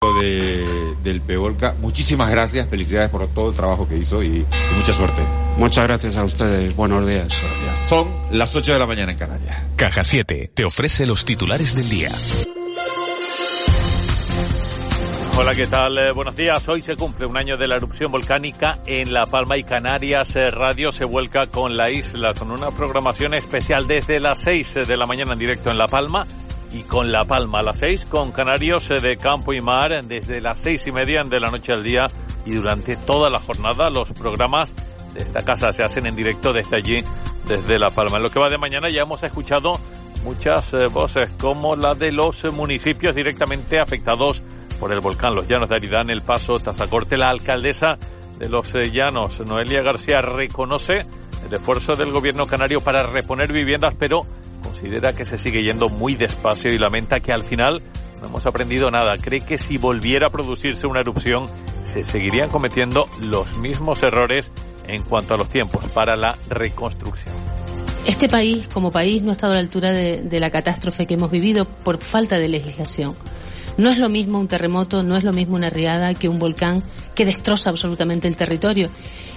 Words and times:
de, 0.00 0.94
del 1.02 1.20
Pevolca. 1.20 1.74
Muchísimas 1.80 2.30
gracias, 2.30 2.68
felicidades 2.68 3.10
por 3.10 3.26
todo 3.28 3.50
el 3.50 3.56
trabajo 3.56 3.88
que 3.88 3.96
hizo 3.96 4.22
y, 4.22 4.46
mucha 4.76 4.92
suerte. 4.92 5.22
Muchas 5.56 5.84
gracias 5.88 6.16
a 6.16 6.24
ustedes, 6.24 6.74
buenos 6.76 7.06
días. 7.06 7.32
Son 7.88 8.08
las 8.30 8.54
8 8.54 8.74
de 8.74 8.78
la 8.78 8.86
mañana 8.86 9.10
en 9.12 9.18
Canarias. 9.18 9.56
Caja 9.74 10.04
7 10.04 10.52
te 10.54 10.64
ofrece 10.64 11.04
los 11.04 11.24
titulares 11.24 11.74
del 11.74 11.88
día. 11.88 12.10
Hola, 15.36 15.54
¿qué 15.54 15.66
tal? 15.66 15.98
Eh, 15.98 16.12
buenos 16.12 16.34
días. 16.34 16.68
Hoy 16.68 16.80
se 16.80 16.96
cumple 16.96 17.26
un 17.26 17.36
año 17.36 17.56
de 17.56 17.68
la 17.68 17.76
erupción 17.76 18.10
volcánica 18.10 18.80
en 18.86 19.12
La 19.12 19.24
Palma 19.24 19.56
y 19.56 19.62
Canarias. 19.62 20.34
Eh, 20.34 20.50
Radio 20.50 20.90
se 20.90 21.04
vuelca 21.04 21.46
con 21.46 21.76
la 21.76 21.90
isla 21.90 22.34
con 22.34 22.50
una 22.50 22.70
programación 22.72 23.34
especial 23.34 23.86
desde 23.86 24.18
las 24.18 24.42
6 24.42 24.74
de 24.86 24.96
la 24.96 25.06
mañana 25.06 25.34
en 25.34 25.38
directo 25.38 25.70
en 25.70 25.78
La 25.78 25.86
Palma 25.86 26.26
y 26.72 26.82
con 26.82 27.10
La 27.10 27.24
Palma 27.24 27.60
a 27.60 27.62
las 27.62 27.78
seis, 27.78 28.04
con 28.04 28.32
Canarios 28.32 28.90
eh, 28.90 29.00
de 29.00 29.16
Campo 29.16 29.52
y 29.52 29.60
Mar 29.60 30.04
desde 30.04 30.40
las 30.40 30.60
seis 30.60 30.86
y 30.86 30.92
media 30.92 31.22
de 31.24 31.40
la 31.40 31.50
noche 31.50 31.72
al 31.72 31.82
día 31.82 32.06
y 32.44 32.54
durante 32.54 32.96
toda 32.96 33.30
la 33.30 33.40
jornada 33.40 33.90
los 33.90 34.12
programas 34.12 34.74
de 35.14 35.20
esta 35.20 35.42
casa 35.42 35.72
se 35.72 35.82
hacen 35.82 36.06
en 36.06 36.16
directo 36.16 36.52
desde 36.52 36.76
allí, 36.76 37.02
desde 37.46 37.78
La 37.78 37.90
Palma. 37.90 38.18
En 38.18 38.22
lo 38.22 38.30
que 38.30 38.38
va 38.38 38.48
de 38.48 38.58
mañana 38.58 38.90
ya 38.90 39.02
hemos 39.02 39.22
escuchado 39.22 39.80
muchas 40.24 40.72
eh, 40.74 40.86
voces 40.86 41.30
como 41.40 41.76
la 41.76 41.94
de 41.94 42.12
los 42.12 42.44
municipios 42.52 43.14
directamente 43.14 43.80
afectados 43.80 44.42
por 44.78 44.92
el 44.92 45.00
volcán, 45.00 45.34
los 45.34 45.48
Llanos 45.48 45.68
de 45.68 45.76
Aridán, 45.76 46.10
El 46.10 46.22
Paso, 46.22 46.58
Tazacorte, 46.58 47.16
la 47.16 47.30
alcaldesa 47.30 47.98
de 48.38 48.48
los 48.48 48.72
Llanos, 48.72 49.40
Noelia 49.40 49.82
García, 49.82 50.20
reconoce 50.20 51.04
el 51.46 51.54
esfuerzo 51.54 51.94
del 51.94 52.12
gobierno 52.12 52.46
canario 52.46 52.80
para 52.80 53.04
reponer 53.04 53.52
viviendas, 53.52 53.94
pero 53.98 54.26
considera 54.62 55.14
que 55.14 55.24
se 55.24 55.38
sigue 55.38 55.62
yendo 55.62 55.88
muy 55.88 56.14
despacio 56.14 56.70
y 56.72 56.78
lamenta 56.78 57.20
que 57.20 57.32
al 57.32 57.44
final 57.44 57.82
no 58.20 58.26
hemos 58.28 58.46
aprendido 58.46 58.90
nada. 58.90 59.16
Cree 59.18 59.40
que 59.40 59.58
si 59.58 59.78
volviera 59.78 60.28
a 60.28 60.30
producirse 60.30 60.86
una 60.86 61.00
erupción 61.00 61.46
se 61.84 62.04
seguirían 62.04 62.50
cometiendo 62.50 63.08
los 63.20 63.58
mismos 63.58 64.02
errores 64.02 64.52
en 64.86 65.02
cuanto 65.02 65.34
a 65.34 65.36
los 65.36 65.48
tiempos 65.48 65.84
para 65.92 66.16
la 66.16 66.36
reconstrucción. 66.48 67.34
Este 68.06 68.28
país, 68.28 68.68
como 68.72 68.90
país, 68.90 69.22
no 69.22 69.30
ha 69.30 69.32
estado 69.32 69.52
a 69.52 69.56
la 69.56 69.60
altura 69.60 69.92
de, 69.92 70.40
la 70.40 70.50
catástrofe 70.50 71.06
que 71.06 71.14
hemos 71.14 71.30
vivido 71.30 71.66
por 71.66 72.02
falta 72.02 72.38
de 72.38 72.48
legislación. 72.48 73.14
No 73.78 73.90
es 73.90 73.98
lo 73.98 74.08
mismo 74.08 74.40
un 74.40 74.48
terremoto, 74.48 75.04
no 75.04 75.16
es 75.16 75.22
lo 75.22 75.32
mismo 75.32 75.54
una 75.54 75.70
riada 75.70 76.12
que 76.12 76.28
un 76.28 76.40
volcán 76.40 76.82
que 77.14 77.24
destroza 77.24 77.70
absolutamente 77.70 78.26
el 78.26 78.34
territorio. 78.34 78.90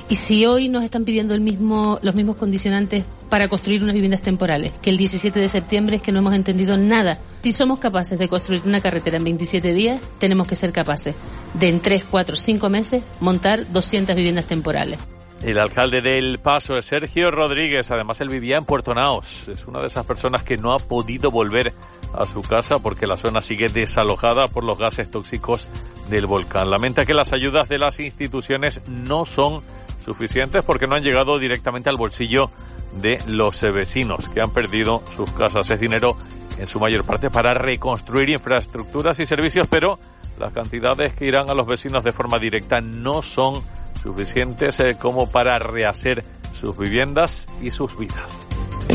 Y 0.10 0.16
si 0.16 0.48
hoy 0.48 0.68
nos 0.68 0.84
están 0.84 1.06
pidiendo 1.06 1.36
el 1.36 1.42
mismo, 1.42 2.00
los 2.02 2.16
mismos 2.16 2.38
condicionantes 2.38 3.06
para 3.30 3.48
construir 3.48 3.84
unas 3.84 3.94
viviendas 3.94 4.24
temporales, 4.24 4.74
que 4.82 4.90
el 4.90 4.98
17 4.98 5.40
de 5.40 5.48
septiembre 5.48 5.98
es 5.98 6.02
que 6.02 6.12
no 6.12 6.20
hemos 6.20 6.34
entendido 6.34 6.76
nada. 6.76 7.20
Si 7.42 7.52
somos 7.54 7.78
capaces 7.78 8.18
de 8.18 8.30
construir 8.30 8.64
una 8.66 8.82
carretera 8.82 9.18
en 9.18 9.26
27 9.26 9.74
días, 9.74 10.02
tenemos 10.18 10.48
que 10.48 10.56
ser 10.56 10.72
capaces 10.72 11.14
de 11.54 11.70
en 11.70 11.80
3, 11.80 12.06
4, 12.10 12.36
5 12.36 12.70
meses 12.70 13.04
montar 13.20 13.72
200 13.72 14.16
viviendas 14.16 14.48
temporales. 14.48 14.98
El 15.44 15.58
alcalde 15.58 16.02
del 16.02 16.38
Paso 16.38 16.76
es 16.76 16.86
Sergio 16.86 17.32
Rodríguez. 17.32 17.90
Además, 17.90 18.22
él 18.22 18.30
vivía 18.30 18.58
en 18.58 18.66
Puerto 18.66 18.94
Naos. 18.94 19.48
Es 19.48 19.66
una 19.66 19.80
de 19.80 19.88
esas 19.88 20.06
personas 20.06 20.44
que 20.44 20.56
no 20.56 20.74
ha 20.74 20.78
podido 20.78 21.32
volver 21.32 21.74
a 22.14 22.26
su 22.26 22.42
casa 22.42 22.78
porque 22.78 23.08
la 23.08 23.18
zona 23.18 23.42
sigue 23.42 23.68
desalojada 23.68 24.48
por 24.48 24.64
los 24.64 24.78
gases 24.78 25.10
tóxicos 25.10 25.68
del 26.10 26.28
volcán. 26.28 26.70
Lamenta 26.70 27.08
que 27.08 27.16
las 27.16 27.34
ayudas 27.34 27.68
de 27.70 27.80
las 27.80 28.00
instituciones 28.00 28.82
no 28.88 29.26
son 29.26 29.64
suficientes 30.06 30.64
porque 30.64 30.86
no 30.86 30.96
han 30.96 31.04
llegado 31.04 31.40
directamente 31.40 31.90
al 31.90 31.98
bolsillo 31.98 32.52
de 33.00 33.18
los 33.26 33.62
vecinos 33.62 34.28
que 34.30 34.42
han 34.42 34.52
perdido 34.52 35.02
sus 35.16 35.32
casas. 35.32 35.72
Es 35.72 35.80
dinero 35.80 36.18
en 36.60 36.68
su 36.68 36.80
mayor 36.80 37.04
parte 37.04 37.32
para 37.32 37.54
reconstruir 37.56 38.30
infraestructuras 38.30 39.20
y 39.20 39.26
servicios, 39.26 39.68
pero 39.68 39.98
las 40.42 40.52
cantidades 40.54 41.14
que 41.14 41.26
irán 41.26 41.50
a 41.50 41.54
los 41.54 41.68
vecinos 41.68 42.04
de 42.04 42.12
forma 42.12 42.40
directa 42.40 42.82
no 42.82 43.22
son 43.22 43.54
suficientes 44.02 44.80
eh, 44.80 44.98
como 45.00 45.30
para 45.30 45.60
rehacer 45.60 46.24
sus 46.60 46.76
viviendas 46.78 47.46
y 47.62 47.72
sus 47.72 47.98
vidas. 47.98 48.38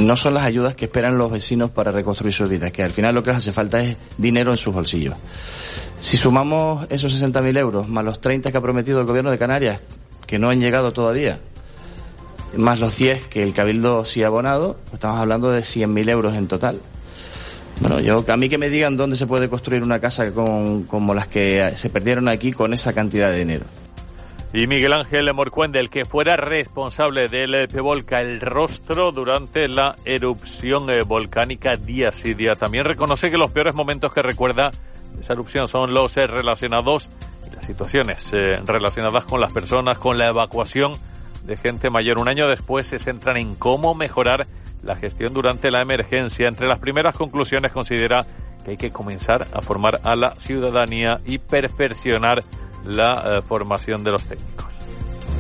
No 0.01 0.17
son 0.17 0.35
las 0.35 0.43
ayudas 0.43 0.75
que 0.75 0.87
esperan 0.87 1.17
los 1.17 1.31
vecinos 1.31 1.71
para 1.71 1.93
reconstruir 1.93 2.35
sus 2.35 2.51
vidas, 2.51 2.73
que 2.73 2.83
al 2.83 2.93
final 2.93 3.15
lo 3.15 3.23
que 3.23 3.31
les 3.31 3.39
hace 3.39 3.53
falta 3.53 3.81
es 3.83 3.97
dinero 4.19 4.51
en 4.53 4.59
sus 4.59 4.75
bolsillos. 4.75 5.17
Si 6.01 6.17
sumamos 6.17 6.87
esos 6.91 7.15
60.000 7.15 7.59
euros 7.59 7.89
más 7.89 8.05
los 8.05 8.21
30 8.21 8.51
que 8.51 8.59
ha 8.59 8.61
prometido 8.61 9.01
el 9.01 9.07
gobierno 9.07 9.31
de 9.31 9.39
Canarias, 9.39 9.81
que 10.27 10.39
no 10.39 10.51
han 10.51 10.61
llegado 10.61 10.93
todavía, 10.93 11.39
más 12.57 12.81
los 12.81 12.97
10 12.97 13.29
que 13.29 13.43
el 13.43 13.55
Cabildo 13.55 14.05
sí 14.05 14.23
ha 14.23 14.27
abonado, 14.27 14.77
estamos 14.93 15.19
hablando 15.19 15.51
de 15.51 15.61
100.000 15.61 16.11
euros 16.11 16.35
en 16.35 16.49
total. 16.49 16.81
Bueno, 17.81 18.01
yo, 18.01 18.25
a 18.27 18.37
mí 18.37 18.49
que 18.49 18.59
me 18.59 18.69
digan 18.69 18.97
dónde 18.97 19.17
se 19.17 19.27
puede 19.27 19.49
construir 19.49 19.83
una 19.83 20.01
casa 20.01 20.33
como 20.33 21.15
las 21.15 21.27
que 21.27 21.73
se 21.75 21.91
perdieron 21.91 22.29
aquí 22.29 22.53
con 22.53 22.73
esa 22.73 22.93
cantidad 22.95 23.31
de 23.31 23.39
dinero. 23.39 23.67
Y 24.57 24.67
Miguel 24.67 24.95
Ángel 24.95 25.31
Morcuende, 25.35 25.81
el 25.81 25.91
que 25.91 26.07
fuera 26.07 26.35
responsable 26.37 27.29
del 27.29 27.69
Pevolca 27.69 28.23
el 28.23 28.41
rostro 28.41 29.13
durante 29.13 29.69
la 29.69 29.97
erupción 30.07 30.89
eh, 30.89 31.03
volcánica 31.03 31.77
día 31.77 32.11
sí 32.11 32.33
día. 32.33 32.55
También 32.55 32.85
reconoce 32.87 33.29
que 33.29 33.37
los 33.37 33.53
peores 33.53 33.75
momentos 33.75 34.15
que 34.15 34.23
recuerda 34.23 34.71
esa 35.21 35.35
erupción 35.35 35.69
son 35.69 35.93
los 35.93 36.17
eh, 36.17 36.27
relacionados 36.27 37.11
y 37.47 37.55
las 37.55 37.67
situaciones 37.67 38.31
eh, 38.33 38.57
relacionadas 38.65 39.27
con 39.27 39.43
las 39.43 39.53
personas, 39.53 39.99
con 39.99 40.17
la 40.17 40.29
evacuación 40.29 40.93
de 41.45 41.57
gente 41.57 41.91
mayor. 41.91 42.19
Un 42.19 42.29
año 42.29 42.49
después 42.49 42.87
se 42.87 42.99
centran 42.99 43.37
en 43.37 43.57
cómo 43.57 43.95
mejorar 43.95 44.47
la 44.87 44.97
gestión 44.97 45.33
durante 45.33 45.71
la 45.71 45.83
emergencia. 45.83 46.49
Entre 46.49 46.67
las 46.67 46.79
primeras 46.79 47.15
conclusiones 47.17 47.73
considera 47.73 48.27
que 48.65 48.73
hay 48.73 48.77
que 48.77 48.91
comenzar 48.91 49.49
a 49.53 49.61
formar 49.61 50.01
a 50.03 50.17
la 50.17 50.35
ciudadanía 50.39 51.21
y 51.27 51.39
perfeccionar 51.39 52.43
la 52.85 53.13
eh, 53.13 53.43
formación 53.47 54.03
de 54.05 54.13
los 54.13 54.23
técnicos. 54.23 54.67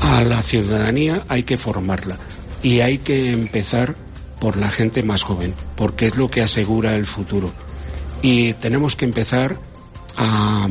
A 0.01 0.23
la 0.23 0.43
ciudadanía 0.43 1.23
hay 1.29 1.45
que 1.45 1.57
formarla 1.57 2.19
y 2.63 2.81
hay 2.81 2.99
que 2.99 3.33
empezar 3.33 3.95
por 4.41 4.57
la 4.57 4.69
gente 4.69 5.03
más 5.03 5.23
joven, 5.23 5.55
porque 5.77 6.09
es 6.09 6.17
lo 6.17 6.29
que 6.29 6.43
asegura 6.43 6.95
el 6.95 7.07
futuro. 7.07 7.51
Y 8.23 8.53
tenemos 8.55 8.97
que 8.97 9.05
empezar 9.05 9.57
a, 10.19 10.69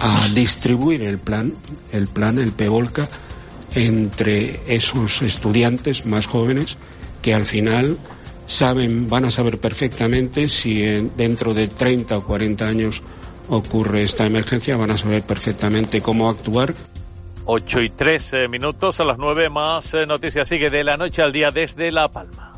a 0.00 0.28
distribuir 0.34 1.02
el 1.02 1.18
plan, 1.18 1.54
el 1.92 2.08
plan, 2.08 2.38
el 2.38 2.52
PEVOLCA, 2.52 3.08
entre 3.74 4.60
esos 4.66 5.22
estudiantes 5.22 6.06
más 6.06 6.26
jóvenes 6.26 6.78
que 7.24 7.32
al 7.32 7.46
final 7.46 7.96
saben, 8.44 9.08
van 9.08 9.24
a 9.24 9.30
saber 9.30 9.58
perfectamente 9.58 10.50
si 10.50 10.82
dentro 11.16 11.54
de 11.54 11.68
30 11.68 12.18
o 12.18 12.22
40 12.22 12.66
años 12.66 13.02
ocurre 13.48 14.02
esta 14.02 14.26
emergencia, 14.26 14.76
van 14.76 14.90
a 14.90 14.98
saber 14.98 15.22
perfectamente 15.22 16.02
cómo 16.02 16.28
actuar. 16.28 16.74
8 17.46 17.80
y 17.80 17.88
13 17.88 18.48
minutos 18.48 19.00
a 19.00 19.04
las 19.04 19.16
9 19.16 19.48
más 19.48 19.94
eh, 19.94 20.04
noticias 20.06 20.46
sigue 20.46 20.68
de 20.68 20.84
la 20.84 20.98
noche 20.98 21.22
al 21.22 21.32
día 21.32 21.48
desde 21.48 21.90
La 21.90 22.10
Palma. 22.10 22.52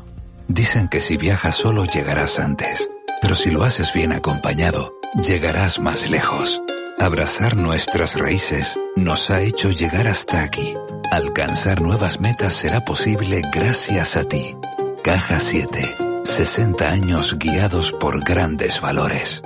Dicen 0.49 0.89
que 0.89 0.99
si 0.99 1.15
viajas 1.15 1.55
solo 1.55 1.85
llegarás 1.85 2.37
antes, 2.37 2.89
pero 3.21 3.35
si 3.35 3.51
lo 3.51 3.63
haces 3.63 3.93
bien 3.93 4.11
acompañado, 4.11 4.99
llegarás 5.25 5.79
más 5.79 6.09
lejos. 6.09 6.61
Abrazar 6.99 7.55
nuestras 7.55 8.15
raíces 8.15 8.79
nos 8.95 9.29
ha 9.29 9.43
hecho 9.43 9.69
llegar 9.69 10.07
hasta 10.07 10.41
aquí. 10.41 10.73
Alcanzar 11.11 11.79
nuevas 11.79 12.19
metas 12.19 12.53
será 12.53 12.83
posible 12.85 13.43
gracias 13.53 14.17
a 14.17 14.23
ti. 14.27 14.55
Caja 15.03 15.39
7. 15.39 15.95
60 16.23 16.89
años 16.89 17.37
guiados 17.37 17.91
por 17.91 18.23
grandes 18.23 18.81
valores. 18.81 19.43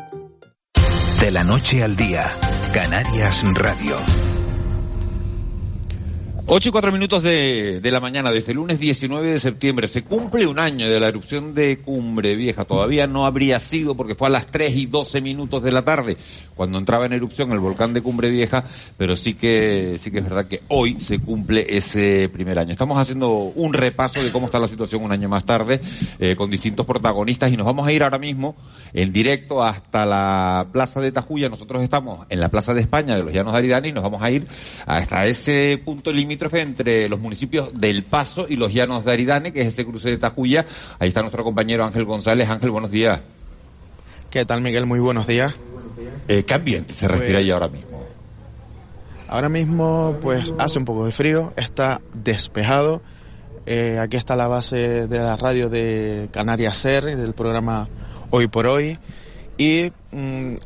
De 1.19 1.30
la 1.30 1.44
noche 1.44 1.83
al 1.83 1.98
día, 1.98 2.25
Canarias 2.74 3.44
Radio. 3.53 3.98
8 6.53 6.68
y 6.68 6.71
4 6.71 6.92
minutos 6.92 7.24
de, 7.24 7.80
de, 7.81 7.92
la 7.92 8.01
mañana, 8.01 8.31
desde 8.31 8.51
el 8.51 8.57
lunes 8.57 8.80
19 8.80 9.31
de 9.31 9.39
septiembre, 9.39 9.88
se 9.88 10.03
cumple 10.03 10.48
un 10.48 10.59
año 10.59 10.89
de 10.89 11.00
la 11.00 11.07
erupción 11.07 11.53
de 11.53 11.80
Cumbre 11.80 12.36
Vieja. 12.36 12.65
Todavía 12.65 13.07
no 13.07 13.25
habría 13.25 13.59
sido 13.59 13.95
porque 13.95 14.15
fue 14.15 14.27
a 14.27 14.31
las 14.31 14.48
3 14.48 14.75
y 14.75 14.86
12 14.88 15.21
minutos 15.21 15.63
de 15.63 15.71
la 15.71 15.83
tarde 15.83 16.18
cuando 16.62 16.78
entraba 16.78 17.08
en 17.08 17.13
erupción 17.13 17.52
el 17.54 17.60
volcán 17.60 17.92
de 17.92 18.04
Cumbre 18.04 18.30
Vieja, 18.30 18.66
pero 18.96 19.16
sí 19.16 19.34
que, 19.34 19.98
sí 20.00 20.12
que 20.12 20.19
es 20.19 20.24
verdad 20.24 20.46
que 20.46 20.62
hoy 20.68 21.00
se 21.00 21.18
cumple 21.18 21.66
ese 21.75 22.30
primer 22.30 22.60
año. 22.60 22.72
Estamos 22.72 23.00
haciendo 23.00 23.31
un 23.31 23.74
repaso 23.74 24.22
de 24.22 24.31
cómo 24.31 24.46
está 24.46 24.60
la 24.60 24.68
situación 24.68 25.04
un 25.04 25.12
año 25.12 25.28
más 25.28 25.44
tarde, 25.44 25.81
eh, 26.19 26.36
con 26.36 26.52
distintos 26.52 26.86
protagonistas 26.86 27.52
y 27.52 27.58
nos 27.58 27.66
vamos 27.66 27.88
a 27.88 27.92
ir 27.92 28.04
ahora 28.04 28.19
mismo 28.19 28.56
en 28.94 29.12
directo 29.12 29.63
hasta 29.63 30.06
la 30.06 30.68
Plaza 30.72 31.02
de 31.02 31.12
Tajuya. 31.12 31.50
Nosotros 31.50 31.81
estamos 31.81 32.28
en 32.30 32.40
la 32.40 32.50
Plaza 32.50 32.75
de 32.75 32.81
España 32.81 33.16
de 33.16 33.24
los 33.24 33.34
Llanos 33.34 33.54
de 33.54 33.58
Aridane 33.58 33.88
y 33.88 33.94
nos 33.94 34.04
vamos 34.04 34.22
a 34.22 34.30
ir 34.30 34.46
hasta 34.86 35.25
ese 35.25 35.81
punto 35.84 36.12
límite 36.12 36.48
entre 36.60 37.10
los 37.10 37.19
municipios 37.19 37.72
del 37.74 38.04
Paso 38.04 38.46
y 38.48 38.56
los 38.56 38.72
Llanos 38.72 39.04
de 39.04 39.12
Aridane, 39.13 39.52
que 39.52 39.62
es 39.62 39.68
ese 39.69 39.84
cruce 39.84 40.12
de 40.12 40.19
Tajuya. 40.19 40.68
Ahí 41.00 41.08
está 41.08 41.22
nuestro 41.22 41.44
compañero 41.44 41.86
Ángel 41.86 42.06
González. 42.06 42.48
Ángel, 42.48 42.69
buenos 42.69 42.92
días. 42.92 43.19
¿Qué 44.30 44.46
tal, 44.46 44.62
Miguel? 44.62 44.86
Muy 44.86 45.00
buenos 45.00 45.25
días. 45.25 45.56
Eh, 46.31 46.45
¿Qué 46.45 46.54
ambiente 46.54 46.94
se 46.94 47.10
respira 47.10 47.39
ahí 47.39 47.51
ahora 47.51 47.68
mismo? 47.68 48.06
Ahora 49.28 49.50
mismo, 49.50 50.16
pues 50.22 50.54
hace 50.57 50.80
un 50.80 50.86
poco 50.86 51.06
de 51.06 51.12
frío, 51.12 51.51
está 51.57 52.00
despejado. 52.13 53.01
Eh, 53.66 54.00
aquí 54.00 54.16
está 54.16 54.38
la 54.38 54.48
base 54.48 55.07
de 55.07 55.19
la 55.19 55.36
radio 55.36 55.68
de 55.68 56.30
Canarias 56.31 56.78
Ser, 56.78 57.04
del 57.04 57.33
programa 57.33 57.89
Hoy 58.30 58.48
por 58.48 58.66
Hoy. 58.66 58.98
Y 59.57 59.92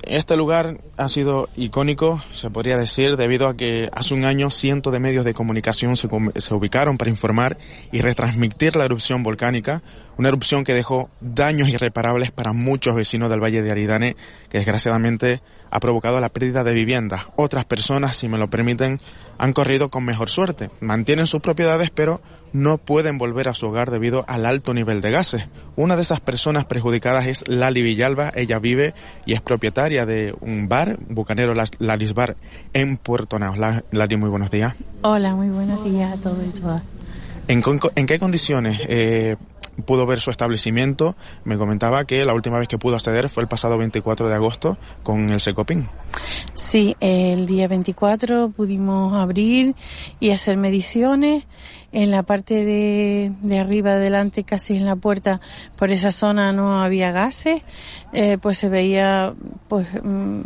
este 0.04 0.36
lugar 0.36 0.78
ha 0.98 1.08
sido 1.08 1.50
icónico, 1.56 2.22
se 2.32 2.50
podría 2.50 2.78
decir, 2.78 3.16
debido 3.16 3.48
a 3.48 3.56
que 3.56 3.88
hace 3.92 4.16
un 4.16 4.26
año 4.26 4.50
cientos 4.50 4.92
de 4.92 5.00
medios 5.00 5.24
de 5.24 5.36
comunicación 5.36 5.96
se, 5.96 6.08
se, 6.38 6.54
ubicaron 6.54 6.98
para 6.98 7.12
informar 7.12 7.58
y 7.92 8.02
retransmitir 8.02 8.76
la 8.76 8.86
erupción 8.86 9.22
volcánica, 9.22 9.84
una 10.18 10.30
erupción 10.30 10.64
que 10.64 10.74
dejó 10.74 11.10
daños 11.22 11.70
irreparables 11.70 12.32
para 12.32 12.54
muchos 12.54 12.96
vecinos 12.96 13.30
del 13.30 13.44
Valle 13.44 13.62
de 13.62 13.72
Aridane, 13.72 14.16
que 14.50 14.58
desgraciadamente 14.58 15.42
ha 15.76 15.80
provocado 15.82 16.22
la 16.22 16.30
pérdida 16.30 16.64
de 16.64 16.74
viviendas. 16.74 17.28
Otras 17.36 17.66
personas, 17.66 18.16
si 18.16 18.30
me 18.30 18.38
lo 18.38 18.48
permiten, 18.48 19.02
han 19.38 19.52
corrido 19.52 19.90
con 19.90 20.06
mejor 20.06 20.30
suerte. 20.30 20.70
Mantienen 20.80 21.28
sus 21.28 21.42
propiedades, 21.42 21.90
pero 21.90 22.22
no 22.54 22.78
pueden 22.78 23.18
volver 23.18 23.50
a 23.50 23.54
su 23.54 23.68
hogar 23.68 23.92
debido 23.92 24.24
al 24.30 24.46
alto 24.46 24.74
nivel 24.74 25.02
de 25.02 25.12
gases. 25.12 25.50
Una 25.76 25.98
de 25.98 26.04
esas 26.04 26.22
personas 26.22 26.64
perjudicadas 26.64 27.28
es 27.28 27.44
Lali 27.48 27.82
Villalba. 27.82 28.32
Ella 28.36 28.60
vive 28.60 28.94
y 29.26 29.34
es 29.36 29.42
propietaria 29.42 30.06
de 30.06 30.36
un 30.42 30.68
bar, 30.68 30.98
Bucanero 31.10 31.54
Lalis 31.54 32.14
Bar, 32.14 32.36
en 32.74 32.98
Puerto 32.98 33.38
Naos. 33.40 33.58
Lali, 33.92 34.18
muy 34.18 34.30
buenos 34.30 34.52
días. 34.52 34.76
Hola, 35.02 35.36
muy 35.36 35.50
buenos 35.50 35.84
días 35.84 36.14
a 36.14 36.18
todos 36.18 36.40
y 36.46 36.60
todas. 36.60 36.82
¿En, 37.48 37.62
en 37.96 38.08
qué 38.08 38.18
condiciones 38.18 38.80
eh, 38.88 39.36
pudo 39.84 40.06
ver 40.06 40.22
su 40.22 40.32
establecimiento. 40.32 41.16
Me 41.44 41.58
comentaba 41.58 42.06
que 42.06 42.24
la 42.26 42.34
última 42.34 42.60
vez 42.60 42.68
que 42.68 42.78
pudo 42.78 42.96
acceder 42.96 43.30
fue 43.30 43.44
el 43.44 43.50
pasado 43.50 43.78
24 43.78 44.30
de 44.30 44.36
agosto 44.36 44.78
con 45.04 45.30
el 45.30 45.40
Secopin. 45.40 45.90
Sí, 46.54 46.96
el 47.00 47.46
día 47.46 47.68
24 47.68 48.52
pudimos 48.52 49.14
abrir 49.14 49.76
y 50.20 50.32
hacer 50.32 50.58
mediciones. 50.58 51.44
En 51.98 52.12
la 52.12 52.24
parte 52.24 52.66
de, 52.66 53.32
de 53.42 53.58
arriba, 53.58 53.92
adelante, 53.92 54.44
casi 54.44 54.76
en 54.76 54.86
la 54.86 54.98
puerta, 54.98 55.40
por 55.80 55.92
esa 55.92 56.12
zona 56.12 56.52
no 56.52 56.82
había 56.82 57.14
gases. 57.14 57.62
Eh, 58.12 58.38
pues 58.38 58.58
se 58.58 58.68
veía, 58.68 59.34
pues, 59.70 59.88
mm, 60.04 60.42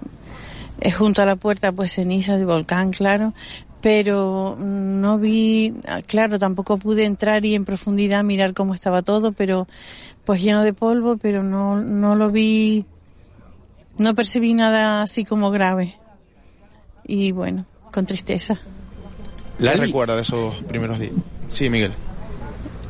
eh, 0.82 0.92
junto 0.92 1.24
a 1.24 1.26
la 1.26 1.38
puerta, 1.38 1.72
pues 1.72 1.94
cenizas 1.94 2.38
de 2.38 2.46
volcán, 2.46 2.92
claro, 2.92 3.34
pero 3.82 4.58
no 4.60 5.18
vi, 5.18 5.74
claro, 6.06 6.38
tampoco 6.38 6.78
pude 6.78 7.06
entrar 7.06 7.44
y 7.44 7.56
en 7.56 7.66
profundidad 7.66 8.24
mirar 8.24 8.54
cómo 8.54 8.76
estaba 8.76 9.02
todo, 9.02 9.32
pero 9.32 9.68
pues 10.26 10.44
lleno 10.44 10.64
de 10.64 10.74
polvo, 10.74 11.18
pero 11.18 11.42
no, 11.42 11.82
no 11.82 12.16
lo 12.16 12.30
vi, 12.30 12.86
no 13.98 14.14
percibí 14.14 14.54
nada 14.54 15.02
así 15.02 15.26
como 15.26 15.50
grave. 15.50 15.96
Y 17.06 17.32
bueno, 17.32 17.66
con 17.92 18.06
tristeza. 18.06 18.60
¿La 19.60 19.74
recuerda 19.74 20.16
de 20.16 20.22
esos 20.22 20.56
primeros 20.64 21.00
días? 21.00 21.12
Sí, 21.50 21.70
Miguel. 21.70 21.92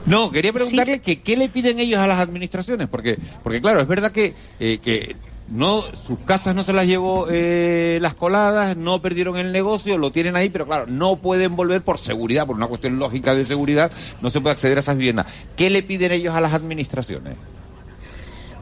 No, 0.05 0.31
quería 0.31 0.53
preguntarle 0.53 1.01
que 1.01 1.21
qué 1.21 1.37
le 1.37 1.49
piden 1.49 1.79
ellos 1.79 1.99
a 1.99 2.07
las 2.07 2.19
administraciones, 2.19 2.87
porque, 2.87 3.17
porque 3.43 3.61
claro, 3.61 3.81
es 3.81 3.87
verdad 3.87 4.11
que, 4.11 4.33
eh, 4.59 4.79
que 4.79 5.15
no 5.51 5.83
sus 5.95 6.19
casas 6.19 6.55
no 6.55 6.63
se 6.63 6.73
las 6.73 6.85
llevó 6.85 7.27
eh, 7.29 7.99
las 8.01 8.13
coladas, 8.13 8.77
no 8.77 9.01
perdieron 9.01 9.37
el 9.37 9.51
negocio, 9.51 9.97
lo 9.97 10.11
tienen 10.11 10.35
ahí, 10.35 10.49
pero 10.49 10.65
claro, 10.65 10.85
no 10.87 11.17
pueden 11.17 11.55
volver 11.55 11.81
por 11.81 11.97
seguridad, 11.97 12.45
por 12.47 12.55
una 12.55 12.67
cuestión 12.67 12.99
lógica 12.99 13.33
de 13.33 13.45
seguridad, 13.45 13.91
no 14.21 14.29
se 14.29 14.41
puede 14.41 14.53
acceder 14.53 14.77
a 14.77 14.81
esas 14.81 14.97
viviendas. 14.97 15.27
¿Qué 15.55 15.69
le 15.69 15.83
piden 15.83 16.11
ellos 16.11 16.35
a 16.35 16.41
las 16.41 16.53
administraciones? 16.53 17.35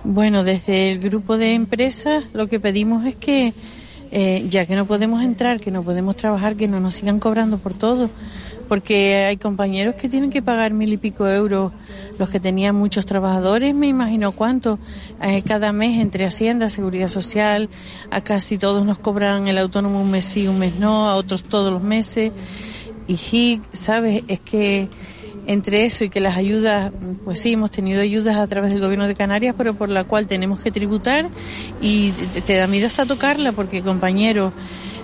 Bueno, 0.03 0.43
desde 0.43 0.91
el 0.91 0.99
grupo 0.99 1.37
de 1.37 1.53
empresas 1.53 2.25
lo 2.33 2.47
que 2.47 2.59
pedimos 2.59 3.05
es 3.05 3.15
que, 3.15 3.53
eh, 4.11 4.45
ya 4.49 4.65
que 4.65 4.75
no 4.75 4.85
podemos 4.85 5.23
entrar, 5.23 5.59
que 5.59 5.71
no 5.71 5.83
podemos 5.83 6.15
trabajar, 6.15 6.55
que 6.55 6.67
no 6.67 6.79
nos 6.79 6.95
sigan 6.95 7.19
cobrando 7.19 7.57
por 7.57 7.73
todo, 7.73 8.09
porque 8.67 9.25
hay 9.25 9.37
compañeros 9.37 9.95
que 9.95 10.09
tienen 10.09 10.29
que 10.29 10.41
pagar 10.41 10.73
mil 10.73 10.91
y 10.91 10.97
pico 10.97 11.27
euros 11.27 11.71
los 12.17 12.29
que 12.29 12.39
tenían 12.39 12.75
muchos 12.75 13.05
trabajadores, 13.05 13.75
me 13.75 13.87
imagino 13.87 14.31
cuánto, 14.31 14.79
eh, 15.21 15.43
cada 15.43 15.71
mes 15.71 15.99
entre 15.99 16.25
Hacienda, 16.25 16.67
Seguridad 16.67 17.07
Social, 17.09 17.69
a 18.09 18.21
casi 18.21 18.57
todos 18.57 18.85
nos 18.85 18.99
cobran 18.99 19.47
el 19.47 19.57
autónomo 19.57 20.01
un 20.01 20.11
mes 20.11 20.25
sí, 20.25 20.47
un 20.47 20.59
mes 20.59 20.75
no, 20.75 21.07
a 21.07 21.15
otros 21.15 21.43
todos 21.43 21.71
los 21.71 21.83
meses. 21.83 22.31
Y 23.07 23.15
HIC, 23.15 23.61
¿sabes? 23.71 24.23
Es 24.27 24.41
que 24.41 24.89
entre 25.45 25.85
eso 25.85 26.03
y 26.03 26.09
que 26.09 26.19
las 26.19 26.37
ayudas, 26.37 26.91
pues 27.23 27.39
sí, 27.39 27.53
hemos 27.53 27.71
tenido 27.71 28.01
ayudas 28.01 28.35
a 28.35 28.47
través 28.47 28.73
del 28.73 28.81
gobierno 28.81 29.07
de 29.07 29.15
Canarias, 29.15 29.55
pero 29.57 29.73
por 29.73 29.89
la 29.89 30.03
cual 30.03 30.27
tenemos 30.27 30.61
que 30.61 30.71
tributar 30.71 31.29
y 31.81 32.11
te, 32.11 32.55
da 32.55 32.67
miedo 32.67 32.87
hasta 32.87 33.05
tocarla 33.05 33.51
porque 33.51 33.81
compañeros 33.81 34.53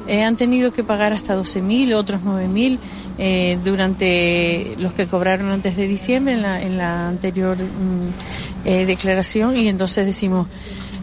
eh, 0.08 0.24
han 0.24 0.36
tenido 0.36 0.74
que 0.74 0.84
pagar 0.84 1.14
hasta 1.14 1.38
12.000, 1.38 1.94
otros 1.94 2.22
9.000 2.22 2.80
eh, 3.20 3.60
durante 3.64 4.76
los 4.80 4.94
que 4.94 5.08
cobraron 5.08 5.52
antes 5.52 5.78
de 5.78 5.88
diciembre 5.88 6.34
en 6.34 6.42
la, 6.42 6.62
en 6.62 6.78
la 6.78 7.10
anterior 7.10 7.56
mm, 7.58 8.68
eh, 8.68 8.86
declaración 8.86 9.56
y 9.56 9.68
entonces 9.68 10.06
decimos 10.06 10.48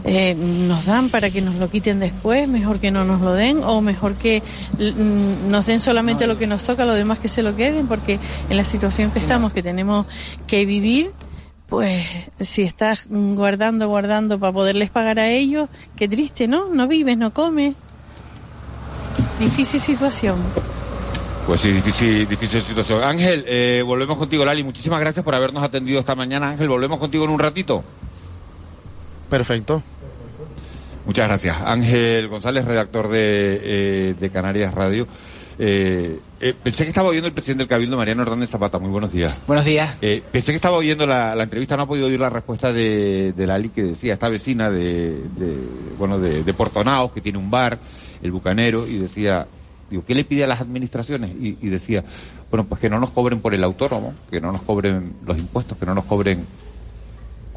eh, 0.03 0.33
nos 0.35 0.85
dan 0.85 1.09
para 1.09 1.29
que 1.29 1.41
nos 1.41 1.55
lo 1.55 1.69
quiten 1.69 1.99
después, 1.99 2.47
mejor 2.47 2.79
que 2.79 2.91
no 2.91 3.05
nos 3.05 3.21
lo 3.21 3.33
den 3.33 3.59
o 3.63 3.81
mejor 3.81 4.15
que 4.15 4.41
mm, 4.77 5.49
nos 5.49 5.65
den 5.67 5.81
solamente 5.81 6.27
lo 6.27 6.37
que 6.37 6.47
nos 6.47 6.63
toca, 6.63 6.85
lo 6.85 6.93
demás 6.93 7.19
que 7.19 7.27
se 7.27 7.43
lo 7.43 7.55
queden, 7.55 7.87
porque 7.87 8.19
en 8.49 8.57
la 8.57 8.63
situación 8.63 9.11
que 9.11 9.19
estamos, 9.19 9.53
que 9.53 9.61
tenemos 9.61 10.07
que 10.47 10.65
vivir, 10.65 11.11
pues 11.67 12.05
si 12.39 12.63
estás 12.63 13.07
guardando, 13.09 13.87
guardando 13.87 14.39
para 14.39 14.51
poderles 14.51 14.89
pagar 14.89 15.19
a 15.19 15.29
ellos, 15.29 15.69
qué 15.95 16.07
triste, 16.07 16.47
¿no? 16.47 16.67
No 16.67 16.87
vives, 16.87 17.17
no 17.17 17.31
comes. 17.31 17.75
Difícil 19.39 19.79
situación. 19.79 20.37
Pues 21.45 21.61
sí, 21.61 21.71
difícil, 21.71 22.27
difícil 22.27 22.61
situación. 22.61 23.03
Ángel, 23.03 23.43
eh, 23.47 23.83
volvemos 23.85 24.17
contigo, 24.17 24.45
Lali. 24.45 24.63
Muchísimas 24.63 24.99
gracias 24.99 25.23
por 25.23 25.33
habernos 25.33 25.63
atendido 25.63 25.99
esta 25.99 26.15
mañana. 26.15 26.49
Ángel, 26.49 26.69
volvemos 26.69 26.97
contigo 26.99 27.23
en 27.23 27.31
un 27.31 27.39
ratito. 27.39 27.83
Perfecto. 29.31 29.81
Muchas 31.05 31.27
gracias. 31.27 31.57
Ángel 31.65 32.27
González, 32.27 32.65
redactor 32.65 33.07
de, 33.07 34.13
eh, 34.21 34.29
Canarias 34.31 34.73
Radio. 34.73 35.07
Eh, 35.57 36.19
pensé 36.63 36.83
que 36.83 36.89
estaba 36.89 37.09
oyendo 37.09 37.27
el 37.27 37.33
presidente 37.33 37.61
del 37.63 37.69
Cabildo, 37.69 37.97
Mariano 37.97 38.21
Hernández 38.21 38.49
Zapata. 38.49 38.77
Muy 38.77 38.89
buenos 38.89 39.11
días. 39.11 39.39
Buenos 39.47 39.65
días. 39.65 39.95
pensé 39.99 40.51
que 40.51 40.57
estaba 40.57 40.77
oyendo 40.77 41.07
la, 41.07 41.41
entrevista, 41.41 41.77
no 41.77 41.83
ha 41.83 41.87
podido 41.87 42.07
oír 42.07 42.19
la 42.19 42.29
respuesta 42.29 42.73
de, 42.73 43.33
de 43.35 43.47
Lali 43.47 43.69
que 43.69 43.83
decía, 43.83 44.13
esta 44.13 44.29
vecina 44.29 44.69
de, 44.69 45.21
bueno, 45.97 46.19
de, 46.19 46.43
de 46.43 46.53
Portonaos, 46.53 47.11
que 47.11 47.21
tiene 47.21 47.39
un 47.39 47.49
bar, 47.49 47.79
el 48.21 48.31
Bucanero, 48.31 48.87
y 48.87 48.97
decía, 48.97 49.47
Digo, 49.91 50.05
¿qué 50.07 50.15
le 50.15 50.23
pide 50.23 50.45
a 50.45 50.47
las 50.47 50.61
administraciones? 50.61 51.31
Y, 51.37 51.67
decía, 51.67 52.05
bueno, 52.49 52.63
pues 52.63 52.79
que 52.79 52.89
no 52.89 52.97
nos 52.97 53.09
cobren 53.09 53.41
por 53.41 53.53
el 53.53 53.61
autónomo, 53.61 54.13
que 54.29 54.39
no 54.39 54.53
nos 54.53 54.61
cobren 54.61 55.15
los 55.25 55.37
impuestos, 55.37 55.77
que 55.77 55.85
no 55.85 55.93
nos 55.93 56.05
cobren... 56.05 56.45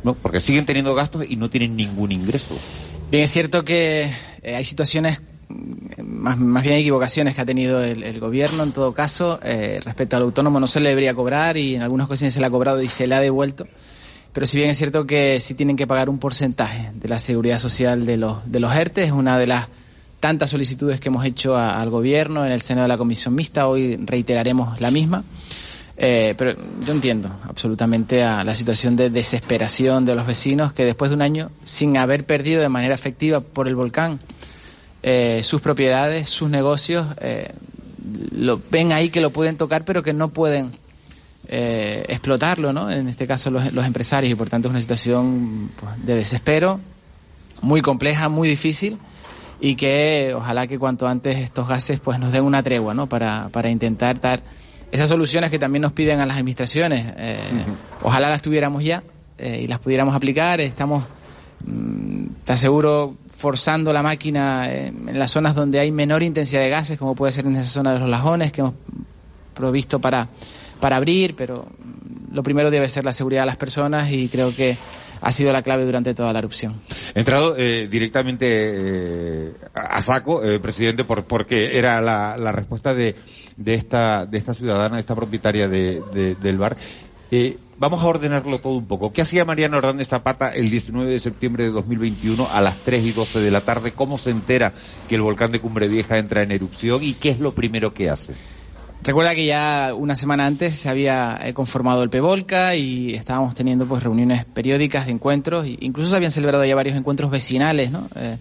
No, 0.04 0.14
porque 0.14 0.38
siguen 0.38 0.66
teniendo 0.66 0.94
gastos 0.94 1.25
y 1.28 1.37
no 1.37 1.50
tienen 1.50 1.75
ningún 1.76 2.12
ingreso. 2.12 2.56
Bien, 3.11 3.25
es 3.25 3.30
cierto 3.30 3.64
que 3.64 4.11
eh, 4.42 4.54
hay 4.54 4.64
situaciones, 4.64 5.20
mm, 5.49 6.02
más, 6.02 6.62
bien 6.62 6.75
equivocaciones 6.75 7.34
que 7.34 7.40
ha 7.40 7.46
tenido 7.46 7.82
el, 7.82 8.20
gobierno 8.20 8.62
en 8.62 8.73
todo 8.73 8.92
caso. 8.92 9.40
Eh, 9.42 9.80
respecto 9.82 10.16
al 10.16 10.25
autónomo 10.25 10.61
no 10.61 10.66
se 10.66 10.80
le 10.80 10.90
debería 10.90 11.14
cobrar 11.14 11.56
y 11.56 11.75
en 11.75 11.82
algunas 11.82 12.06
ocasiones 12.06 12.34
se 12.34 12.40
le 12.40 12.46
ha 12.46 12.50
cobrado 12.50 12.82
y 12.82 12.88
se 12.88 13.06
le 13.06 13.14
ha 13.14 13.20
devuelto. 13.20 13.66
Pero 14.34 14.46
si 14.46 14.58
bien 14.58 14.68
es 14.68 14.76
cierto 14.76 15.06
que 15.06 15.40
sí 15.40 15.54
tienen 15.54 15.76
que 15.76 15.87
pagar 15.87 16.11
un 16.11 16.18
porcentaje 16.18 16.90
de 16.94 17.08
la 17.08 17.18
seguridad 17.18 17.58
social 17.58 18.04
de 18.04 18.16
los, 18.16 18.50
de 18.50 18.61
los 18.61 18.75
ERTE, 18.75 19.04
es 19.04 19.12
una 19.12 19.38
de 19.38 19.46
las 19.46 19.68
tantas 20.20 20.50
solicitudes 20.50 21.00
que 21.00 21.08
hemos 21.08 21.25
hecho 21.25 21.56
al 21.56 21.88
gobierno 21.90 22.44
en 22.44 22.52
el 22.52 22.61
seno 22.61 22.82
de 22.82 22.88
la 22.88 22.96
comisión 22.96 23.34
mixta, 23.34 23.68
hoy 23.68 23.96
reiteraremos 23.96 24.80
la 24.80 24.90
misma. 24.90 25.23
Eh, 25.97 26.35
pero 26.37 26.55
yo 26.85 26.93
entiendo 26.93 27.31
absolutamente 27.45 28.25
a 28.25 28.43
la 28.43 28.55
situación 28.55 28.97
de 28.97 29.11
desesperación 29.11 30.05
de 30.05 30.17
los 30.17 30.27
vecinos 30.27 30.73
que 30.73 30.85
después 30.85 31.11
de 31.11 31.15
un 31.15 31.23
año, 31.23 31.51
sin 31.63 31.97
haber 31.97 32.27
perdido 32.27 32.61
de 32.61 32.69
manera 32.69 32.95
efectiva 32.95 33.41
por 33.41 33.69
el 33.69 33.77
volcán 33.77 34.19
eh, 35.07 35.43
sus 35.45 35.61
propiedades, 35.61 36.31
sus 36.31 36.49
negocios, 36.49 37.07
eh, 37.21 37.53
lo 38.33 38.61
ven 38.71 38.93
ahí 38.93 39.11
que 39.11 39.21
lo 39.21 39.31
pueden 39.31 39.57
tocar, 39.57 39.85
pero 39.85 40.03
que 40.03 40.15
no 40.15 40.31
pueden 40.31 40.73
eh, 41.47 42.07
explotarlo, 42.09 42.73
¿no? 42.73 42.91
En 42.91 43.09
este 43.09 43.27
caso 43.27 43.51
los, 43.51 43.71
los, 43.75 43.85
empresarios 43.87 44.33
y 44.33 44.35
por 44.35 44.49
tanto 44.49 44.69
es 44.69 44.71
una 44.71 44.81
situación 44.81 45.71
pues, 45.79 46.07
de 46.07 46.17
desespero, 46.17 46.81
muy 47.61 47.83
compleja, 47.83 48.31
muy 48.31 48.49
difícil 48.49 48.99
y 49.61 49.77
que 49.77 50.33
ojalá 50.35 50.67
que 50.67 50.79
cuanto 50.79 51.07
antes 51.07 51.37
estos 51.37 51.69
gases 51.69 52.01
pues 52.01 52.19
nos 52.19 52.33
den 52.33 52.45
una 52.45 52.63
tregua, 52.63 52.95
¿no? 52.95 53.07
Para, 53.07 53.51
para 53.51 53.69
intentar 53.69 54.19
dar 54.21 54.43
esas 54.93 55.09
soluciones 55.09 55.50
que 55.50 55.59
también 55.59 55.83
nos 55.83 55.93
piden 55.93 56.21
a 56.21 56.26
las 56.26 56.37
administraciones. 56.37 57.05
Eh, 57.17 57.38
Ojalá 58.03 58.29
las 58.29 58.43
tuviéramos 58.43 58.85
ya 58.85 59.03
eh, 59.38 59.62
y 59.64 59.67
las 59.67 59.79
pudiéramos 59.81 60.14
aplicar. 60.14 60.61
Estamos, 60.61 61.05
mm, 61.67 62.26
te 62.45 62.53
aseguro, 62.53 63.17
forzando 63.37 63.93
la 63.93 64.03
máquina 64.03 64.73
en, 64.73 65.09
en 65.09 65.19
las 65.19 65.31
zonas 65.31 65.55
donde 65.55 65.81
hay 65.81 65.91
menor 65.91 66.23
intensidad 66.23 66.61
de 66.62 66.71
gases, 66.71 66.99
como 66.99 67.14
puede 67.14 67.33
ser 67.33 67.47
en 67.47 67.57
esa 67.57 67.71
zona 67.71 67.93
de 67.93 67.99
los 67.99 68.09
lajones 68.09 68.53
que 68.53 68.61
hemos 68.61 68.75
provisto 69.55 69.99
para 70.00 70.29
para 70.85 70.97
abrir, 70.97 71.35
pero 71.35 71.67
lo 72.31 72.43
primero 72.43 72.71
debe 72.71 72.88
ser 72.91 73.05
la 73.05 73.14
seguridad 73.14 73.43
de 73.43 73.47
las 73.47 73.57
personas 73.57 74.11
y 74.11 74.29
creo 74.29 74.55
que 74.55 74.76
ha 75.23 75.33
sido 75.33 75.50
la 75.50 75.62
clave 75.62 75.87
durante 75.87 76.12
toda 76.12 76.31
la 76.31 76.41
erupción. 76.41 76.83
He 77.14 77.21
entrado 77.21 77.57
eh, 77.57 77.88
directamente 77.88 78.47
eh, 78.47 79.53
a 79.73 80.03
saco, 80.03 80.45
eh, 80.45 80.61
presidente, 80.61 81.05
por, 81.05 81.25
porque 81.25 81.79
era 81.79 82.03
la, 82.03 82.37
la 82.37 82.53
respuesta 82.53 82.93
de, 82.93 83.17
de, 83.56 83.75
esta, 83.75 84.26
de 84.26 84.38
esta 84.38 84.54
ciudadana, 84.54 84.96
de 84.96 85.00
esta 85.00 85.14
propietaria 85.14 85.68
de, 85.68 86.02
de, 86.12 86.34
del 86.34 86.58
bar. 86.58 86.76
Eh, 87.30 87.58
vamos 87.78 88.02
a 88.02 88.06
ordenarlo 88.06 88.58
todo 88.58 88.75
un 88.75 88.87
poco. 88.87 89.12
¿Qué 89.12 89.23
hacía 89.23 89.44
Mariano 89.44 89.78
Hernández 89.78 90.08
Zapata 90.08 90.50
el 90.50 90.70
19 90.70 91.11
de 91.11 91.20
septiembre 91.20 91.64
de 91.64 91.70
2021 91.70 92.49
a 92.50 92.61
las 92.61 92.76
3 92.84 93.04
y 93.04 93.12
12 93.12 93.40
de 93.40 93.50
la 93.50 93.62
tarde? 93.62 93.92
¿Cómo 93.92 94.18
se 94.18 94.30
entera 94.30 94.73
que 95.08 95.16
el 95.16 95.23
volcán 95.23 95.52
de 95.52 95.61
Cumbre 95.61 95.88
Vieja 95.88 96.18
entra 96.18 96.42
en 96.42 96.52
erupción 96.52 97.00
y 97.02 97.14
qué 97.14 97.30
es 97.30 97.40
lo 97.40 97.52
primero 97.52 97.92
que 97.94 98.11
hace? 98.11 98.34
Recuerda 99.02 99.34
que 99.34 99.44
ya 99.44 99.92
una 99.94 100.16
semana 100.16 100.46
antes 100.46 100.76
se 100.76 100.88
había 100.88 101.38
eh, 101.42 101.52
conformado 101.52 102.02
el 102.02 102.08
PEVOLCA 102.08 102.75
y 102.76 103.14
estábamos 103.14 103.54
teniendo 103.54 103.84
pues 103.87 104.02
reuniones 104.02 104.46
periódicas 104.46 105.04
de 105.04 105.12
encuentros, 105.12 105.66
incluso 105.66 106.11
se 106.11 106.16
habían 106.16 106.30
celebrado 106.30 106.64
ya 106.64 106.75
varios 106.75 106.96
encuentros 106.96 107.30
vecinales, 107.30 107.90
¿no? 107.90 108.08
Eh, 108.14 108.38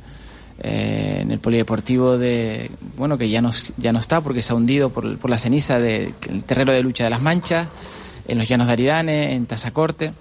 eh, 0.64 1.20
en 1.22 1.32
el 1.32 1.40
polideportivo 1.40 2.18
de, 2.18 2.72
bueno, 2.98 3.18
que 3.18 3.30
ya 3.30 3.42
no, 3.42 3.52
ya 3.78 3.92
no 3.92 4.00
está 4.00 4.22
porque 4.22 4.42
se 4.42 4.54
ha 4.54 4.56
hundido 4.56 4.90
por, 4.90 5.18
por 5.18 5.30
la 5.30 5.38
ceniza 5.38 5.78
del 5.78 6.14
de, 6.22 6.42
terreno 6.46 6.72
de 6.72 6.82
lucha 6.82 7.04
de 7.04 7.10
las 7.10 7.22
manchas, 7.22 7.68
en 8.28 8.38
los 8.38 8.48
llanos 8.48 8.68
de 8.68 8.74
Aridane, 8.74 9.34
en 9.34 9.46
Tazacorte. 9.46 10.14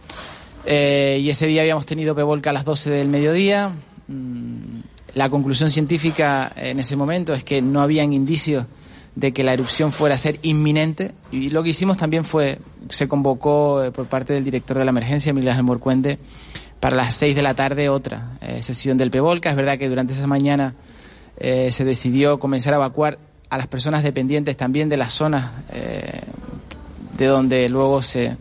Eh, 0.66 1.20
y 1.22 1.30
ese 1.30 1.46
día 1.46 1.62
habíamos 1.62 1.86
tenido 1.86 2.14
PEVOLCA 2.14 2.50
a 2.50 2.52
las 2.52 2.64
12 2.64 2.90
del 2.90 3.08
mediodía. 3.08 3.70
Mm, 4.08 4.80
la 5.14 5.30
conclusión 5.30 5.70
científica 5.70 6.52
en 6.56 6.78
ese 6.78 6.96
momento 6.96 7.34
es 7.34 7.44
que 7.44 7.62
no 7.62 7.80
habían 7.80 8.12
indicios 8.12 8.66
de 9.14 9.32
que 9.32 9.44
la 9.44 9.52
erupción 9.52 9.92
fuera 9.92 10.14
a 10.14 10.18
ser 10.18 10.38
inminente 10.42 11.12
y 11.30 11.50
lo 11.50 11.62
que 11.62 11.68
hicimos 11.68 11.98
también 11.98 12.24
fue, 12.24 12.58
se 12.88 13.08
convocó 13.08 13.84
eh, 13.84 13.90
por 13.90 14.06
parte 14.06 14.32
del 14.32 14.42
director 14.42 14.78
de 14.78 14.84
la 14.84 14.90
emergencia, 14.90 15.32
Miguel 15.32 15.50
Ángel 15.50 15.64
Morcuende, 15.64 16.18
para 16.82 16.96
las 16.96 17.14
seis 17.14 17.36
de 17.36 17.42
la 17.42 17.54
tarde 17.54 17.88
otra 17.88 18.38
eh, 18.40 18.60
sesión 18.60 18.98
del 18.98 19.12
PEVOLCA. 19.12 19.50
Es 19.50 19.56
verdad 19.56 19.78
que 19.78 19.88
durante 19.88 20.14
esa 20.14 20.26
mañana 20.26 20.74
eh, 21.36 21.70
se 21.70 21.84
decidió 21.84 22.40
comenzar 22.40 22.72
a 22.72 22.76
evacuar 22.78 23.20
a 23.50 23.56
las 23.56 23.68
personas 23.68 24.02
dependientes 24.02 24.56
también 24.56 24.88
de 24.88 24.96
las 24.96 25.12
zonas 25.12 25.52
eh, 25.72 26.22
de 27.16 27.26
donde 27.26 27.68
luego 27.68 28.02
se, 28.02 28.36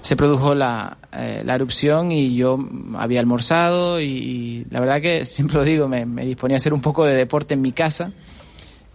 se 0.00 0.14
produjo 0.14 0.54
la, 0.54 0.96
la, 1.10 1.54
erupción 1.56 2.12
y 2.12 2.36
yo 2.36 2.56
había 2.98 3.18
almorzado 3.18 4.00
y, 4.00 4.64
la 4.70 4.78
verdad 4.78 5.00
que 5.00 5.24
siempre 5.24 5.56
lo 5.56 5.64
digo, 5.64 5.88
me, 5.88 6.06
me 6.06 6.24
disponía 6.24 6.54
a 6.54 6.58
hacer 6.58 6.72
un 6.72 6.80
poco 6.80 7.04
de 7.04 7.16
deporte 7.16 7.54
en 7.54 7.62
mi 7.62 7.72
casa 7.72 8.12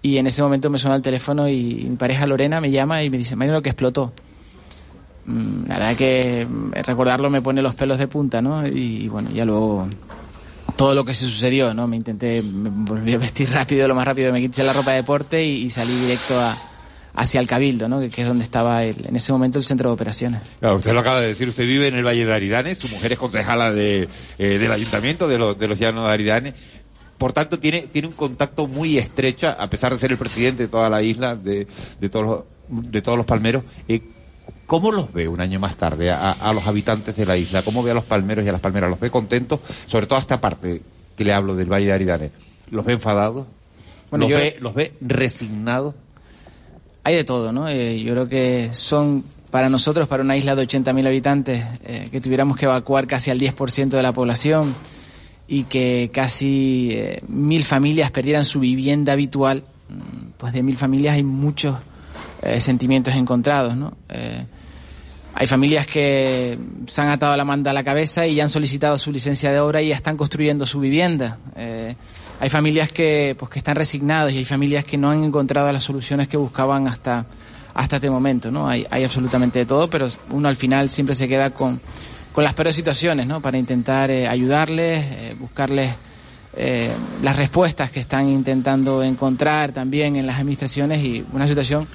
y 0.01 0.15
en 0.15 0.27
ese 0.27 0.41
momento 0.43 0.69
me 0.69 0.77
suena 0.77 0.95
el 0.95 1.01
teléfono 1.01 1.49
y 1.49 1.87
mi 1.89 1.97
pareja 1.97 2.25
Lorena 2.25 2.61
me 2.61 2.71
llama 2.71 3.03
y 3.03 3.09
me 3.09 3.17
dice, 3.17 3.35
lo 3.35 3.61
que 3.61 3.67
explotó. 3.67 4.13
Mm, 5.25 5.67
la 5.67 5.75
verdad 5.77 5.95
que 5.95 6.47
recordarlo 6.83 7.29
me 7.29 7.41
pone 7.41 7.61
los 7.61 7.75
pelos 7.75 7.97
de 7.97 8.07
punta, 8.07 8.41
¿no? 8.41 8.65
Y, 8.67 9.07
bueno, 9.07 9.29
ya 9.31 9.45
luego 9.45 9.87
todo 10.75 10.95
lo 10.95 11.05
que 11.05 11.13
se 11.13 11.25
sucedió, 11.25 11.73
¿no? 11.73 11.87
Me 11.87 11.95
intenté, 11.95 12.41
me 12.41 12.69
volví 12.69 13.13
a 13.13 13.17
vestir 13.17 13.49
rápido, 13.51 13.87
lo 13.87 13.95
más 13.95 14.05
rápido, 14.05 14.31
me 14.31 14.41
quité 14.41 14.63
la 14.63 14.73
ropa 14.73 14.91
de 14.91 14.97
deporte 14.97 15.43
y, 15.43 15.69
salí 15.69 15.93
directo 15.93 16.39
a, 16.39 16.57
hacia 17.13 17.39
el 17.39 17.47
Cabildo, 17.47 17.87
¿no? 17.87 17.99
Que, 17.99 18.21
es 18.21 18.27
donde 18.27 18.43
estaba 18.43 18.83
el, 18.83 19.05
en 19.05 19.15
ese 19.15 19.31
momento 19.31 19.59
el 19.59 19.63
centro 19.63 19.89
de 19.89 19.93
operaciones. 19.93 20.41
Claro, 20.59 20.77
usted 20.77 20.93
lo 20.93 21.01
acaba 21.01 21.21
de 21.21 21.27
decir, 21.27 21.47
usted 21.47 21.65
vive 21.65 21.87
en 21.87 21.95
el 21.95 22.05
Valle 22.05 22.25
de 22.25 22.33
Aridane, 22.33 22.75
su 22.75 22.87
mujer 22.87 23.11
es 23.11 23.19
concejala 23.19 23.71
de, 23.71 24.09
eh, 24.39 24.57
del 24.57 24.71
ayuntamiento 24.71 25.27
de, 25.27 25.37
lo, 25.37 25.53
de 25.53 25.67
los 25.67 25.77
llanos 25.77 26.07
de 26.07 26.13
Aridane 26.13 26.55
por 27.21 27.33
tanto 27.33 27.59
tiene, 27.59 27.81
tiene 27.81 28.07
un 28.07 28.15
contacto 28.15 28.67
muy 28.67 28.97
estrecha, 28.97 29.51
a 29.51 29.69
pesar 29.69 29.93
de 29.93 29.99
ser 29.99 30.11
el 30.11 30.17
presidente 30.17 30.63
de 30.63 30.69
toda 30.69 30.89
la 30.89 31.03
isla, 31.03 31.35
de, 31.35 31.67
de 31.99 32.09
todos 32.09 32.25
los, 32.25 32.91
de 32.91 32.99
todos 33.03 33.15
los 33.15 33.27
palmeros. 33.27 33.63
Eh, 33.87 34.01
¿Cómo 34.71 34.89
los 34.89 35.11
ve 35.11 35.27
un 35.27 35.41
año 35.41 35.59
más 35.59 35.75
tarde 35.75 36.11
a, 36.11 36.31
a, 36.31 36.53
los 36.53 36.65
habitantes 36.65 37.13
de 37.13 37.25
la 37.25 37.35
isla? 37.35 37.61
¿Cómo 37.61 37.83
ve 37.83 37.91
a 37.91 37.93
los 37.93 38.05
palmeros 38.05 38.45
y 38.45 38.47
a 38.47 38.53
las 38.53 38.61
palmeras? 38.61 38.89
¿Los 38.89 39.01
ve 39.01 39.11
contentos? 39.11 39.59
Sobre 39.85 40.07
todo 40.07 40.17
esta 40.17 40.39
parte 40.39 40.81
que 41.17 41.25
le 41.25 41.33
hablo 41.33 41.57
del 41.57 41.69
Valle 41.69 41.87
de 41.87 41.91
Aridane. 41.91 42.31
¿Los 42.69 42.85
ve 42.85 42.93
enfadados? 42.93 43.47
Bueno, 44.09 44.23
¿Los, 44.23 44.31
yo... 44.31 44.37
ve, 44.37 44.55
¿Los 44.61 44.73
ve 44.73 44.93
resignados? 45.01 45.93
Hay 47.03 47.15
de 47.15 47.25
todo, 47.25 47.51
¿no? 47.51 47.67
Eh, 47.67 48.01
yo 48.01 48.13
creo 48.13 48.29
que 48.29 48.69
son 48.71 49.25
para 49.49 49.67
nosotros, 49.67 50.07
para 50.07 50.23
una 50.23 50.37
isla 50.37 50.55
de 50.55 50.65
80.000 50.65 51.05
habitantes, 51.05 51.65
eh, 51.83 52.07
que 52.09 52.21
tuviéramos 52.21 52.55
que 52.55 52.63
evacuar 52.63 53.07
casi 53.07 53.29
al 53.29 53.41
10% 53.41 53.89
de 53.89 54.01
la 54.01 54.13
población, 54.13 54.73
y 55.49 55.63
que 55.63 56.11
casi 56.13 56.91
eh, 56.93 57.21
mil 57.27 57.65
familias 57.65 58.09
perdieran 58.11 58.45
su 58.45 58.61
vivienda 58.61 59.11
habitual, 59.11 59.65
pues 60.37 60.53
de 60.53 60.63
mil 60.63 60.77
familias 60.77 61.15
hay 61.15 61.23
muchos 61.23 61.75
eh, 62.41 62.61
sentimientos 62.61 63.13
encontrados, 63.15 63.75
¿no? 63.75 63.97
Hay 65.33 65.47
familias 65.47 65.87
que 65.87 66.57
se 66.87 67.01
han 67.01 67.07
atado 67.07 67.35
la 67.37 67.45
manda 67.45 67.71
a 67.71 67.73
la 67.73 67.83
cabeza 67.83 68.27
y 68.27 68.35
ya 68.35 68.43
han 68.43 68.49
solicitado 68.49 68.97
su 68.97 69.11
licencia 69.11 69.51
de 69.51 69.59
obra 69.59 69.81
y 69.81 69.89
ya 69.89 69.95
están 69.95 70.17
construyendo 70.17 70.65
su 70.65 70.79
vivienda. 70.79 71.37
Eh, 71.55 71.95
hay 72.39 72.49
familias 72.49 72.91
que, 72.91 73.35
pues, 73.39 73.49
que 73.49 73.59
están 73.59 73.75
resignados 73.75 74.33
y 74.33 74.39
hay 74.39 74.45
familias 74.45 74.83
que 74.83 74.97
no 74.97 75.09
han 75.09 75.23
encontrado 75.23 75.71
las 75.71 75.83
soluciones 75.83 76.27
que 76.27 76.35
buscaban 76.35 76.87
hasta, 76.87 77.25
hasta 77.73 77.95
este 77.95 78.09
momento, 78.09 78.51
¿no? 78.51 78.67
Hay, 78.67 78.85
hay 78.91 79.05
absolutamente 79.05 79.59
de 79.59 79.65
todo, 79.65 79.89
pero 79.89 80.07
uno 80.31 80.49
al 80.49 80.57
final 80.57 80.89
siempre 80.89 81.15
se 81.15 81.29
queda 81.29 81.51
con, 81.51 81.79
con 82.33 82.43
las 82.43 82.53
peores 82.53 82.75
situaciones, 82.75 83.25
¿no? 83.25 83.41
Para 83.41 83.57
intentar 83.57 84.11
eh, 84.11 84.27
ayudarles, 84.27 84.99
eh, 84.99 85.35
buscarles 85.39 85.95
las 87.23 87.37
respuestas 87.37 87.91
que 87.91 88.01
están 88.01 88.27
intentando 88.27 89.01
encontrar 89.03 89.71
también 89.71 90.17
en 90.17 90.27
las 90.27 90.35
administraciones 90.35 91.01
y 91.01 91.23
una 91.31 91.47
situación 91.47 91.87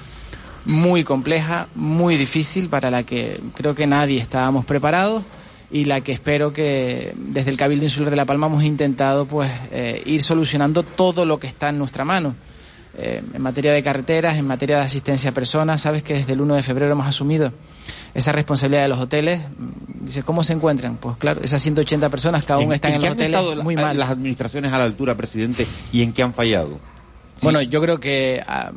muy 0.67 1.03
compleja, 1.03 1.67
muy 1.75 2.17
difícil 2.17 2.69
para 2.69 2.91
la 2.91 3.03
que 3.03 3.39
creo 3.55 3.73
que 3.73 3.87
nadie 3.87 4.19
estábamos 4.19 4.65
preparados 4.65 5.23
y 5.71 5.85
la 5.85 6.01
que 6.01 6.11
espero 6.11 6.53
que 6.53 7.13
desde 7.15 7.49
el 7.51 7.57
Cabildo 7.57 7.85
Insular 7.85 8.09
de 8.09 8.15
La 8.15 8.25
Palma 8.25 8.47
hemos 8.47 8.63
intentado 8.63 9.25
pues 9.25 9.49
eh, 9.71 10.01
ir 10.05 10.23
solucionando 10.23 10.83
todo 10.83 11.25
lo 11.25 11.39
que 11.39 11.47
está 11.47 11.69
en 11.69 11.79
nuestra 11.79 12.05
mano. 12.05 12.35
Eh, 12.99 13.21
en 13.33 13.41
materia 13.41 13.71
de 13.73 13.83
carreteras, 13.83 14.37
en 14.37 14.47
materia 14.47 14.77
de 14.77 14.83
asistencia 14.83 15.29
a 15.29 15.33
personas, 15.33 15.81
sabes 15.81 16.01
que 16.01 16.15
desde 16.15 16.33
el 16.33 16.41
1 16.41 16.55
de 16.55 16.63
febrero 16.63 16.93
hemos 16.93 17.05
asumido 17.05 17.53
esa 18.13 18.31
responsabilidad 18.31 18.83
de 18.83 18.87
los 18.87 18.99
hoteles. 18.99 19.39
Dice, 20.01 20.23
¿cómo 20.23 20.43
se 20.43 20.53
encuentran? 20.53 20.97
Pues 20.97 21.15
claro, 21.17 21.41
esas 21.43 21.61
180 21.61 22.09
personas 22.09 22.43
que 22.43 22.53
aún 22.53 22.73
están 22.73 22.91
en, 22.91 22.95
en 22.97 23.01
los 23.03 23.11
hoteles, 23.11 23.63
muy 23.63 23.75
mal. 23.75 23.97
las 23.97 24.09
administraciones 24.09 24.73
a 24.73 24.79
la 24.79 24.85
altura, 24.85 25.15
presidente, 25.15 25.67
y 25.93 26.01
en 26.01 26.11
qué 26.11 26.23
han 26.23 26.33
fallado? 26.33 26.79
Bueno, 27.41 27.61
yo 27.61 27.79
creo 27.81 27.99
que 27.99 28.41
uh, 28.41 28.73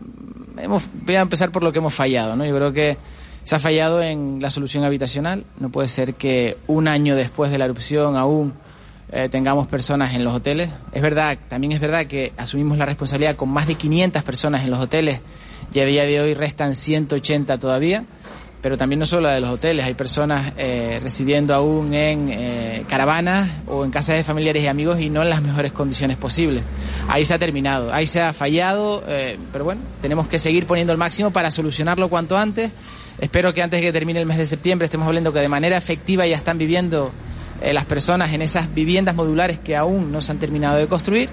hemos, 0.63 0.85
voy 0.93 1.17
a 1.17 1.21
empezar 1.21 1.51
por 1.51 1.63
lo 1.63 1.73
que 1.73 1.79
hemos 1.79 1.95
fallado, 1.95 2.37
¿no? 2.37 2.45
Yo 2.45 2.55
creo 2.55 2.73
que 2.73 2.97
se 3.45 3.57
ha 3.57 3.59
fallado 3.59 4.03
en 4.03 4.39
la 4.41 4.51
solución 4.51 4.85
habitacional. 4.85 5.45
No 5.59 5.71
puede 5.71 5.89
ser 5.89 6.15
que 6.15 6.57
un 6.67 6.89
año 6.89 7.17
después 7.17 7.51
de 7.51 7.59
la 7.59 7.65
erupción 7.65 8.17
aún 8.17 8.53
eh, 9.13 9.29
tengamos 9.29 9.67
personas 9.67 10.15
en 10.15 10.25
los 10.25 10.35
hoteles. 10.35 10.71
Es 10.93 11.03
verdad, 11.03 11.39
también 11.49 11.73
es 11.73 11.81
verdad 11.81 12.07
que 12.07 12.33
asumimos 12.37 12.79
la 12.79 12.87
responsabilidad 12.87 13.37
con 13.37 13.49
más 13.49 13.67
de 13.67 13.75
500 13.75 14.23
personas 14.23 14.63
en 14.63 14.71
los 14.71 14.79
hoteles 14.79 15.21
y 15.73 15.81
a 15.81 15.85
día 15.85 16.05
de 16.05 16.21
hoy 16.21 16.35
restan 16.35 16.75
180 16.75 17.59
todavía. 17.59 18.05
Pero 18.63 18.77
también 18.77 18.99
no 18.99 19.07
solo 19.07 19.23
la 19.23 19.35
de 19.35 19.41
los 19.41 19.51
hoteles, 19.51 19.85
hay 19.85 19.95
personas 19.95 20.53
eh, 20.59 21.01
residiendo 21.03 21.55
aún 21.55 21.95
en 21.95 22.29
eh, 22.31 22.85
caravanas 22.89 23.51
o 23.67 23.85
en 23.85 23.91
casas 23.91 24.17
de 24.17 24.25
familiares 24.25 24.63
y 24.63 24.69
amigos 24.69 25.01
y 25.01 25.09
no 25.09 25.23
en 25.23 25.31
las 25.31 25.41
mejores 25.41 25.73
condiciones 25.73 26.19
posibles. 26.19 26.63
Ahí 27.09 27.25
se 27.25 27.33
ha 27.33 27.39
terminado, 27.39 27.93
ahí 27.93 28.07
se 28.07 28.21
ha 28.21 28.33
fallado, 28.35 29.03
eh, 29.09 29.39
pero 29.51 29.65
bueno, 29.65 29.81
tenemos 30.03 30.29
que 30.29 30.39
seguir 30.39 30.67
poniendo 30.67 30.93
el 30.93 30.99
máximo 30.99 31.31
para 31.31 31.51
solucionarlo 31.51 32.09
cuanto 32.09 32.37
antes. 32.37 32.71
Espero 33.19 33.53
que 33.55 33.63
antes 33.63 33.81
de 33.81 33.87
que 33.87 33.93
termine 33.93 34.21
el 34.21 34.27
mes 34.27 34.39
de 34.39 34.47
septiembre 34.47 34.87
estemos 34.87 35.07
hablando 35.07 35.33
que 35.33 35.41
de 35.41 35.49
manera 35.49 35.77
efectiva 35.77 36.27
ya 36.27 36.37
están 36.37 36.59
viviendo 36.59 37.11
eh, 37.61 37.73
las 37.73 37.85
personas 37.85 38.33
en 38.33 38.43
esas 38.43 38.73
viviendas 38.75 39.15
modulares 39.15 39.59
que 39.59 39.77
aún 39.77 40.11
no 40.11 40.21
se 40.21 40.33
han 40.33 40.39
terminado 40.39 40.79
de 40.79 40.87
construir. 40.87 41.29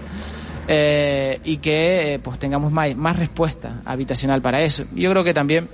Eh, 0.70 1.40
y 1.46 1.58
que 1.58 2.16
eh, 2.16 2.20
pues 2.20 2.38
tengamos 2.38 2.74
más, 2.74 2.94
más 2.98 3.16
respuesta 3.16 3.82
habitacional 3.86 4.42
para 4.42 4.62
eso. 4.62 4.84
Yo 4.94 5.10
creo 5.12 5.24
que 5.24 5.34
también 5.34 5.70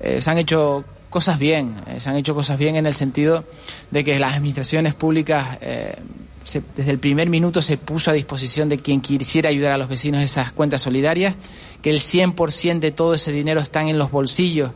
eh, 0.00 0.20
se 0.20 0.30
han 0.30 0.38
hecho 0.38 0.84
cosas 1.10 1.38
bien, 1.38 1.76
eh, 1.86 2.00
se 2.00 2.10
han 2.10 2.16
hecho 2.16 2.34
cosas 2.34 2.58
bien 2.58 2.76
en 2.76 2.86
el 2.86 2.94
sentido 2.94 3.44
de 3.90 4.04
que 4.04 4.18
las 4.18 4.34
administraciones 4.34 4.94
públicas 4.94 5.58
desde 5.60 6.90
el 6.90 6.98
primer 6.98 7.28
minuto 7.28 7.60
se 7.60 7.76
puso 7.76 8.10
a 8.10 8.14
disposición 8.14 8.68
de 8.68 8.78
quien 8.78 9.00
quisiera 9.00 9.50
ayudar 9.50 9.72
a 9.72 9.78
los 9.78 9.88
vecinos 9.88 10.22
esas 10.22 10.52
cuentas 10.52 10.80
solidarias, 10.80 11.34
que 11.82 11.90
el 11.90 12.00
100% 12.00 12.78
de 12.78 12.90
todo 12.90 13.14
ese 13.14 13.32
dinero 13.32 13.60
está 13.60 13.82
en 13.82 13.98
los 13.98 14.10
bolsillos 14.10 14.70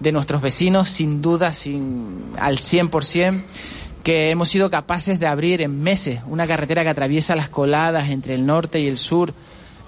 de 0.00 0.12
nuestros 0.12 0.42
vecinos, 0.42 0.88
sin 0.88 1.22
duda, 1.22 1.52
sin, 1.52 2.32
al 2.36 2.58
100%, 2.58 3.42
que 4.02 4.30
hemos 4.30 4.48
sido 4.48 4.70
capaces 4.70 5.20
de 5.20 5.26
abrir 5.26 5.62
en 5.62 5.80
meses 5.80 6.20
una 6.26 6.46
carretera 6.46 6.82
que 6.82 6.88
atraviesa 6.88 7.36
las 7.36 7.48
coladas 7.48 8.10
entre 8.10 8.34
el 8.34 8.44
norte 8.44 8.80
y 8.80 8.88
el 8.88 8.96
sur 8.96 9.32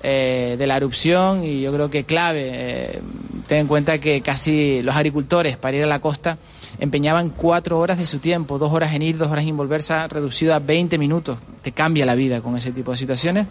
eh, 0.06 0.56
de 0.58 0.66
la 0.66 0.76
erupción 0.76 1.44
y 1.44 1.62
yo 1.62 1.72
creo 1.72 1.88
que 1.88 2.04
clave, 2.04 2.50
eh, 2.52 3.00
ten 3.46 3.60
en 3.60 3.66
cuenta 3.66 3.96
que 3.98 4.20
casi 4.20 4.82
los 4.82 4.94
agricultores 4.94 5.56
para 5.56 5.78
ir 5.78 5.84
a 5.84 5.86
la 5.86 6.00
costa 6.00 6.36
empeñaban 6.78 7.30
cuatro 7.30 7.78
horas 7.78 7.96
de 7.96 8.04
su 8.04 8.18
tiempo, 8.18 8.58
dos 8.58 8.70
horas 8.70 8.92
en 8.92 9.00
ir, 9.00 9.16
dos 9.16 9.30
horas 9.30 9.46
en 9.46 9.56
volverse, 9.56 10.06
reducido 10.08 10.54
a 10.54 10.58
20 10.58 10.98
minutos. 10.98 11.38
Te 11.62 11.72
cambia 11.72 12.04
la 12.04 12.14
vida 12.14 12.42
con 12.42 12.54
ese 12.56 12.72
tipo 12.72 12.90
de 12.90 12.96
situaciones. 12.98 13.46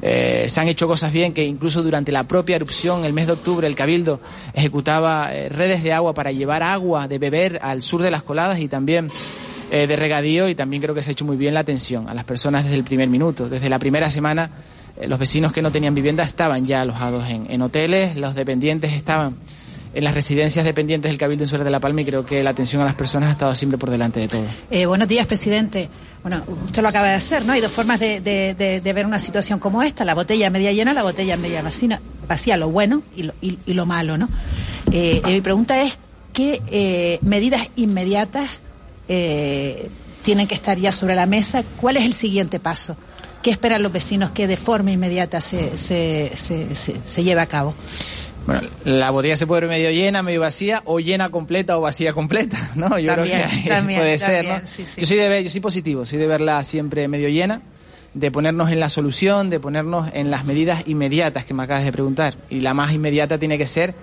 Eh, 0.00 0.46
se 0.48 0.60
han 0.60 0.68
hecho 0.68 0.86
cosas 0.86 1.12
bien 1.12 1.32
que 1.32 1.44
incluso 1.44 1.82
durante 1.82 2.12
la 2.12 2.24
propia 2.24 2.56
erupción, 2.56 3.04
el 3.04 3.12
mes 3.12 3.26
de 3.26 3.32
octubre, 3.32 3.66
el 3.66 3.74
Cabildo 3.74 4.20
ejecutaba 4.52 5.32
eh, 5.32 5.48
redes 5.48 5.82
de 5.82 5.92
agua 5.92 6.14
para 6.14 6.32
llevar 6.32 6.62
agua 6.62 7.08
de 7.08 7.18
beber 7.18 7.58
al 7.62 7.82
sur 7.82 8.02
de 8.02 8.10
las 8.10 8.22
coladas 8.22 8.60
y 8.60 8.68
también 8.68 9.10
eh, 9.72 9.86
de 9.86 9.96
regadío 9.96 10.48
y 10.48 10.54
también 10.54 10.82
creo 10.82 10.94
que 10.94 11.02
se 11.02 11.10
ha 11.10 11.12
hecho 11.12 11.24
muy 11.24 11.36
bien 11.36 11.54
la 11.54 11.60
atención 11.60 12.08
a 12.08 12.14
las 12.14 12.24
personas 12.24 12.64
desde 12.64 12.76
el 12.76 12.84
primer 12.84 13.08
minuto. 13.08 13.48
Desde 13.48 13.68
la 13.68 13.78
primera 13.78 14.10
semana 14.10 14.50
los 15.06 15.18
vecinos 15.18 15.52
que 15.52 15.62
no 15.62 15.72
tenían 15.72 15.94
vivienda 15.94 16.22
estaban 16.22 16.64
ya 16.64 16.82
alojados 16.82 17.28
en, 17.28 17.50
en 17.50 17.62
hoteles, 17.62 18.14
los 18.16 18.34
dependientes 18.34 18.92
estaban 18.92 19.36
en 19.94 20.04
las 20.04 20.14
residencias 20.14 20.64
dependientes 20.64 21.10
del 21.10 21.18
Cabildo 21.18 21.44
Insular 21.44 21.64
de 21.64 21.70
La 21.70 21.80
Palma 21.80 22.00
y 22.00 22.04
creo 22.04 22.24
que 22.24 22.42
la 22.42 22.50
atención 22.50 22.80
a 22.82 22.84
las 22.84 22.94
personas 22.94 23.28
ha 23.28 23.32
estado 23.32 23.54
siempre 23.54 23.78
por 23.78 23.90
delante 23.90 24.20
de 24.20 24.28
todo. 24.28 24.44
Eh, 24.70 24.86
buenos 24.86 25.08
días, 25.08 25.26
presidente. 25.26 25.88
Bueno, 26.22 26.42
usted 26.64 26.82
lo 26.82 26.88
acaba 26.88 27.08
de 27.08 27.14
hacer, 27.14 27.44
¿no? 27.44 27.52
Hay 27.52 27.60
dos 27.60 27.72
formas 27.72 28.00
de, 28.00 28.20
de, 28.20 28.92
ver 28.92 29.06
una 29.06 29.18
situación 29.18 29.58
como 29.58 29.82
esta, 29.82 30.04
la 30.04 30.14
botella 30.14 30.48
media 30.50 30.72
llena, 30.72 30.94
la 30.94 31.02
botella 31.02 31.36
media 31.36 31.62
vacía, 31.62 32.00
vacía 32.28 32.56
lo 32.56 32.70
bueno 32.70 33.02
y 33.16 33.24
lo, 33.24 33.34
y, 33.40 33.58
lo 33.72 33.86
malo, 33.86 34.16
¿no? 34.16 34.28
Eh, 34.92 35.20
mi 35.26 35.40
pregunta 35.40 35.82
es, 35.82 35.98
¿qué 36.32 36.62
eh, 36.68 37.18
medidas 37.22 37.68
inmediatas 37.76 38.48
eh, 39.08 39.88
tienen 40.22 40.46
que 40.46 40.54
estar 40.54 40.78
ya 40.78 40.92
sobre 40.92 41.14
la 41.14 41.26
mesa? 41.26 41.62
¿Cuál 41.80 41.96
es 41.96 42.04
el 42.04 42.12
siguiente 42.12 42.58
paso? 42.58 42.96
¿Qué 43.42 43.50
esperan 43.50 43.82
los 43.82 43.92
vecinos 43.92 44.30
que 44.30 44.46
de 44.46 44.56
forma 44.56 44.92
inmediata 44.92 45.40
se, 45.40 45.76
se, 45.76 46.30
se, 46.36 46.74
se 46.74 47.24
lleve 47.24 47.40
a 47.40 47.46
cabo? 47.46 47.74
Bueno, 48.46 48.62
la 48.84 49.10
botella 49.10 49.36
se 49.36 49.46
puede 49.46 49.62
ver 49.62 49.70
medio 49.70 49.90
llena, 49.90 50.22
medio 50.22 50.40
vacía, 50.40 50.82
o 50.84 50.98
llena 50.98 51.30
completa 51.30 51.78
o 51.78 51.80
vacía 51.80 52.12
completa, 52.12 52.70
¿no? 52.74 52.98
Yo 52.98 53.12
creo 53.14 53.24
que 53.24 53.82
puede 53.94 54.18
ser, 54.18 54.46
¿no? 54.46 54.60
Yo 54.60 55.06
soy 55.06 55.16
de 55.16 55.28
ver, 55.28 55.44
yo 55.44 55.50
soy 55.50 55.60
positivo, 55.60 56.06
soy 56.06 56.18
de 56.18 56.26
verla 56.26 56.62
siempre 56.64 57.06
medio 57.08 57.28
llena, 57.28 57.62
de 58.14 58.30
ponernos 58.30 58.70
en 58.70 58.80
la 58.80 58.88
solución, 58.88 59.48
de 59.48 59.60
ponernos 59.60 60.10
en 60.12 60.30
las 60.30 60.44
medidas 60.44 60.84
inmediatas 60.86 61.44
que 61.44 61.54
me 61.54 61.62
acabas 61.62 61.84
de 61.84 61.92
preguntar. 61.92 62.34
Y 62.50 62.60
la 62.60 62.74
más 62.74 62.92
inmediata 62.92 63.38
tiene 63.38 63.58
que 63.58 63.66
ser 63.66 63.94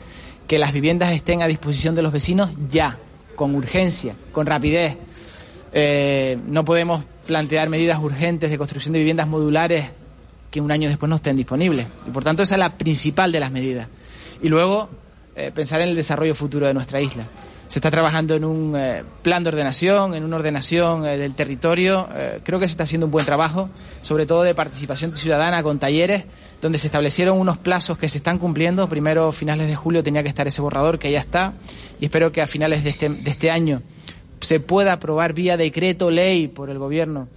que 0.47 0.57
las 0.57 0.73
viviendas 0.73 1.11
estén 1.11 1.41
a 1.41 1.47
disposición 1.47 1.93
de 1.95 2.01
los 2.01 2.11
vecinos 2.11 2.49
ya, 2.71 2.97
con 3.39 3.55
urgencia, 3.55 4.15
con 4.33 4.45
rapidez. 4.45 4.97
Eh, 5.71 6.37
no 6.47 6.65
podemos 6.65 7.05
plantear 7.25 7.69
medidas 7.69 7.97
urgentes 7.97 8.49
de 8.49 8.57
construcción 8.57 8.91
de 8.91 8.99
viviendas 8.99 9.29
modulares 9.29 9.85
que 10.51 10.59
un 10.59 10.69
año 10.69 10.89
después 10.89 11.09
no 11.09 11.15
estén 11.15 11.37
disponibles. 11.37 11.87
Y 12.05 12.11
por 12.11 12.21
tanto 12.21 12.43
esa 12.43 12.55
es 12.55 12.59
la 12.59 12.77
principal 12.77 13.31
de 13.31 13.39
las 13.39 13.49
medidas 13.49 13.87
y 14.41 14.49
luego 14.49 14.89
eh, 15.37 15.53
pensar 15.55 15.79
en 15.79 15.87
el 15.87 15.95
desarrollo 15.95 16.35
futuro 16.35 16.67
de 16.67 16.73
nuestra 16.73 16.99
isla. 16.99 17.27
Se 17.69 17.79
está 17.79 17.89
trabajando 17.89 18.35
en 18.35 18.43
un 18.43 18.75
eh, 18.75 19.05
plan 19.21 19.41
de 19.41 19.51
ordenación, 19.51 20.15
en 20.15 20.25
una 20.25 20.35
ordenación 20.35 21.03
del 21.03 21.33
territorio. 21.33 22.09
creo 22.43 22.59
que 22.59 22.67
se 22.67 22.71
está 22.71 22.83
haciendo 22.83 23.05
un 23.05 23.11
buen 23.11 23.25
trabajo, 23.25 23.69
sobre 24.01 24.25
todo 24.25 24.43
de 24.43 24.53
participación 24.53 25.15
ciudadana 25.15 25.63
con 25.63 25.79
talleres, 25.79 26.25
donde 26.61 26.77
se 26.77 26.87
establecieron 26.87 27.39
unos 27.39 27.57
plazos 27.57 27.97
que 27.97 28.09
se 28.09 28.17
están 28.17 28.37
cumpliendo. 28.37 28.87
Primero, 28.89 29.31
finales 29.31 29.67
de 29.67 29.75
julio 29.75 30.03
tenía 30.03 30.23
que 30.23 30.29
estar 30.29 30.47
ese 30.47 30.61
borrador, 30.61 30.99
que 30.99 31.11
ya 31.11 31.19
está, 31.19 31.53
y 31.99 32.05
espero 32.05 32.31
que 32.31 32.41
a 32.41 32.47
finales 32.47 32.83
de 32.83 32.89
este, 32.89 33.09
de 33.09 33.31
este 33.31 33.51
año 33.51 33.81
se 34.41 34.59
pueda 34.59 34.93
aprobar 34.93 35.33
vía 35.33 35.57
decreto 35.57 36.09
ley 36.09 36.47
por 36.47 36.69
el 36.69 36.79
Gobierno 36.79 37.27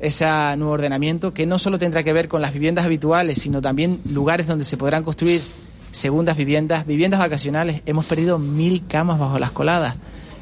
ese 0.00 0.24
nuevo 0.56 0.72
ordenamiento, 0.72 1.34
que 1.34 1.46
no 1.46 1.58
solo 1.58 1.78
tendrá 1.78 2.02
que 2.02 2.12
ver 2.12 2.26
con 2.26 2.40
las 2.40 2.54
viviendas 2.54 2.86
habituales, 2.86 3.38
sino 3.38 3.60
también 3.60 4.00
lugares 4.06 4.46
donde 4.46 4.64
se 4.64 4.78
podrán 4.78 5.04
construir 5.04 5.42
segundas 5.90 6.36
viviendas, 6.36 6.86
viviendas 6.86 7.20
vacacionales. 7.20 7.82
Hemos 7.84 8.06
perdido 8.06 8.38
mil 8.38 8.86
camas 8.86 9.18
bajo 9.18 9.38
las 9.38 9.50
coladas. 9.50 9.96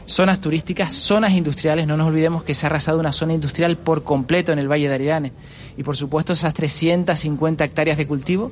Zonas 0.07 0.41
turísticas, 0.41 0.95
zonas 0.95 1.33
industriales. 1.33 1.87
No 1.87 1.97
nos 1.97 2.07
olvidemos 2.07 2.45
que 2.45 2.55
se 2.55 2.67
ha 2.67 2.69
arrasado 2.69 3.01
una 3.01 3.13
zona 3.13 3.35
industrial 3.35 3.77
por 3.77 4.05
completo 4.05 4.53
en 4.53 4.59
el 4.59 4.71
Valle 4.71 4.89
de 4.89 4.95
Aridane. 4.95 5.33
Y 5.79 5.85
por 5.85 5.97
supuesto 5.97 6.33
esas 6.33 6.53
350 6.55 7.65
hectáreas 7.65 7.97
de 7.97 8.07
cultivo 8.07 8.51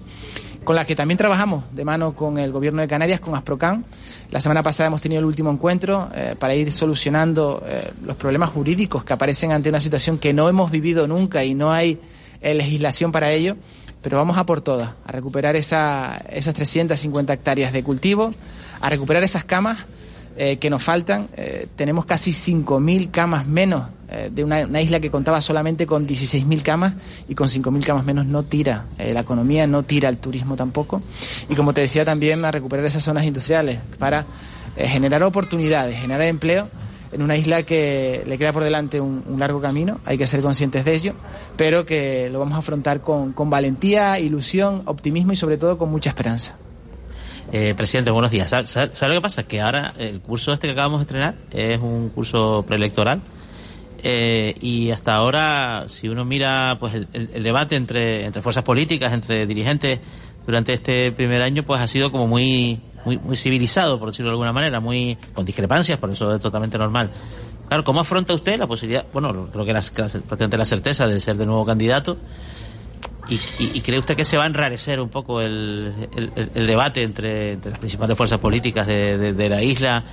con 0.62 0.76
las 0.76 0.86
que 0.86 0.96
también 0.96 1.18
trabajamos 1.18 1.64
de 1.72 1.84
mano 1.84 2.14
con 2.14 2.38
el 2.38 2.52
Gobierno 2.52 2.82
de 2.82 2.88
Canarias, 2.88 3.20
con 3.20 3.34
Asprocan. 3.34 3.84
La 4.30 4.40
semana 4.40 4.62
pasada 4.62 4.86
hemos 4.86 5.00
tenido 5.00 5.18
el 5.18 5.24
último 5.24 5.50
encuentro 5.50 6.08
eh, 6.14 6.36
para 6.38 6.54
ir 6.54 6.70
solucionando 6.72 7.62
eh, 7.66 7.92
los 8.04 8.16
problemas 8.16 8.50
jurídicos 8.50 9.04
que 9.04 9.12
aparecen 9.12 9.52
ante 9.52 9.68
una 9.68 9.80
situación 9.80 10.18
que 10.18 10.32
no 10.32 10.48
hemos 10.48 10.70
vivido 10.70 11.06
nunca 11.08 11.44
y 11.44 11.54
no 11.54 11.72
hay 11.72 12.00
eh, 12.40 12.54
legislación 12.54 13.12
para 13.12 13.30
ello 13.32 13.56
pero 14.02 14.18
vamos 14.18 14.38
a 14.38 14.46
por 14.46 14.60
todas, 14.60 14.90
a 15.04 15.10
recuperar 15.10 15.56
esa, 15.56 16.22
esas 16.30 16.54
350 16.54 17.32
hectáreas 17.32 17.72
de 17.72 17.82
cultivo, 17.82 18.32
a 18.80 18.88
recuperar 18.88 19.24
esas 19.24 19.42
camas 19.42 19.78
eh, 20.36 20.58
que 20.58 20.70
nos 20.70 20.82
faltan. 20.82 21.28
Eh, 21.36 21.66
tenemos 21.76 22.04
casi 22.04 22.30
5.000 22.30 23.10
camas 23.10 23.46
menos 23.46 23.88
eh, 24.08 24.30
de 24.32 24.44
una, 24.44 24.80
isla 24.80 25.00
que 25.00 25.10
contaba 25.10 25.40
solamente 25.40 25.86
con 25.86 26.06
16.000 26.06 26.62
camas 26.62 26.94
y 27.28 27.34
con 27.34 27.48
5.000 27.48 27.84
camas 27.84 28.04
menos 28.04 28.26
no 28.26 28.42
tira 28.42 28.86
la 28.98 29.20
economía, 29.20 29.66
no 29.66 29.82
tira 29.82 30.08
el 30.08 30.18
turismo 30.18 30.56
tampoco. 30.56 31.02
Y 31.48 31.54
como 31.54 31.72
te 31.72 31.80
decía 31.80 32.04
también, 32.04 32.44
a 32.44 32.50
recuperar 32.50 32.84
esas 32.84 33.02
zonas 33.02 33.24
industriales 33.24 33.78
para 33.98 34.26
generar 34.76 35.22
oportunidades, 35.22 35.98
generar 35.98 36.26
empleo 36.26 36.68
en 37.12 37.22
una 37.22 37.36
isla 37.36 37.62
que 37.62 38.22
le 38.26 38.36
queda 38.36 38.52
por 38.52 38.62
delante 38.62 39.00
un, 39.00 39.24
largo 39.38 39.60
camino, 39.60 40.00
hay 40.04 40.18
que 40.18 40.26
ser 40.26 40.42
conscientes 40.42 40.84
de 40.84 40.94
ello, 40.94 41.14
pero 41.56 41.86
que 41.86 42.28
lo 42.30 42.38
vamos 42.40 42.54
a 42.54 42.58
afrontar 42.58 43.00
con, 43.00 43.34
valentía, 43.48 44.18
ilusión, 44.18 44.82
optimismo 44.84 45.32
y 45.32 45.36
sobre 45.36 45.56
todo 45.56 45.78
con 45.78 45.90
mucha 45.90 46.10
esperanza. 46.10 46.56
Eh, 47.52 47.74
presidente, 47.76 48.10
buenos 48.10 48.30
días. 48.30 48.50
¿Sabe, 48.50 48.88
lo 49.02 49.14
que 49.14 49.20
pasa? 49.20 49.44
Que 49.44 49.60
ahora 49.60 49.94
el 49.98 50.20
curso 50.20 50.52
este 50.52 50.66
que 50.66 50.72
acabamos 50.72 50.98
de 50.98 51.02
estrenar 51.02 51.34
es 51.52 51.80
un 51.80 52.08
curso 52.08 52.64
preelectoral 52.66 53.20
eh, 54.02 54.56
y 54.60 54.90
hasta 54.90 55.14
ahora, 55.14 55.86
si 55.88 56.08
uno 56.08 56.24
mira 56.24 56.76
pues 56.80 56.94
el, 56.94 57.42
debate 57.42 57.76
entre, 57.76 58.24
entre 58.24 58.42
fuerzas 58.42 58.64
políticas, 58.64 59.12
entre 59.12 59.46
dirigentes 59.46 60.00
durante 60.44 60.72
este 60.72 61.12
primer 61.12 61.42
año, 61.42 61.62
pues 61.62 61.80
ha 61.80 61.86
sido 61.86 62.10
como 62.10 62.26
muy 62.26 62.80
muy, 63.04 63.18
muy 63.18 63.36
civilizado, 63.36 64.00
por 64.00 64.08
decirlo 64.08 64.30
de 64.30 64.34
alguna 64.34 64.52
manera, 64.52 64.80
muy 64.80 65.16
con 65.32 65.44
discrepancias, 65.44 65.98
por 66.00 66.10
eso 66.10 66.34
es 66.34 66.40
totalmente 66.40 66.76
normal. 66.76 67.10
Claro, 67.68 67.84
¿cómo 67.84 68.00
afronta 68.00 68.34
usted 68.34 68.58
la 68.58 68.66
posibilidad, 68.66 69.06
bueno, 69.12 69.48
creo 69.52 69.64
que 69.64 69.72
la, 69.72 69.80
prácticamente 69.80 70.56
la 70.56 70.66
certeza 70.66 71.06
de 71.06 71.20
ser 71.20 71.36
de 71.36 71.46
nuevo 71.46 71.64
candidato? 71.64 72.16
Y, 73.28 73.80
cree 73.80 73.98
usted 73.98 74.16
que 74.16 74.24
se 74.24 74.36
va 74.36 74.44
a 74.44 74.46
enrarecer 74.46 75.00
un 75.00 75.08
poco 75.08 75.40
el, 75.40 76.08
debate 76.54 77.02
entre, 77.02 77.56
las 77.56 77.78
principales 77.78 78.16
fuerzas 78.16 78.38
políticas 78.38 78.86
de, 78.86 79.48
la 79.48 79.62
isla 79.62 80.04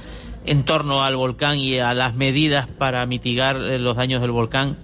en 0.45 0.63
torno 0.63 1.03
al 1.03 1.15
volcán 1.15 1.57
y 1.57 1.77
a 1.77 1.93
las 1.93 2.15
medidas 2.15 2.67
para 2.67 3.05
mitigar 3.05 3.55
los 3.55 3.95
daños 3.95 4.21
del 4.21 4.31
volcán 4.31 4.77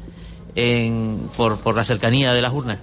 en, 0.55 1.29
por, 1.35 1.59
por 1.59 1.75
la 1.75 1.83
cercanía 1.83 2.33
de 2.33 2.41
las 2.41 2.53
urnas? 2.53 2.77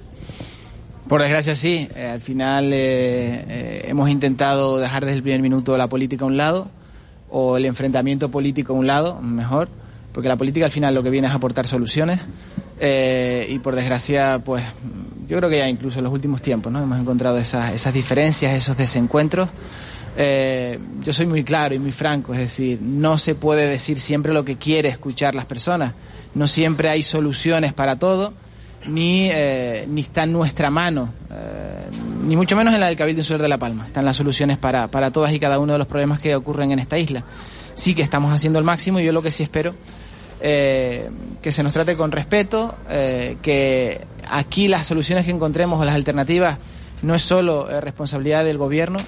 Por 1.08 1.22
desgracia 1.22 1.54
sí, 1.54 1.88
eh, 1.94 2.08
al 2.08 2.20
final 2.20 2.72
eh, 2.72 3.44
eh, 3.48 3.84
hemos 3.86 4.10
intentado 4.10 4.78
dejar 4.78 5.04
desde 5.04 5.18
el 5.18 5.22
primer 5.22 5.40
minuto 5.40 5.76
la 5.76 5.88
política 5.88 6.24
a 6.24 6.26
un 6.26 6.36
lado 6.36 6.68
o 7.30 7.56
el 7.56 7.64
enfrentamiento 7.64 8.28
político 8.28 8.72
a 8.72 8.76
un 8.76 8.88
lado, 8.88 9.20
mejor, 9.20 9.68
porque 10.12 10.28
la 10.28 10.36
política 10.36 10.66
al 10.66 10.72
final 10.72 10.94
lo 10.94 11.04
que 11.04 11.10
viene 11.10 11.28
es 11.28 11.34
aportar 11.34 11.66
soluciones 11.66 12.20
y 12.80 13.58
por 13.60 13.74
desgracia 13.74 14.40
pues 14.44 14.64
yo 15.28 15.36
creo 15.36 15.50
que 15.50 15.58
ya 15.58 15.68
incluso 15.68 15.98
en 15.98 16.04
los 16.04 16.12
últimos 16.12 16.42
tiempos 16.42 16.72
¿no? 16.72 16.82
hemos 16.82 16.98
encontrado 16.98 17.38
esas, 17.38 17.72
esas 17.72 17.92
diferencias, 17.92 18.54
esos 18.54 18.76
desencuentros. 18.76 19.48
yo 20.16 21.12
soy 21.12 21.26
muy 21.26 21.44
claro 21.44 21.74
y 21.74 21.78
muy 21.78 21.92
franco, 21.92 22.32
es 22.32 22.40
decir, 22.40 22.80
no 22.80 23.18
se 23.18 23.34
puede 23.34 23.68
decir 23.68 23.98
siempre 23.98 24.32
lo 24.32 24.44
que 24.44 24.56
quiere 24.56 24.88
escuchar 24.88 25.34
las 25.34 25.46
personas, 25.46 25.92
no 26.34 26.46
siempre 26.46 26.88
hay 26.88 27.02
soluciones 27.02 27.72
para 27.72 27.98
todo 27.98 28.32
ni, 28.88 29.28
eh, 29.30 29.86
ni 29.88 30.00
está 30.00 30.24
en 30.24 30.32
nuestra 30.32 30.70
mano, 30.70 31.12
eh, 31.30 31.80
ni 32.24 32.36
mucho 32.36 32.56
menos 32.56 32.74
en 32.74 32.80
la 32.80 32.86
del 32.86 32.96
Cabildo 32.96 33.20
Insular 33.20 33.42
de 33.42 33.48
La 33.48 33.58
Palma. 33.58 33.86
Están 33.86 34.04
las 34.04 34.16
soluciones 34.16 34.58
para, 34.58 34.88
para 34.88 35.10
todas 35.10 35.32
y 35.32 35.40
cada 35.40 35.58
uno 35.58 35.72
de 35.72 35.78
los 35.78 35.86
problemas 35.86 36.20
que 36.20 36.34
ocurren 36.34 36.72
en 36.72 36.78
esta 36.78 36.98
isla. 36.98 37.24
Sí 37.74 37.94
que 37.94 38.02
estamos 38.02 38.32
haciendo 38.32 38.58
el 38.58 38.64
máximo 38.64 39.00
y 39.00 39.04
yo 39.04 39.12
lo 39.12 39.22
que 39.22 39.30
sí 39.30 39.42
espero 39.42 39.74
eh, 40.40 41.10
que 41.42 41.52
se 41.52 41.62
nos 41.62 41.72
trate 41.72 41.96
con 41.96 42.12
respeto, 42.12 42.74
que 42.88 44.04
aquí 44.28 44.68
las 44.68 44.86
soluciones 44.86 45.24
que 45.24 45.30
encontremos 45.30 45.80
o 45.80 45.84
las 45.84 45.94
alternativas 45.94 46.58
no 47.02 47.14
es 47.14 47.22
solo 47.22 47.68
responsabilidad 47.80 48.44
del 48.44 48.58
gobierno, 48.58 48.98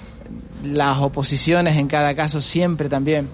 las 0.65 0.99
oposiciones 0.99 1.77
en 1.77 1.89
cada 1.89 2.15
caso 2.15 2.41
siempre 2.41 2.89
también 2.89 3.29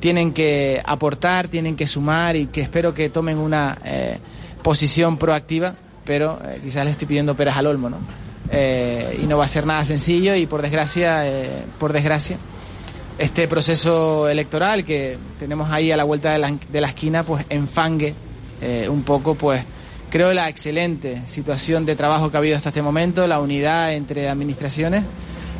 tienen 0.00 0.32
que 0.32 0.80
aportar, 0.84 1.48
tienen 1.48 1.76
que 1.76 1.86
sumar 1.86 2.36
y 2.36 2.46
que 2.46 2.62
espero 2.62 2.94
que 2.94 3.10
tomen 3.10 3.38
una 3.38 3.76
posición 4.62 5.16
proactiva, 5.16 5.74
pero 6.04 6.38
eh, 6.44 6.60
quizás 6.62 6.84
le 6.84 6.90
estoy 6.92 7.06
pidiendo 7.06 7.34
peras 7.34 7.56
al 7.56 7.66
olmo, 7.66 7.90
¿no? 7.90 7.98
Eh, 8.50 9.20
y 9.22 9.26
no 9.26 9.38
va 9.38 9.44
a 9.44 9.48
ser 9.48 9.66
nada 9.66 9.84
sencillo 9.84 10.34
y 10.34 10.46
por 10.46 10.62
desgracia, 10.62 11.26
eh, 11.26 11.64
por 11.78 11.92
desgracia, 11.92 12.36
este 13.18 13.46
proceso 13.46 14.28
electoral 14.28 14.84
que 14.84 15.16
tenemos 15.38 15.70
ahí 15.70 15.92
a 15.92 15.96
la 15.96 16.04
vuelta 16.04 16.32
de 16.32 16.38
la, 16.38 16.56
de 16.68 16.80
la 16.80 16.88
esquina, 16.88 17.22
pues 17.22 17.44
enfangue 17.48 18.14
un 18.90 19.04
poco, 19.04 19.34
pues 19.34 19.62
creo 20.10 20.32
la 20.32 20.48
excelente 20.48 21.22
situación 21.26 21.86
de 21.86 21.96
trabajo 21.96 22.30
que 22.30 22.36
ha 22.36 22.40
habido 22.40 22.56
hasta 22.56 22.70
este 22.70 22.82
momento, 22.82 23.26
la 23.26 23.40
unidad 23.40 23.94
entre 23.94 24.28
administraciones. 24.28 25.02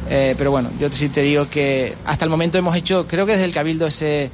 pero 0.08 0.50
bueno, 0.50 0.70
yo 0.78 0.90
sí 0.90 1.08
te 1.08 1.22
digo 1.22 1.48
que 1.48 1.94
hasta 2.04 2.24
el 2.24 2.30
momento 2.30 2.58
hemos 2.58 2.76
hecho, 2.76 3.06
creo 3.06 3.26
que 3.26 3.32
desde 3.32 3.44
el 3.44 3.52
Cabildo 3.52 3.86
ese 3.86 4.30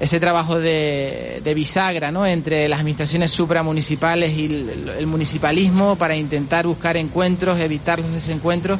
ese 0.00 0.20
trabajo 0.20 0.58
de, 0.58 1.42
bisagra 1.54 2.10
¿no? 2.10 2.24
entre 2.24 2.68
las 2.68 2.80
administraciones 2.80 3.30
supramunicipales 3.30 4.36
y 4.36 4.46
el, 4.46 5.06
municipalismo 5.06 5.96
para 5.96 6.14
intentar 6.16 6.66
buscar 6.66 6.96
encuentros, 6.96 7.58
evitar 7.60 7.98
los 7.98 8.12
desencuentros 8.12 8.78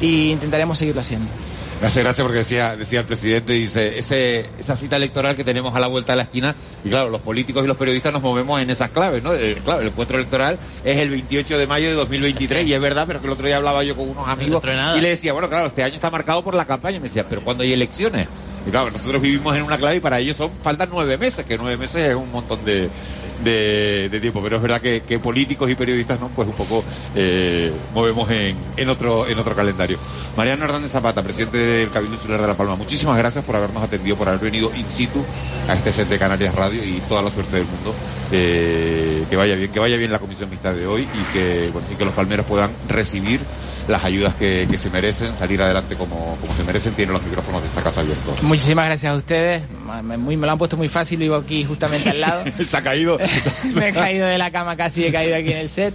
y 0.00 0.30
intentaremos 0.30 0.78
seguirlo 0.78 1.00
haciendo. 1.00 1.28
Gracias, 1.78 2.02
gracias, 2.02 2.24
porque 2.24 2.38
decía, 2.38 2.74
decía 2.74 3.00
el 3.00 3.06
presidente, 3.06 3.52
dice, 3.52 3.98
ese, 3.98 4.46
esa 4.58 4.76
cita 4.76 4.96
electoral 4.96 5.36
que 5.36 5.44
tenemos 5.44 5.74
a 5.76 5.80
la 5.80 5.86
vuelta 5.88 6.12
de 6.12 6.16
la 6.16 6.22
esquina, 6.22 6.56
y 6.82 6.88
claro, 6.88 7.10
los 7.10 7.20
políticos 7.20 7.64
y 7.64 7.66
los 7.66 7.76
periodistas 7.76 8.14
nos 8.14 8.22
movemos 8.22 8.62
en 8.62 8.70
esas 8.70 8.90
claves, 8.90 9.22
¿no? 9.22 9.34
El, 9.34 9.56
claro, 9.56 9.82
el 9.82 9.88
encuentro 9.88 10.16
electoral 10.16 10.58
es 10.82 10.98
el 10.98 11.10
28 11.10 11.58
de 11.58 11.66
mayo 11.66 11.88
de 11.88 11.94
2023, 11.94 12.66
y 12.66 12.72
es 12.72 12.80
verdad, 12.80 13.04
pero 13.06 13.20
que 13.20 13.26
el 13.26 13.32
otro 13.34 13.46
día 13.46 13.58
hablaba 13.58 13.84
yo 13.84 13.94
con 13.94 14.08
unos 14.08 14.26
amigos, 14.26 14.62
y 14.96 15.00
le 15.02 15.08
decía, 15.10 15.34
bueno, 15.34 15.50
claro, 15.50 15.66
este 15.66 15.82
año 15.82 15.96
está 15.96 16.10
marcado 16.10 16.42
por 16.42 16.54
la 16.54 16.64
campaña, 16.64 16.96
y 16.96 17.00
me 17.00 17.08
decía, 17.08 17.26
pero 17.28 17.42
cuando 17.42 17.62
hay 17.62 17.74
elecciones? 17.74 18.26
Y 18.66 18.70
claro, 18.70 18.90
nosotros 18.90 19.20
vivimos 19.20 19.54
en 19.54 19.62
una 19.62 19.76
clave 19.78 19.96
y 19.96 20.00
para 20.00 20.18
ellos 20.18 20.36
son 20.36 20.50
faltan 20.62 20.88
nueve 20.90 21.16
meses, 21.18 21.44
que 21.46 21.56
nueve 21.56 21.76
meses 21.76 22.08
es 22.08 22.14
un 22.16 22.32
montón 22.32 22.64
de, 22.64 22.88
de, 23.42 24.18
tiempo, 24.20 24.40
pero 24.42 24.56
es 24.56 24.62
verdad 24.62 24.80
que, 24.80 25.18
políticos 25.18 25.70
y 25.70 25.74
periodistas 25.74 26.20
no, 26.20 26.28
pues 26.28 26.48
un 26.48 26.54
poco 26.54 26.84
eh, 27.14 27.72
movemos 27.94 28.30
en, 28.30 28.56
en 28.76 28.88
otro 28.88 29.26
en 29.26 29.38
otro 29.38 29.54
calendario. 29.54 29.98
Mariano 30.36 30.64
Hernández 30.64 30.92
Zapata, 30.92 31.22
presidente 31.22 31.58
del 31.58 31.90
Cabildo 31.90 32.14
Insular 32.14 32.40
de 32.40 32.46
La 32.46 32.54
Palma, 32.54 32.76
muchísimas 32.76 33.16
gracias 33.16 33.44
por 33.44 33.56
habernos 33.56 33.82
atendido, 33.82 34.16
por 34.16 34.28
haber 34.28 34.40
venido 34.40 34.70
in 34.76 34.88
situ 34.88 35.24
a 35.68 35.74
este 35.74 35.92
set 35.92 36.08
de 36.08 36.18
Canarias 36.18 36.54
Radio 36.54 36.82
y 36.84 37.00
toda 37.08 37.22
la 37.22 37.30
suerte 37.30 37.56
del 37.56 37.66
mundo. 37.66 37.94
Eh, 38.32 39.24
que 39.30 39.36
vaya 39.36 39.54
bien, 39.54 39.70
que 39.70 39.78
vaya 39.78 39.96
bien 39.96 40.10
la 40.10 40.18
comisión 40.18 40.50
mixta 40.50 40.74
de 40.74 40.86
hoy 40.86 41.02
y 41.02 41.32
que, 41.32 41.70
bueno, 41.72 41.86
y 41.92 41.94
que 41.94 42.04
los 42.04 42.14
palmeros 42.14 42.44
puedan 42.46 42.70
recibir 42.88 43.40
las 43.88 44.04
ayudas 44.04 44.34
que, 44.34 44.66
se 44.76 44.90
merecen, 44.90 45.36
salir 45.36 45.62
adelante 45.62 45.94
como, 45.96 46.36
como 46.40 46.54
se 46.54 46.64
merecen, 46.64 46.94
tienen 46.94 47.12
los 47.12 47.22
micrófonos 47.22 47.62
de 47.62 47.68
esta 47.68 47.82
casa 47.82 48.00
abiertos. 48.00 48.42
Muchísimas 48.42 48.86
gracias 48.86 49.12
a 49.12 49.16
ustedes, 49.16 49.62
me, 50.02 50.16
muy, 50.16 50.36
me 50.36 50.46
lo 50.46 50.52
han 50.52 50.58
puesto 50.58 50.76
muy 50.76 50.88
fácil, 50.88 51.18
vivo 51.18 51.36
aquí 51.36 51.64
justamente 51.64 52.10
al 52.10 52.20
lado. 52.20 52.44
se 52.66 52.76
ha 52.76 52.82
caído. 52.82 53.18
me 53.74 53.88
he 53.88 53.92
caído 53.92 54.26
de 54.26 54.38
la 54.38 54.50
cama 54.50 54.76
casi, 54.76 55.04
he 55.04 55.12
caído 55.12 55.36
aquí 55.36 55.52
en 55.52 55.58
el 55.58 55.68
set. 55.68 55.94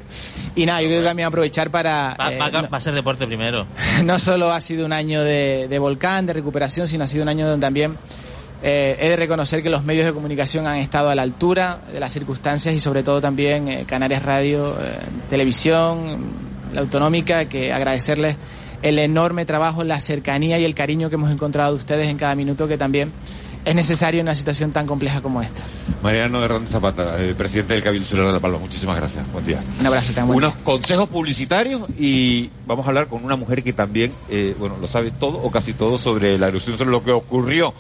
Y 0.56 0.66
nada, 0.66 0.82
yo 0.82 0.88
creo 0.88 1.02
que 1.02 1.08
también 1.08 1.28
aprovechar 1.28 1.70
para... 1.70 2.16
Va, 2.20 2.32
eh, 2.32 2.68
a 2.72 2.80
ser 2.80 2.94
deporte 2.94 3.26
primero. 3.28 3.66
No 4.04 4.20
solo 4.20 4.52
ha 4.52 4.62
sido 4.62 4.86
un 4.86 4.94
año 4.94 5.22
de, 5.22 5.68
de 5.68 5.80
volcán, 5.80 6.26
de 6.26 6.34
recuperación, 6.34 6.88
sino 6.88 7.04
ha 7.04 7.08
sido 7.08 7.24
un 7.24 7.30
año 7.30 7.48
donde 7.48 7.66
también... 7.66 7.98
Eh, 8.64 8.96
he 9.00 9.10
de 9.10 9.16
reconocer 9.16 9.64
que 9.64 9.72
los 9.72 9.84
medios 9.84 10.06
de 10.06 10.14
comunicación 10.14 10.68
han 10.68 10.78
estado 10.78 11.10
a 11.10 11.16
la 11.16 11.24
altura 11.24 11.82
de 11.92 12.00
las 12.00 12.14
circunstancias 12.14 12.76
y 12.76 12.80
sobre 12.80 13.02
todo 13.02 13.20
también 13.20 13.68
eh, 13.68 13.86
Canarias 13.88 14.22
Radio, 14.22 14.78
televisión, 15.32 16.51
la 16.74 16.82
autonómica, 16.82 17.46
que 17.46 17.72
agradecerles 17.72 18.36
el 18.82 19.00
enorme 19.00 19.46
trabajo, 19.46 19.84
la 19.84 20.00
cercanía 20.00 20.60
y 20.60 20.66
el 20.66 20.74
cariño 20.74 21.10
que 21.10 21.16
hemos 21.16 21.32
encontrado 21.32 21.74
de 21.74 21.80
ustedes 21.80 22.08
en 22.08 22.18
cada 22.18 22.36
minuto, 22.36 22.68
que 22.68 22.78
también 22.78 23.12
es 23.64 23.76
necesario 23.76 24.20
en 24.20 24.26
una 24.26 24.36
situación 24.36 24.72
tan 24.72 24.88
compleja 24.88 25.22
como 25.22 25.42
esta. 25.42 25.64
Mariano 26.02 26.44
Hernández 26.44 26.72
Zapata, 26.72 27.22
eh, 27.24 27.36
presidente 27.36 27.76
del 27.76 27.84
Cabildo 27.84 28.08
Ciudadano 28.08 28.34
de 28.34 28.38
La 28.38 28.42
Palma, 28.42 28.58
muchísimas 28.58 28.96
gracias. 28.96 29.24
Buen 29.32 29.46
día. 29.46 29.62
Un 29.80 29.86
abrazo 29.86 30.14
también. 30.14 30.36
Unos 30.36 30.56
consejos 30.56 31.08
publicitarios 31.10 31.84
y 31.98 32.50
vamos 32.66 32.86
a 32.86 32.90
hablar 32.90 33.08
con 33.08 33.24
una 33.24 33.36
mujer 33.36 33.62
que 33.62 33.74
también, 33.74 34.12
eh, 34.30 34.56
bueno, 34.58 34.78
lo 34.82 34.88
sabe 34.88 35.12
todo 35.12 35.38
o 35.38 35.52
casi 35.52 35.74
todo 35.74 36.00
sobre 36.00 36.40
la 36.40 36.48
erupción, 36.48 36.78
sobre 36.78 36.90
lo 36.90 37.04
que 37.04 37.12
ocurrió. 37.12 37.74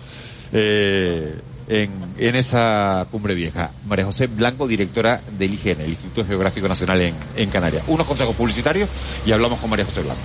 Eh, 0.53 1.39
en, 1.71 2.35
esa 2.35 3.07
cumbre 3.09 3.33
vieja. 3.33 3.71
María 3.85 4.05
José 4.05 4.27
Blanco, 4.27 4.67
directora 4.67 5.21
del 5.37 5.53
IGN, 5.53 5.81
el 5.81 5.89
Instituto 5.91 6.25
Geográfico 6.25 6.67
Nacional 6.67 7.13
en, 7.35 7.49
Canarias. 7.49 7.83
Unos 7.87 8.05
consejos 8.05 8.35
publicitarios 8.35 8.89
y 9.25 9.31
hablamos 9.31 9.59
con 9.59 9.69
María 9.69 9.85
José 9.85 10.01
Blanco. 10.01 10.21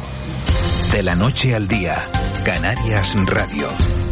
De 0.92 1.02
la 1.02 1.14
noche 1.14 1.54
al 1.54 1.68
día, 1.68 2.10
Canarias 2.44 3.14
Radio. 3.26 4.05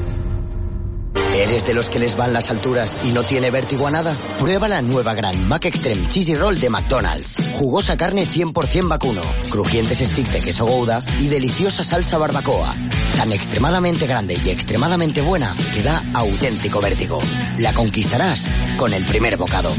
¿Eres 1.34 1.66
de 1.66 1.74
los 1.74 1.90
que 1.90 1.98
les 1.98 2.16
van 2.16 2.32
las 2.32 2.48
alturas 2.48 2.96
y 3.02 3.10
no 3.10 3.24
tiene 3.24 3.50
vértigo 3.50 3.88
a 3.88 3.90
nada? 3.90 4.16
Prueba 4.38 4.68
la 4.68 4.82
nueva 4.82 5.14
Gran 5.14 5.48
Mac 5.48 5.64
Extreme 5.64 6.06
Cheesy 6.06 6.36
Roll 6.36 6.60
de 6.60 6.70
McDonald's. 6.70 7.36
Jugosa 7.58 7.96
carne 7.96 8.28
100% 8.28 8.88
vacuno, 8.88 9.22
crujientes 9.50 9.98
sticks 9.98 10.32
de 10.32 10.40
queso 10.40 10.64
gouda 10.64 11.02
y 11.18 11.26
deliciosa 11.26 11.82
salsa 11.82 12.18
barbacoa. 12.18 12.72
Tan 13.16 13.32
extremadamente 13.32 14.06
grande 14.06 14.38
y 14.44 14.50
extremadamente 14.50 15.22
buena 15.22 15.56
que 15.74 15.82
da 15.82 16.02
auténtico 16.14 16.80
vértigo. 16.80 17.18
La 17.58 17.74
conquistarás 17.74 18.48
con 18.76 18.94
el 18.94 19.04
primer 19.04 19.36
bocado. 19.36 19.74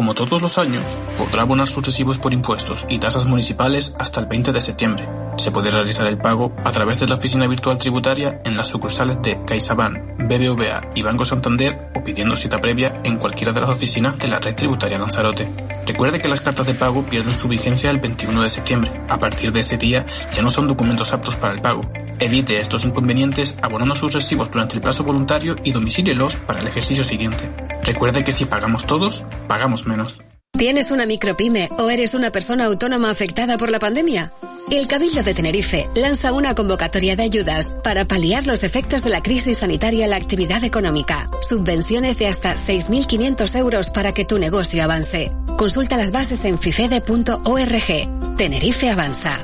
Como 0.00 0.14
todos 0.14 0.40
los 0.40 0.56
años, 0.56 0.82
podrá 1.18 1.42
abonar 1.42 1.68
sus 1.68 1.84
recibos 1.84 2.16
por 2.16 2.32
impuestos 2.32 2.86
y 2.88 2.98
tasas 3.00 3.26
municipales 3.26 3.94
hasta 3.98 4.18
el 4.20 4.24
20 4.24 4.50
de 4.50 4.62
septiembre. 4.62 5.06
Se 5.36 5.50
puede 5.50 5.70
realizar 5.70 6.06
el 6.06 6.16
pago 6.16 6.56
a 6.64 6.72
través 6.72 6.98
de 7.00 7.06
la 7.06 7.16
oficina 7.16 7.46
virtual 7.46 7.76
tributaria 7.76 8.38
en 8.46 8.56
las 8.56 8.68
sucursales 8.68 9.20
de 9.20 9.44
CaixaBank, 9.44 10.16
BBVA 10.20 10.88
y 10.94 11.02
Banco 11.02 11.26
Santander 11.26 11.90
o 11.94 12.02
pidiendo 12.02 12.34
cita 12.34 12.62
previa 12.62 12.96
en 13.04 13.18
cualquiera 13.18 13.52
de 13.52 13.60
las 13.60 13.68
oficinas 13.68 14.18
de 14.18 14.28
la 14.28 14.38
red 14.38 14.54
tributaria 14.54 14.98
Lanzarote. 14.98 15.50
Recuerde 15.90 16.20
que 16.20 16.28
las 16.28 16.40
cartas 16.40 16.68
de 16.68 16.74
pago 16.74 17.02
pierden 17.02 17.36
su 17.36 17.48
vigencia 17.48 17.90
el 17.90 17.98
21 17.98 18.44
de 18.44 18.48
septiembre. 18.48 18.92
A 19.08 19.18
partir 19.18 19.50
de 19.50 19.58
ese 19.58 19.76
día 19.76 20.06
ya 20.32 20.40
no 20.40 20.48
son 20.48 20.68
documentos 20.68 21.12
aptos 21.12 21.34
para 21.34 21.52
el 21.52 21.60
pago. 21.60 21.80
Evite 22.20 22.60
estos 22.60 22.84
inconvenientes 22.84 23.56
abonando 23.60 23.96
sus 23.96 24.12
recibos 24.12 24.52
durante 24.52 24.76
el 24.76 24.82
plazo 24.82 25.02
voluntario 25.02 25.56
y 25.64 25.72
domicílielos 25.72 26.36
para 26.36 26.60
el 26.60 26.68
ejercicio 26.68 27.02
siguiente. 27.02 27.50
Recuerde 27.82 28.22
que 28.22 28.30
si 28.30 28.44
pagamos 28.44 28.86
todos, 28.86 29.24
pagamos 29.48 29.84
menos. 29.84 30.20
¿Tienes 30.56 30.92
una 30.92 31.06
micropyme 31.06 31.68
o 31.76 31.90
eres 31.90 32.14
una 32.14 32.30
persona 32.30 32.66
autónoma 32.66 33.10
afectada 33.10 33.58
por 33.58 33.72
la 33.72 33.80
pandemia? 33.80 34.32
El 34.70 34.86
Cabildo 34.86 35.24
de 35.24 35.34
Tenerife 35.34 35.88
lanza 35.96 36.32
una 36.32 36.54
convocatoria 36.54 37.16
de 37.16 37.24
ayudas 37.24 37.74
para 37.82 38.04
paliar 38.04 38.46
los 38.46 38.62
efectos 38.62 39.02
de 39.02 39.10
la 39.10 39.22
crisis 39.22 39.58
sanitaria 39.58 40.04
en 40.04 40.10
la 40.10 40.16
actividad 40.16 40.62
económica. 40.62 41.26
Subvenciones 41.40 42.16
de 42.18 42.28
hasta 42.28 42.54
6.500 42.54 43.58
euros 43.58 43.90
para 43.90 44.12
que 44.12 44.24
tu 44.24 44.38
negocio 44.38 44.84
avance. 44.84 45.32
Consulta 45.60 45.98
las 45.98 46.10
bases 46.10 46.42
en 46.46 46.56
fifede.org. 46.58 48.34
Tenerife 48.38 48.88
avanza. 48.88 49.38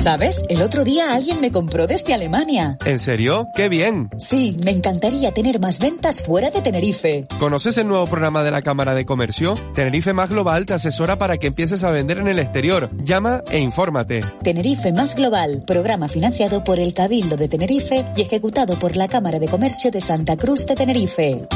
¿Sabes? 0.00 0.44
El 0.50 0.60
otro 0.60 0.84
día 0.84 1.14
alguien 1.14 1.40
me 1.40 1.50
compró 1.50 1.86
desde 1.86 2.12
Alemania. 2.12 2.76
¿En 2.84 2.98
serio? 2.98 3.46
¡Qué 3.56 3.70
bien! 3.70 4.10
Sí, 4.18 4.58
me 4.62 4.72
encantaría 4.72 5.32
tener 5.32 5.58
más 5.58 5.78
ventas 5.78 6.22
fuera 6.22 6.50
de 6.50 6.60
Tenerife. 6.60 7.28
¿Conoces 7.38 7.78
el 7.78 7.88
nuevo 7.88 8.06
programa 8.08 8.42
de 8.42 8.50
la 8.50 8.60
Cámara 8.60 8.92
de 8.92 9.06
Comercio? 9.06 9.54
Tenerife 9.74 10.12
Más 10.12 10.28
Global 10.28 10.66
te 10.66 10.74
asesora 10.74 11.16
para 11.16 11.38
que 11.38 11.46
empieces 11.46 11.82
a 11.82 11.90
vender 11.90 12.18
en 12.18 12.28
el 12.28 12.40
exterior. 12.40 12.90
Llama 13.02 13.42
e 13.50 13.58
infórmate. 13.58 14.22
Tenerife 14.42 14.92
Más 14.92 15.14
Global, 15.14 15.64
programa 15.66 16.08
financiado 16.08 16.62
por 16.62 16.78
el 16.78 16.92
Cabildo 16.92 17.38
de 17.38 17.48
Tenerife 17.48 18.04
y 18.14 18.20
ejecutado 18.20 18.78
por 18.78 18.96
la 18.96 19.08
Cámara 19.08 19.38
de 19.38 19.48
Comercio 19.48 19.90
de 19.90 20.02
Santa 20.02 20.36
Cruz 20.36 20.66
de 20.66 20.74
Tenerife. 20.74 21.48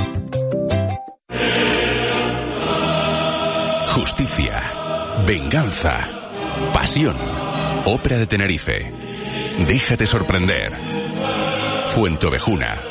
Justicia, 3.94 5.22
venganza, 5.24 6.10
pasión 6.72 7.16
Ópera 7.86 8.16
de 8.16 8.26
Tenerife. 8.26 8.92
Déjate 9.68 10.04
sorprender. 10.04 10.72
Fuente 11.86 12.26
Ovejuna. 12.26 12.82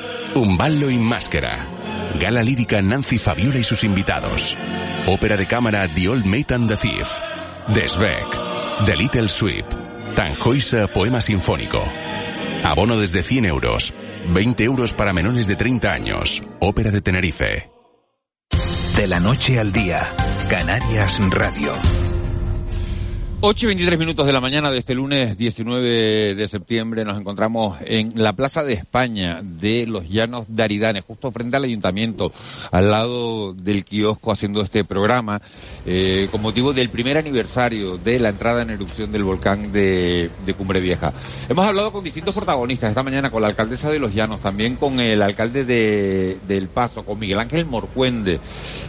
ballo 0.57 0.89
y 0.89 0.97
Máscara. 0.99 1.67
Gala 2.17 2.41
lírica 2.41 2.81
Nancy 2.81 3.17
Fabiola 3.17 3.59
y 3.59 3.63
sus 3.63 3.83
invitados. 3.83 4.55
Ópera 5.07 5.35
de 5.35 5.45
cámara 5.45 5.93
The 5.93 6.07
Old 6.07 6.25
Mate 6.25 6.53
and 6.53 6.69
the 6.69 6.77
Thief. 6.77 7.09
Desbeck. 7.73 8.85
The 8.85 8.95
Little 8.95 9.27
Sweep. 9.27 9.65
Tanjoisa 10.15 10.87
Poema 10.87 11.19
Sinfónico. 11.19 11.83
Abono 12.63 12.97
desde 12.97 13.23
100 13.23 13.45
euros. 13.45 13.93
20 14.33 14.63
euros 14.63 14.93
para 14.93 15.11
menores 15.11 15.47
de 15.47 15.57
30 15.57 15.91
años. 15.91 16.41
Ópera 16.61 16.91
de 16.91 17.01
Tenerife. 17.01 17.69
De 18.95 19.07
la 19.07 19.19
noche 19.19 19.59
al 19.59 19.73
día. 19.73 20.05
Canarias 20.53 21.17
Radio. 21.31 22.02
8 23.45 23.65
y 23.65 23.67
23 23.67 23.99
minutos 23.99 24.25
de 24.25 24.32
la 24.32 24.39
mañana 24.39 24.71
de 24.71 24.77
este 24.77 24.95
lunes 24.95 25.38
19 25.38 26.34
de 26.34 26.47
septiembre 26.47 27.03
nos 27.03 27.19
encontramos 27.19 27.77
en 27.86 28.13
la 28.15 28.32
Plaza 28.32 28.63
de 28.63 28.71
España 28.71 29.41
de 29.43 29.86
los 29.86 30.08
Llanos 30.08 30.45
de 30.47 30.63
Aridane, 30.63 31.01
justo 31.01 31.29
frente 31.29 31.58
al 31.58 31.65
ayuntamiento, 31.65 32.32
al 32.71 32.89
lado 32.89 33.51
del 33.53 33.84
kiosco 33.84 34.32
haciendo 34.32 34.62
este 34.62 34.86
programa, 34.86 35.41
eh, 35.86 36.29
con 36.32 36.41
motivo 36.41 36.71
del 36.71 36.89
primer 36.89 37.17
aniversario 37.17 37.97
de 37.97 38.17
la 38.17 38.29
entrada 38.29 38.62
en 38.62 38.69
erupción 38.69 39.12
del 39.12 39.25
volcán 39.25 39.73
de, 39.73 40.29
Cumbre 40.58 40.79
Vieja. 40.79 41.12
Hemos 41.49 41.67
hablado 41.67 41.91
con 41.91 42.01
distintos 42.01 42.34
protagonistas 42.36 42.91
esta 42.91 43.03
mañana, 43.03 43.29
con 43.29 43.41
la 43.41 43.49
alcaldesa 43.49 43.91
de 43.91 43.99
los 43.99 44.13
Llanos, 44.13 44.39
también 44.39 44.77
con 44.77 45.01
el 45.01 45.21
alcalde 45.21 45.65
de, 45.65 46.38
del 46.47 46.69
Paso, 46.69 47.03
con 47.03 47.19
Miguel 47.19 47.39
Ángel 47.39 47.65
Morcuende, 47.65 48.39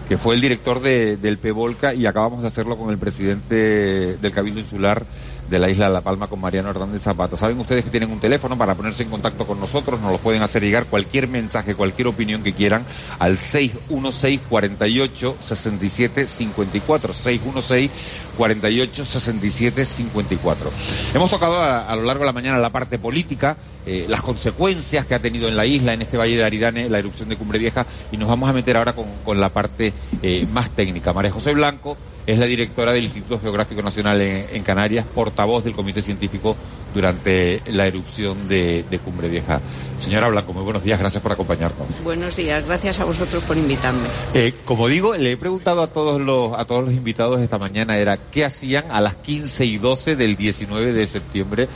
que 0.09 0.17
fue 0.17 0.37
el 0.37 0.41
director 0.41 0.81
de, 0.81 1.17
del 1.17 1.39
PEVOLCA 1.39 1.95
y 1.95 2.07
acabamos 2.07 2.43
de 2.43 2.47
hacerlo 2.47 2.79
con 2.79 2.91
el 2.91 2.99
presidente 2.99 4.17
del 4.17 4.31
Cabildo 4.31 4.44
Insular 4.49 5.07
de 5.49 5.59
la 5.59 5.69
isla 5.69 5.87
de 5.87 5.93
La 5.93 6.01
Palma 6.01 6.27
con 6.27 6.41
Mariano 6.41 6.71
Hernández 6.71 7.03
Zapata. 7.03 7.37
Saben 7.37 7.59
ustedes 7.59 7.85
que 7.85 7.91
tienen 7.91 8.11
un 8.11 8.21
teléfono 8.21 8.57
para 8.57 8.75
ponerse 8.75 9.03
en 9.03 9.11
contacto 9.11 9.47
con 9.47 9.61
nosotros, 9.61 10.01
nos 10.01 10.13
lo 10.13 10.19
pueden 10.19 10.43
hacer 10.43 10.63
llegar 10.63 10.87
cualquier 10.87 11.29
mensaje, 11.29 11.75
cualquier 11.75 12.09
opinión 12.09 12.43
que 12.43 12.53
quieran 12.53 12.85
al 13.19 13.39
616 13.39 14.41
48 14.49 15.37
67 15.41 16.29
54 16.29 17.13
616 17.13 17.91
48 18.37 19.05
67 19.05 19.85
54. 19.85 20.71
Hemos 21.15 21.31
tocado 21.31 21.63
a, 21.63 21.95
lo 21.95 22.03
largo 22.03 22.23
de 22.23 22.27
la 22.27 22.33
mañana 22.33 22.59
la 22.59 22.71
parte 22.71 22.99
política, 22.99 23.57
eh, 23.87 24.07
las 24.09 24.23
consecuencias 24.23 25.07
que 25.07 25.15
ha 25.15 25.21
tenido 25.21 25.49
en 25.49 25.57
la 25.57 25.67
isla, 25.67 25.93
en 25.93 26.03
este 26.03 26.17
Valle 26.17 26.37
de 26.37 26.45
Aridane, 26.45 26.89
la 26.89 26.99
erupción 26.99 27.29
de 27.29 27.37
Cumbre 27.37 27.59
Vieja, 27.59 27.87
y 28.11 28.17
nos 28.17 28.29
vamos 28.29 28.49
a 28.49 28.53
meter 28.53 28.77
ahora 28.77 28.95
con, 28.95 29.07
con 29.25 29.41
la 29.41 29.51
parte 29.51 29.93
eh, 30.23 30.47
más 30.51 30.71
técnica. 30.71 31.13
María 31.13 31.31
José 31.31 31.53
Blanco 31.53 31.97
es 32.27 32.39
la 32.39 32.47
directora 32.47 32.93
del 32.93 33.05
Instituto 33.05 33.39
Geográfico 33.41 33.83
Nacional 33.83 34.21
en, 34.21 34.63
Canarias, 34.63 35.05
portavoz 35.15 35.65
del 35.65 35.75
Comité 35.75 36.01
Científico 36.01 36.57
durante 36.95 37.61
la 37.67 37.87
erupción 37.87 38.49
de, 38.49 38.85
Cumbre 39.05 39.29
Vieja. 39.29 39.61
Señora 39.99 40.29
Blanco, 40.29 40.53
muy 40.53 40.63
buenos 40.63 40.83
días, 40.83 40.99
gracias 40.99 41.23
por 41.23 41.33
acompañarnos. 41.33 41.87
Buenos 42.03 42.37
días, 42.37 42.65
gracias 42.65 43.01
a 43.01 43.05
vosotros 43.05 43.43
por 43.45 43.57
invitarme. 43.57 44.07
Eh, 44.33 44.55
como 44.65 44.89
digo, 44.89 45.15
le 45.15 45.33
he 45.33 45.37
preguntado 45.37 45.83
a 45.83 45.89
todos 45.89 46.21
los 46.21 46.59
a 46.59 46.65
todos 46.65 46.85
los 46.85 46.95
invitados 46.95 47.41
esta 47.41 47.59
mañana 47.59 47.99
era 47.99 48.17
qué 48.17 48.45
hacían 48.45 48.91
a 48.91 49.01
las 49.01 49.17
15 49.17 49.67
y 49.67 49.79
12 49.79 50.17
del 50.17 50.37
19 50.37 50.93
de 50.93 51.07
septiembre 51.07 51.69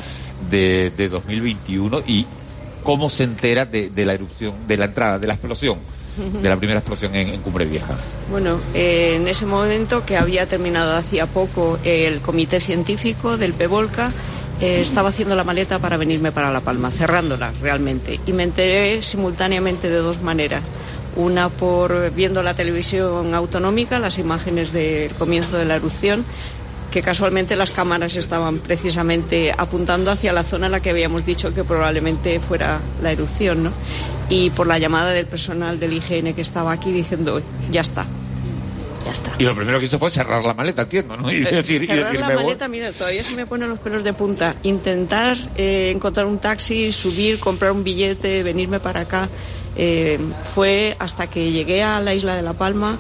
de, 0.50 0.92
de 0.96 1.08
2021 1.08 2.02
y 2.06 2.26
cómo 2.82 3.10
se 3.10 3.24
entera 3.24 3.66
de, 3.66 3.90
de 3.90 4.04
la 4.06 4.14
erupción, 4.14 4.54
de 4.66 4.76
la 4.76 4.86
entrada, 4.86 5.18
de 5.18 5.26
la 5.26 5.34
explosión 5.34 5.78
de 6.18 6.48
la 6.48 6.56
primera 6.56 6.80
explosión 6.80 7.14
en, 7.14 7.40
Cumbre 7.40 7.64
Vieja? 7.64 7.96
Bueno, 8.30 8.60
eh, 8.74 9.14
en 9.16 9.28
ese 9.28 9.46
momento 9.46 10.04
que 10.04 10.16
había 10.16 10.46
terminado 10.46 10.96
hacía 10.96 11.26
poco 11.26 11.78
el 11.84 12.20
comité 12.20 12.60
científico 12.60 13.36
del 13.36 13.54
PEVOLCA, 13.54 14.12
eh, 14.60 14.80
estaba 14.80 15.10
haciendo 15.10 15.36
la 15.36 15.44
maleta 15.44 15.78
para 15.78 15.96
venirme 15.96 16.32
para 16.32 16.50
La 16.50 16.60
Palma, 16.60 16.90
cerrándola 16.90 17.52
realmente. 17.62 18.18
Y 18.26 18.32
me 18.32 18.42
enteré 18.42 19.02
simultáneamente 19.02 19.88
de 19.88 19.98
dos 19.98 20.20
maneras. 20.20 20.62
Una 21.14 21.48
por 21.48 22.10
viendo 22.10 22.42
la 22.42 22.54
televisión 22.54 23.34
autonómica, 23.34 23.98
las 23.98 24.18
imágenes 24.18 24.72
del 24.72 25.14
comienzo 25.14 25.56
de 25.56 25.64
la 25.64 25.76
erupción, 25.76 26.24
que 26.90 27.02
casualmente 27.02 27.56
las 27.56 27.70
cámaras 27.70 28.16
estaban 28.16 28.58
precisamente 28.58 29.52
apuntando 29.56 30.10
hacia 30.10 30.32
la 30.32 30.42
zona 30.42 30.66
en 30.66 30.72
la 30.72 30.80
que 30.80 30.90
habíamos 30.90 31.24
dicho 31.24 31.54
que 31.54 31.64
probablemente 31.64 32.40
fuera 32.40 32.80
la 33.02 33.12
erupción, 33.12 33.64
¿no? 33.64 33.72
Y 34.30 34.50
por 34.50 34.66
la 34.66 34.78
llamada 34.78 35.10
del 35.10 35.26
personal 35.26 35.78
del 35.78 35.92
IGN 35.94 36.34
que 36.34 36.40
estaba 36.42 36.72
aquí 36.72 36.92
diciendo, 36.92 37.42
ya 37.70 37.82
está, 37.82 38.06
ya 39.04 39.12
está. 39.12 39.32
Y 39.38 39.44
lo 39.44 39.54
primero 39.54 39.78
que 39.78 39.86
hizo 39.86 39.98
fue 39.98 40.10
cerrar 40.10 40.44
la 40.44 40.54
maleta, 40.54 40.82
entiendo, 40.82 41.16
¿no? 41.16 41.30
Y 41.32 41.40
decir, 41.40 41.86
cerrar 41.86 42.14
la 42.14 42.30
maleta, 42.30 42.68
mira, 42.68 42.92
todavía 42.92 43.24
se 43.24 43.32
me 43.32 43.46
ponen 43.46 43.68
los 43.68 43.78
pelos 43.78 44.02
de 44.02 44.12
punta. 44.12 44.56
Intentar 44.62 45.36
eh, 45.56 45.92
encontrar 45.94 46.26
un 46.26 46.38
taxi, 46.38 46.92
subir, 46.92 47.38
comprar 47.38 47.72
un 47.72 47.84
billete, 47.84 48.42
venirme 48.42 48.80
para 48.80 49.00
acá, 49.00 49.28
eh, 49.76 50.18
fue 50.54 50.96
hasta 50.98 51.28
que 51.28 51.52
llegué 51.52 51.82
a 51.82 52.00
la 52.00 52.14
isla 52.14 52.34
de 52.34 52.42
La 52.42 52.54
Palma 52.54 52.98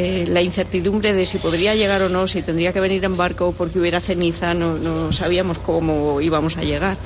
eh, 0.00 0.26
la 0.28 0.42
incertidumbre 0.42 1.12
de 1.12 1.26
si 1.26 1.38
podría 1.38 1.74
llegar 1.74 2.02
o 2.02 2.08
no, 2.08 2.28
si 2.28 2.40
tendría 2.40 2.72
que 2.72 2.78
venir 2.78 3.04
en 3.04 3.16
barco 3.16 3.52
porque 3.58 3.80
hubiera 3.80 4.00
ceniza, 4.00 4.54
no, 4.54 5.10
sabíamos 5.10 5.58
cómo 5.58 6.20
íbamos 6.20 6.56
a 6.56 6.62
llegar. 6.62 6.96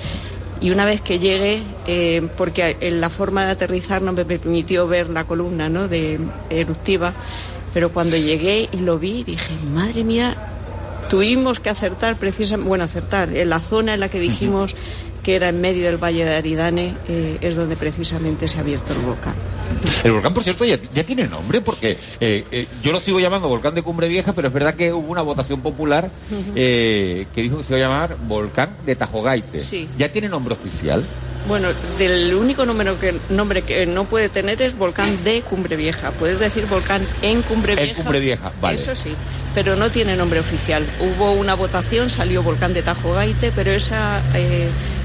Y 0.61 0.73
una 0.73 0.85
vez 0.85 1.01
que 1.01 1.19
llegué, 1.19 1.63
eh, 1.87 2.29
porque 2.37 2.77
en 2.81 3.01
la 3.01 3.09
forma 3.09 3.47
de 3.47 3.53
aterrizar 3.53 4.03
no 4.03 4.13
me 4.13 4.27
permitió 4.27 4.87
ver 4.87 5.09
la 5.09 5.25
columna 5.25 5.71
¿no? 5.71 5.89
de 5.89 6.21
eruptiva, 6.51 7.15
pero 7.73 7.95
cuando 7.95 8.19
llegué 8.19 8.69
y 8.71 8.77
lo 8.81 8.99
vi, 8.99 9.25
dije, 9.25 9.55
madre 9.73 10.05
mía, 10.05 10.37
tuvimos 11.09 11.61
que 11.61 11.71
acertar 11.71 12.17
precisamente, 12.17 12.69
bueno, 12.69 12.85
acertar, 12.85 13.35
en 13.35 13.49
la 13.49 13.61
zona 13.61 13.95
en 13.95 14.01
la 14.01 14.11
que 14.11 14.21
dijimos 14.21 14.77
que 15.23 15.37
era 15.37 15.49
en 15.49 15.61
medio 15.61 15.87
del 15.87 16.03
Valle 16.03 16.25
de 16.25 16.35
Aridane, 16.35 16.95
eh, 17.09 17.39
es 17.41 17.57
donde 17.57 17.77
precisamente 17.77 18.49
se 18.49 18.59
ha 18.59 18.61
abierto 18.61 18.93
el 18.93 19.01
volcán. 19.01 19.35
El 20.05 20.13
volcán, 20.13 20.35
por 20.35 20.43
cierto, 20.43 20.65
ya, 20.65 20.79
tiene 21.05 21.27
nombre, 21.27 21.61
porque 21.61 21.97
eh, 22.21 22.45
eh, 22.51 22.67
yo 22.83 22.93
lo 22.93 23.01
sigo 23.01 23.21
llamando 23.21 23.49
volcán 23.49 23.75
de 23.75 23.83
Cumbre 23.83 24.09
Vieja, 24.09 24.33
pero 24.33 24.49
es 24.49 24.55
verdad 24.55 24.75
que 24.75 24.93
hubo 24.93 25.11
una 25.11 25.23
votación 25.23 25.61
popular 25.61 26.11
que 26.55 27.27
dijo 27.35 27.59
que 27.59 27.63
se 27.63 27.73
iba 27.73 27.79
a 27.79 27.89
llamar 27.89 28.17
volcán 28.27 28.77
de 28.85 28.97
Tajogaite. 28.97 29.61
Sí. 29.61 29.89
¿Ya 29.97 30.11
tiene 30.11 30.29
nombre 30.29 30.55
oficial? 30.55 31.05
Bueno, 31.49 31.69
del 31.99 32.35
único 32.35 32.65
número 32.67 32.99
que, 32.99 33.15
nombre 33.29 33.63
que 33.63 33.85
no 33.87 34.05
puede 34.05 34.29
tener 34.29 34.63
es 34.63 34.77
volcán 34.77 35.25
de 35.25 35.43
Cumbre 35.43 35.77
Vieja. 35.77 36.13
Puedes 36.13 36.39
decir 36.39 36.67
volcán 36.67 37.07
en 37.21 37.43
Cumbre 37.43 37.75
Vieja. 37.75 37.91
En 37.91 37.97
Cumbre 37.97 38.21
Vieja, 38.21 38.53
vale. 38.61 38.77
Eso 38.77 38.95
sí, 38.95 39.11
pero 39.55 39.77
no 39.77 39.91
tiene 39.91 40.17
nombre 40.17 40.41
oficial. 40.41 40.87
Hubo 41.01 41.33
una 41.33 41.55
votación, 41.55 42.11
salió 42.11 42.43
volcán 42.43 42.75
de 42.75 42.83
Tajogaite, 42.83 43.53
pero 43.55 43.71
esa 43.73 44.23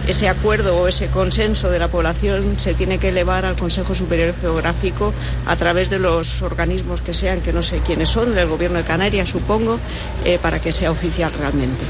ese 0.08 0.30
acuerdo 0.30 0.78
o 0.78 0.88
ese 0.88 1.08
consenso 1.08 1.70
de 1.70 1.80
la 1.80 1.90
población 1.90 2.58
se 2.58 2.74
tiene 2.74 2.98
que 2.98 3.10
elevar 3.10 3.44
al 3.44 3.58
Consejo 3.58 3.94
Superior 3.94 4.34
Geográfico 4.40 5.14
a 5.46 5.56
través 5.58 5.90
de 5.90 6.00
los 6.00 6.42
organismos 6.42 7.02
que 7.02 7.14
sean, 7.14 7.42
que 7.42 7.52
no 7.52 7.62
sé 7.62 7.80
quiénes 7.80 8.10
son, 8.10 8.34
del 8.34 8.48
Gobierno 8.48 8.78
de 8.78 8.86
Canarias, 8.86 9.28
supongo, 9.28 9.80
eh, 10.24 10.40
para 10.42 10.62
que 10.62 10.72
sea 10.72 10.92
oficial 10.92 11.32
realmente. 11.38 11.84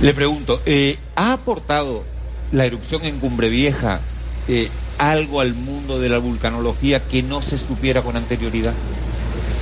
Le 0.00 0.14
pregunto, 0.14 0.62
eh, 0.64 0.98
¿ha 1.14 1.34
aportado 1.34 2.04
la 2.52 2.64
erupción 2.64 3.04
en 3.04 3.18
Cumbre 3.18 3.50
Vieja 3.50 4.00
eh, 4.48 4.70
algo 4.96 5.40
al 5.40 5.54
mundo 5.54 6.00
de 6.00 6.08
la 6.08 6.18
vulcanología 6.18 7.04
que 7.06 7.22
no 7.22 7.42
se 7.42 7.58
supiera 7.58 8.00
con 8.00 8.16
anterioridad? 8.16 8.72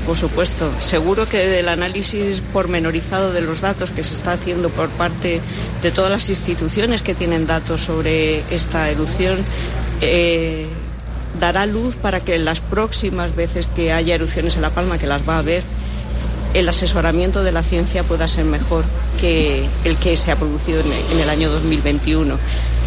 Por 0.07 0.17
supuesto, 0.17 0.71
seguro 0.81 1.27
que 1.27 1.49
del 1.49 1.69
análisis 1.69 2.43
pormenorizado 2.53 3.33
de 3.33 3.41
los 3.41 3.63
datos 3.63 3.91
que 3.91 4.05
se 4.05 4.15
está 4.15 4.33
haciendo 4.33 4.69
por 4.69 4.91
parte 4.91 5.41
de 5.83 5.91
todas 5.91 6.11
las 6.11 6.29
instituciones 6.29 7.01
que 7.01 7.15
tienen 7.15 7.47
datos 7.47 7.83
sobre 7.83 8.41
esta 8.55 8.91
erupción, 8.91 9.39
eh, 10.03 10.67
dará 11.41 11.65
luz 11.65 11.97
para 11.97 12.21
que 12.21 12.39
las 12.39 12.61
próximas 12.61 13.35
veces 13.35 13.67
que 13.67 13.93
haya 13.93 14.15
erupciones 14.15 14.57
en 14.57 14.63
La 14.63 14.71
Palma, 14.71 14.99
que 14.99 15.07
las 15.07 15.27
va 15.27 15.37
a 15.37 15.39
haber, 15.39 15.63
el 16.53 16.69
asesoramiento 16.69 17.43
de 17.43 17.53
la 17.53 17.63
ciencia 17.63 18.03
pueda 18.05 18.29
ser 18.29 18.45
mejor 18.45 18.85
que 19.21 19.65
el 19.85 19.97
que 19.97 20.17
se 20.19 20.31
ha 20.31 20.37
producido 20.37 20.81
en 20.81 21.19
el 21.19 21.31
año 21.31 21.51
2021. 21.51 22.39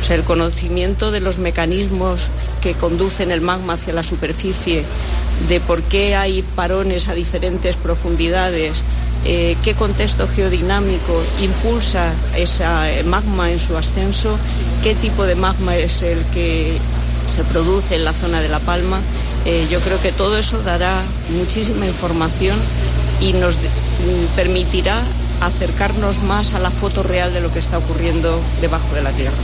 O 0.01 0.03
sea, 0.03 0.15
el 0.15 0.23
conocimiento 0.23 1.11
de 1.11 1.19
los 1.19 1.37
mecanismos 1.37 2.27
que 2.61 2.73
conducen 2.73 3.31
el 3.31 3.41
magma 3.41 3.73
hacia 3.73 3.93
la 3.93 4.03
superficie 4.03 4.83
de 5.49 5.59
por 5.59 5.83
qué 5.83 6.15
hay 6.15 6.43
parones 6.55 7.07
a 7.07 7.13
diferentes 7.13 7.75
profundidades, 7.75 8.81
eh, 9.25 9.57
qué 9.63 9.73
contexto 9.73 10.27
geodinámico 10.27 11.21
impulsa 11.41 12.13
esa 12.35 12.91
eh, 12.91 13.03
magma 13.03 13.51
en 13.51 13.59
su 13.59 13.75
ascenso, 13.75 14.37
qué 14.83 14.95
tipo 14.95 15.25
de 15.25 15.35
magma 15.35 15.75
es 15.75 16.01
el 16.01 16.23
que 16.33 16.77
se 17.33 17.43
produce 17.43 17.95
en 17.95 18.05
la 18.05 18.13
zona 18.13 18.41
de 18.41 18.49
La 18.49 18.59
Palma. 18.59 19.01
Eh, 19.45 19.67
yo 19.69 19.79
creo 19.81 20.01
que 20.01 20.11
todo 20.11 20.37
eso 20.37 20.61
dará 20.63 21.01
muchísima 21.29 21.85
información 21.85 22.57
y 23.19 23.33
nos 23.33 23.55
permitirá 24.35 25.01
acercarnos 25.41 26.21
más 26.23 26.53
a 26.53 26.59
la 26.59 26.71
foto 26.71 27.03
real 27.03 27.33
de 27.33 27.41
lo 27.41 27.51
que 27.51 27.59
está 27.59 27.77
ocurriendo 27.77 28.39
debajo 28.61 28.93
de 28.93 29.01
la 29.01 29.11
Tierra. 29.11 29.35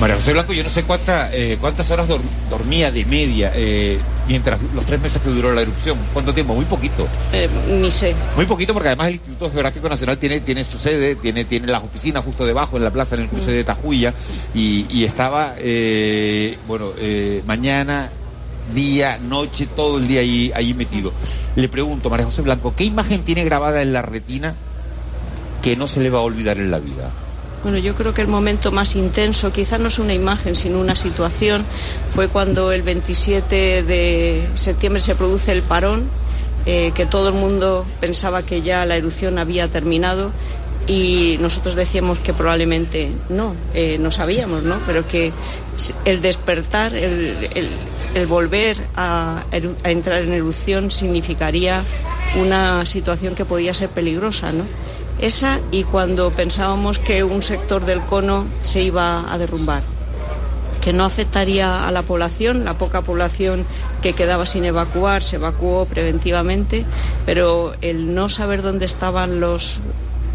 María 0.00 0.16
José 0.16 0.32
Blanco, 0.32 0.52
yo 0.52 0.62
no 0.62 0.68
sé 0.68 0.82
cuánta, 0.82 1.30
eh, 1.32 1.56
cuántas 1.60 1.90
horas 1.90 2.08
dormía 2.50 2.90
de 2.90 3.04
media 3.04 3.52
eh, 3.54 3.98
mientras 4.26 4.58
los 4.74 4.84
tres 4.84 5.00
meses 5.00 5.22
que 5.22 5.30
duró 5.30 5.52
la 5.54 5.62
erupción. 5.62 5.96
¿Cuánto 6.12 6.34
tiempo? 6.34 6.54
Muy 6.54 6.64
poquito. 6.64 7.06
Eh, 7.32 7.48
ni 7.68 7.90
sé. 7.90 8.14
Muy 8.36 8.46
poquito 8.46 8.72
porque 8.72 8.88
además 8.88 9.08
el 9.08 9.14
Instituto 9.14 9.50
Geográfico 9.50 9.88
Nacional 9.88 10.18
tiene, 10.18 10.40
tiene 10.40 10.64
su 10.64 10.78
sede, 10.78 11.14
tiene, 11.14 11.44
tiene 11.44 11.68
las 11.68 11.84
oficinas 11.84 12.24
justo 12.24 12.44
debajo 12.44 12.76
en 12.76 12.84
la 12.84 12.90
plaza, 12.90 13.14
en 13.14 13.22
el 13.22 13.28
cruce 13.28 13.52
de 13.52 13.64
Tajuya, 13.64 14.14
y, 14.54 15.04
estaba, 15.04 15.54
bueno, 16.66 16.90
mañana, 17.46 18.10
día, 18.74 19.18
noche, 19.18 19.66
todo 19.74 19.98
el 19.98 20.08
día 20.08 20.20
ahí, 20.20 20.52
ahí 20.54 20.74
metido. 20.74 21.12
Le 21.56 21.68
pregunto, 21.68 22.10
María 22.10 22.26
José 22.26 22.42
Blanco, 22.42 22.74
¿qué 22.76 22.84
imagen 22.84 23.22
tiene 23.22 23.44
grabada 23.44 23.82
en 23.82 23.92
la 23.92 24.02
retina 24.02 24.54
que 25.62 25.76
no 25.76 25.86
se 25.86 26.00
le 26.00 26.10
va 26.10 26.18
a 26.18 26.22
olvidar 26.22 26.58
en 26.58 26.70
la 26.70 26.78
vida? 26.78 27.10
Bueno, 27.62 27.78
yo 27.78 27.94
creo 27.94 28.12
que 28.12 28.22
el 28.22 28.28
momento 28.28 28.72
más 28.72 28.96
intenso, 28.96 29.52
quizás 29.52 29.78
no 29.78 29.86
es 29.86 30.00
una 30.00 30.14
imagen, 30.14 30.56
sino 30.56 30.80
una 30.80 30.96
situación, 30.96 31.64
fue 32.12 32.26
cuando 32.26 32.72
el 32.72 32.82
27 32.82 33.84
de 33.84 34.48
septiembre 34.56 35.00
se 35.00 35.14
produce 35.14 35.52
el 35.52 35.62
parón, 35.62 36.08
eh, 36.66 36.90
que 36.94 37.06
todo 37.06 37.28
el 37.28 37.34
mundo 37.34 37.86
pensaba 38.00 38.42
que 38.42 38.62
ya 38.62 38.84
la 38.84 38.96
erupción 38.96 39.38
había 39.38 39.68
terminado 39.68 40.32
y 40.88 41.38
nosotros 41.40 41.76
decíamos 41.76 42.18
que 42.18 42.32
probablemente 42.32 43.12
no, 43.28 43.54
eh, 43.74 43.96
no 44.00 44.10
sabíamos, 44.10 44.64
¿no? 44.64 44.80
Pero 44.84 45.06
que 45.06 45.32
el 46.04 46.20
despertar, 46.20 46.94
el, 46.94 47.68
volver 48.26 48.76
a, 48.96 49.44
a, 49.52 49.90
entrar 49.90 50.22
en 50.22 50.32
erupción 50.32 50.90
significaría 50.90 51.82
una 52.40 52.84
situación 52.86 53.36
que 53.36 53.44
podía 53.44 53.74
ser 53.74 53.88
peligrosa, 53.88 54.52
¿no? 54.52 54.64
Esa 55.22 55.60
y 55.70 55.84
cuando 55.84 56.32
pensábamos 56.32 56.98
que 56.98 57.22
un 57.22 57.42
sector 57.42 57.86
del 57.86 58.00
cono 58.00 58.44
se 58.62 58.82
iba 58.82 59.32
a 59.32 59.38
derrumbar 59.38 59.82
que 60.82 60.92
no 60.92 61.04
afectaría 61.04 61.86
a 61.86 61.92
la 61.92 62.02
población, 62.02 62.64
la 62.64 62.76
poca 62.76 63.02
población 63.02 63.64
que 64.02 64.14
quedaba 64.14 64.46
sin 64.46 64.64
evacuar 64.64 65.22
se 65.22 65.36
evacuó 65.36 65.86
preventivamente, 65.86 66.84
pero 67.24 67.74
el 67.82 68.16
no 68.16 68.28
saber 68.28 68.62
dónde 68.62 68.84
estaban 68.86 69.38
los 69.38 69.78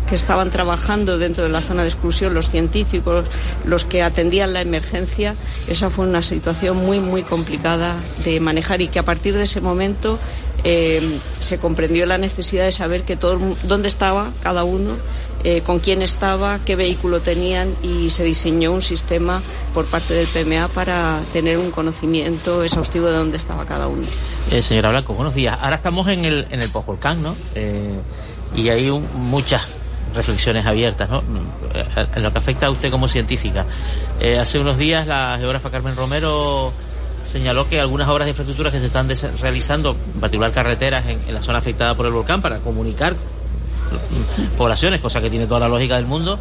que 0.08 0.16
estaban 0.16 0.50
trabajando 0.50 1.18
dentro 1.18 1.44
de 1.44 1.50
la 1.50 1.62
zona 1.62 1.82
de 1.82 1.90
exclusión, 1.90 2.34
los 2.34 2.50
científicos, 2.50 3.28
los 3.66 3.84
que 3.84 4.02
atendían 4.02 4.54
la 4.54 4.62
emergencia, 4.62 5.36
esa 5.68 5.90
fue 5.90 6.08
una 6.08 6.24
situación 6.24 6.78
muy, 6.78 7.02
muy 7.02 7.24
complicada 7.24 7.98
de 8.24 8.40
manejar 8.40 8.82
y 8.82 8.88
que 8.88 9.00
a 9.00 9.04
partir 9.04 9.36
de 9.36 9.44
ese 9.44 9.60
momento 9.60 10.18
eh, 10.64 11.20
se 11.40 11.60
comprendió 11.60 12.06
la 12.06 12.18
necesidad 12.18 12.66
de 12.66 12.72
saber 12.72 13.04
que 13.04 13.16
todo, 13.16 13.40
dónde 13.64 13.88
estaba 13.88 14.32
cada 14.42 14.64
uno 14.64 14.98
eh, 15.44 15.62
con 15.62 15.80
quién 15.80 16.02
estaba, 16.02 16.60
qué 16.66 16.76
vehículo 16.76 17.20
tenían 17.20 17.76
y 17.84 18.10
se 18.10 18.24
diseñó 18.24 18.72
un 18.72 18.82
sistema 18.82 19.42
por 19.74 19.86
parte 19.86 20.14
del 20.14 20.28
PMA 20.28 20.68
para 20.70 21.22
tener 21.32 21.58
un 21.58 21.70
conocimiento 21.70 22.64
exhaustivo 22.64 23.08
de 23.08 23.18
dónde 23.18 23.38
estaba 23.38 23.66
cada 23.66 23.88
uno. 23.88 24.04
Eh, 24.52 24.62
señora 24.62 24.90
Blanco, 24.90 25.14
buenos 25.14 25.36
días. 25.36 25.58
Ahora 25.62 25.76
estamos 25.76 26.08
en 26.08 26.26
el, 26.26 26.48
en 26.50 26.62
el 26.62 26.70
postvolcán, 26.70 27.22
¿no? 27.22 27.36
Y 28.56 28.70
hay 28.70 28.90
muchas 28.90 29.62
reflexiones 30.16 30.66
abiertas, 30.66 31.10
¿no? 31.10 31.24
En 32.16 32.24
lo 32.24 32.32
que 32.32 32.40
afecta 32.40 32.66
a 32.66 32.72
usted 32.72 32.90
como 32.90 33.08
científica. 33.08 33.66
hace 34.40 34.58
unos 34.58 34.78
días 34.78 35.06
la 35.06 35.38
geógrafa 35.40 35.70
Carmen 35.70 35.96
Romero 35.96 36.74
señaló 37.28 37.68
que 37.70 37.80
algunas 37.80 38.08
obras 38.08 38.26
de 38.26 38.32
infraestructura 38.32 38.72
que 38.72 38.80
se 38.80 38.88
están 38.88 39.10
realizando, 39.40 39.96
en 40.14 40.22
particular 40.22 40.52
carreteras 40.52 41.06
en, 41.08 41.34
la 41.34 41.44
zona 41.44 41.60
afectada 41.60 41.96
por 41.96 42.06
el 42.06 42.14
volcán, 42.14 42.42
para 42.42 42.60
comunicar 42.60 43.16
poblaciones, 44.58 45.02
cosa 45.02 45.22
que 45.22 45.30
tiene 45.30 45.46
toda 45.46 45.60
la 45.62 45.68
lógica 45.68 45.96
del 45.96 46.06
mundo, 46.06 46.40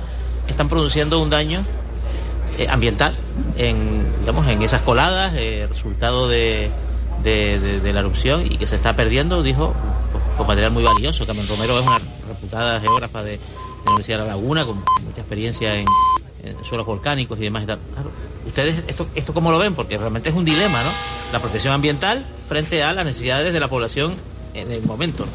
están 0.48 0.68
produciendo 0.68 1.20
un 1.20 1.30
daño 1.30 1.64
eh, 2.58 2.68
ambiental 2.68 3.16
en, 3.56 4.06
digamos, 4.20 4.46
en 4.48 4.62
esas 4.62 4.82
coladas, 4.82 5.32
eh, 5.36 5.66
resultado 5.68 6.28
de, 6.28 6.70
de, 7.22 7.92
la 7.92 8.00
erupción 8.00 8.46
y 8.46 8.56
que 8.56 8.66
se 8.66 8.76
está 8.76 8.94
perdiendo, 8.94 9.42
dijo, 9.42 9.74
con 10.36 10.46
material 10.46 10.72
muy 10.72 10.84
valioso. 10.84 11.26
Carmen 11.26 11.46
Romero 11.48 11.78
es 11.78 11.86
una 11.86 11.98
reputada 12.28 12.80
geógrafa 12.80 13.22
de, 13.22 13.38
la 13.84 13.90
Universidad 13.90 14.18
de 14.18 14.24
La 14.24 14.30
Laguna, 14.30 14.64
con 14.64 14.76
mucha 14.76 15.20
experiencia 15.20 15.76
en, 15.76 15.86
suelos 16.62 16.86
volcánicos 16.86 17.38
y 17.38 17.42
demás. 17.42 17.64
¿Ustedes 18.46 18.84
esto, 18.86 19.08
esto 19.14 19.34
cómo 19.34 19.50
lo 19.50 19.58
ven? 19.58 19.74
Porque 19.74 19.98
realmente 19.98 20.28
es 20.28 20.34
un 20.34 20.44
dilema, 20.44 20.82
¿no? 20.82 20.90
La 21.32 21.40
protección 21.40 21.74
ambiental 21.74 22.26
frente 22.48 22.82
a 22.82 22.92
las 22.92 23.04
necesidades 23.04 23.52
de 23.52 23.60
la 23.60 23.68
población 23.68 24.14
en 24.54 24.72
el 24.72 24.82
momento. 24.82 25.26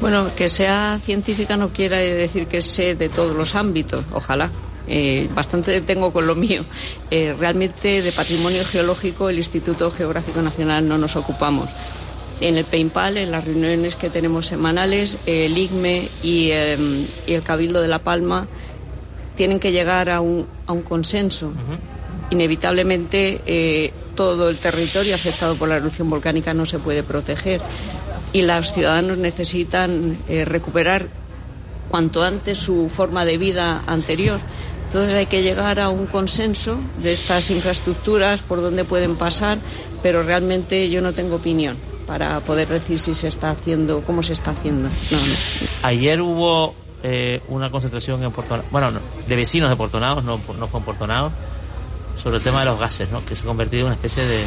Bueno, 0.00 0.30
que 0.34 0.48
sea 0.48 0.98
científica 1.00 1.56
no 1.56 1.70
quiere 1.70 2.14
decir 2.14 2.46
que 2.46 2.60
sé 2.60 2.94
de 2.94 3.08
todos 3.08 3.34
los 3.34 3.54
ámbitos, 3.54 4.04
ojalá. 4.12 4.50
Eh, 4.88 5.28
bastante 5.34 5.80
tengo 5.80 6.12
con 6.12 6.26
lo 6.26 6.34
mío. 6.34 6.64
Eh, 7.10 7.34
realmente 7.38 8.02
de 8.02 8.12
patrimonio 8.12 8.64
geológico 8.64 9.28
el 9.28 9.38
Instituto 9.38 9.90
Geográfico 9.90 10.42
Nacional 10.42 10.86
no 10.86 10.98
nos 10.98 11.16
ocupamos. 11.16 11.70
En 12.40 12.56
el 12.56 12.64
PEIMPAL, 12.64 13.16
en 13.16 13.30
las 13.30 13.44
reuniones 13.44 13.96
que 13.96 14.10
tenemos 14.10 14.46
semanales, 14.46 15.16
el 15.24 15.56
IGME 15.56 16.08
y, 16.22 16.50
em, 16.50 17.06
el 17.26 17.42
Cabildo 17.42 17.80
de 17.80 17.88
La 17.88 18.00
Palma 18.00 18.46
tienen 19.36 19.60
que 19.60 19.72
llegar 19.72 20.10
a 20.10 20.20
un, 20.20 20.46
consenso. 20.88 21.52
Inevitablemente 22.30 23.40
eh, 23.46 23.92
todo 24.16 24.50
el 24.50 24.58
territorio 24.58 25.14
afectado 25.14 25.54
por 25.54 25.68
la 25.68 25.76
erupción 25.76 26.10
volcánica 26.10 26.52
no 26.54 26.66
se 26.66 26.80
puede 26.80 27.04
proteger 27.04 27.60
y 28.32 28.42
los 28.42 28.72
ciudadanos 28.72 29.18
necesitan 29.18 30.18
eh, 30.28 30.44
recuperar 30.44 31.08
cuanto 31.88 32.22
antes 32.22 32.58
su 32.58 32.90
forma 32.92 33.24
de 33.24 33.38
vida 33.38 33.84
anterior. 33.86 34.40
Entonces 34.86 35.14
hay 35.14 35.26
que 35.26 35.42
llegar 35.42 35.78
a 35.80 35.88
un 35.88 36.06
consenso 36.06 36.78
de 37.02 37.12
estas 37.12 37.50
infraestructuras, 37.50 38.42
por 38.42 38.60
dónde 38.60 38.84
pueden 38.84 39.16
pasar, 39.16 39.58
pero 40.02 40.22
realmente 40.22 40.88
yo 40.90 41.00
no 41.00 41.12
tengo 41.12 41.36
opinión 41.36 41.76
para 42.06 42.40
poder 42.40 42.68
decir 42.68 42.98
si 42.98 43.14
se 43.14 43.28
está 43.28 43.50
haciendo, 43.50 44.02
cómo 44.02 44.22
se 44.22 44.32
está 44.32 44.52
haciendo. 44.52 44.88
Ayer 45.82 46.20
hubo 46.20 46.74
eh, 47.08 47.40
una 47.46 47.70
concentración 47.70 48.20
en 48.24 48.32
Puerto 48.32 48.64
bueno, 48.72 48.90
de 49.28 49.36
vecinos 49.36 49.70
de 49.70 49.76
Portonados, 49.76 50.24
no, 50.24 50.40
no 50.58 50.66
con 50.66 50.82
Portonados, 50.82 51.32
sobre 52.20 52.38
el 52.38 52.42
tema 52.42 52.60
de 52.60 52.66
los 52.66 52.80
gases, 52.80 53.12
¿no? 53.12 53.24
que 53.24 53.36
se 53.36 53.44
ha 53.44 53.46
convertido 53.46 53.82
en 53.82 53.86
una 53.86 53.94
especie 53.94 54.24
de 54.24 54.44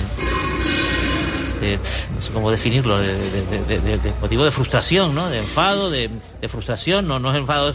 no 2.14 2.22
sé 2.22 2.34
cómo 2.34 2.52
definirlo, 2.52 2.98
de, 2.98 4.14
motivo 4.22 4.44
de 4.44 4.52
frustración, 4.52 5.16
¿no? 5.16 5.30
De 5.30 5.40
enfado, 5.40 5.90
de, 5.90 6.10
frustración, 6.50 7.08
no, 7.08 7.20
no 7.20 7.32
es 7.32 7.38
enfado, 7.38 7.74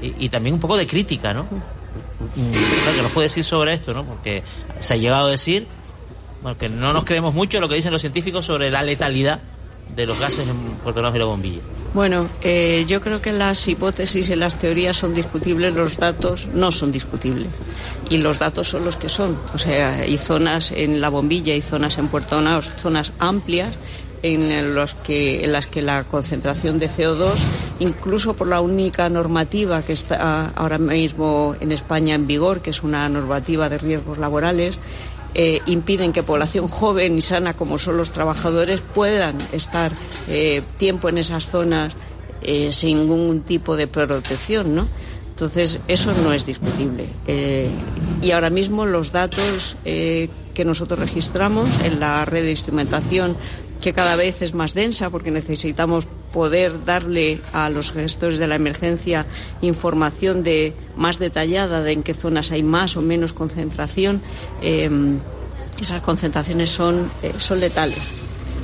y, 0.00 0.28
también 0.28 0.54
un 0.54 0.60
poco 0.60 0.76
de 0.76 0.88
crítica, 0.88 1.32
¿no? 1.32 1.46
Claro, 1.48 2.96
que 2.96 3.02
nos 3.02 3.12
puede 3.12 3.26
decir 3.26 3.44
sobre 3.44 3.74
esto, 3.74 3.94
¿no? 3.94 4.04
Porque 4.04 4.42
se 4.80 4.94
ha 4.94 4.96
llegado 4.96 5.28
a 5.28 5.30
decir, 5.30 5.66
bueno, 6.42 6.58
que 6.58 6.68
no 6.68 6.92
nos 6.92 7.04
creemos 7.04 7.32
mucho 7.32 7.60
lo 7.60 7.68
que 7.68 7.76
dicen 7.76 7.92
los 7.92 8.00
científicos 8.00 8.44
sobre 8.44 8.70
la 8.70 8.82
letalidad 8.82 9.40
de 9.94 10.06
los 10.06 10.18
gases 10.18 10.48
en 10.48 10.56
Puerto 10.82 11.02
Rico 11.02 11.16
y 11.16 11.18
la 11.18 11.24
bombilla. 11.24 11.60
Bueno, 11.92 12.28
eh, 12.40 12.84
yo 12.86 13.00
creo 13.00 13.20
que 13.20 13.32
las 13.32 13.66
hipótesis 13.66 14.28
y 14.28 14.36
las 14.36 14.56
teorías 14.56 14.96
son 14.96 15.12
discutibles, 15.12 15.74
los 15.74 15.96
datos 15.96 16.46
no 16.54 16.70
son 16.70 16.92
discutibles. 16.92 17.48
Y 18.08 18.18
los 18.18 18.38
datos 18.38 18.68
son 18.68 18.84
los 18.84 18.96
que 18.96 19.08
son. 19.08 19.38
O 19.54 19.58
sea, 19.58 19.94
hay 19.94 20.16
zonas 20.16 20.70
en 20.70 21.00
la 21.00 21.08
bombilla 21.08 21.54
y 21.54 21.62
zonas 21.62 21.98
en 21.98 22.08
Puerto 22.08 22.40
Naos, 22.40 22.70
zonas 22.80 23.12
amplias 23.18 23.74
en, 24.22 24.50
en 24.52 24.74
las 24.74 24.94
que 24.94 25.82
la 25.82 26.04
concentración 26.04 26.78
de 26.78 26.88
CO2, 26.88 27.34
incluso 27.80 28.34
por 28.34 28.46
la 28.46 28.60
única 28.60 29.08
normativa 29.08 29.82
que 29.82 29.92
está 29.92 30.52
ahora 30.54 30.78
mismo 30.78 31.56
en 31.60 31.72
España 31.72 32.14
en 32.14 32.26
vigor, 32.26 32.60
que 32.60 32.70
es 32.70 32.82
una 32.82 33.08
normativa 33.08 33.68
de 33.68 33.78
riesgos 33.78 34.18
laborales, 34.18 34.78
eh, 35.34 35.60
impiden 35.66 36.12
que 36.12 36.22
población 36.22 36.66
joven 36.68 37.16
y 37.16 37.22
sana 37.22 37.54
como 37.54 37.78
son 37.78 37.96
los 37.96 38.10
trabajadores 38.10 38.80
puedan 38.80 39.36
estar 39.52 39.92
eh, 40.28 40.62
tiempo 40.76 41.08
en 41.08 41.18
esas 41.18 41.46
zonas 41.46 41.94
eh, 42.42 42.72
sin 42.72 42.98
ningún 42.98 43.42
tipo 43.42 43.76
de 43.76 43.86
protección, 43.86 44.74
¿no? 44.74 44.88
Entonces, 45.30 45.78
eso 45.88 46.12
no 46.12 46.34
es 46.34 46.44
discutible. 46.44 47.06
y 48.20 48.30
ahora 48.32 48.50
mismo 48.50 48.84
los 48.84 49.10
datos 49.10 49.74
que 49.84 50.64
nosotros 50.66 50.98
registramos 50.98 51.66
en 51.82 51.98
la 51.98 52.26
red 52.26 52.42
de 52.42 52.50
instrumentación, 52.50 53.38
que 53.80 53.94
cada 53.94 54.16
vez 54.16 54.42
es 54.42 54.52
más 54.52 54.74
densa 54.74 55.08
porque 55.08 55.30
necesitamos 55.30 56.06
poder 56.32 56.84
darle 56.84 57.40
a 57.52 57.70
los 57.70 57.92
gestores 57.92 58.38
de 58.38 58.46
la 58.46 58.54
emergencia 58.54 59.26
información 59.60 60.42
de 60.42 60.74
más 60.96 61.18
detallada 61.18 61.82
de 61.82 61.92
en 61.92 62.02
qué 62.02 62.14
zonas 62.14 62.50
hay 62.50 62.62
más 62.62 62.96
o 62.96 63.02
menos 63.02 63.32
concentración. 63.32 64.22
Em, 64.62 65.18
esas 65.80 66.02
concentraciones 66.02 66.70
son, 66.70 67.10
eh, 67.22 67.32
son 67.38 67.60
letales. 67.60 67.98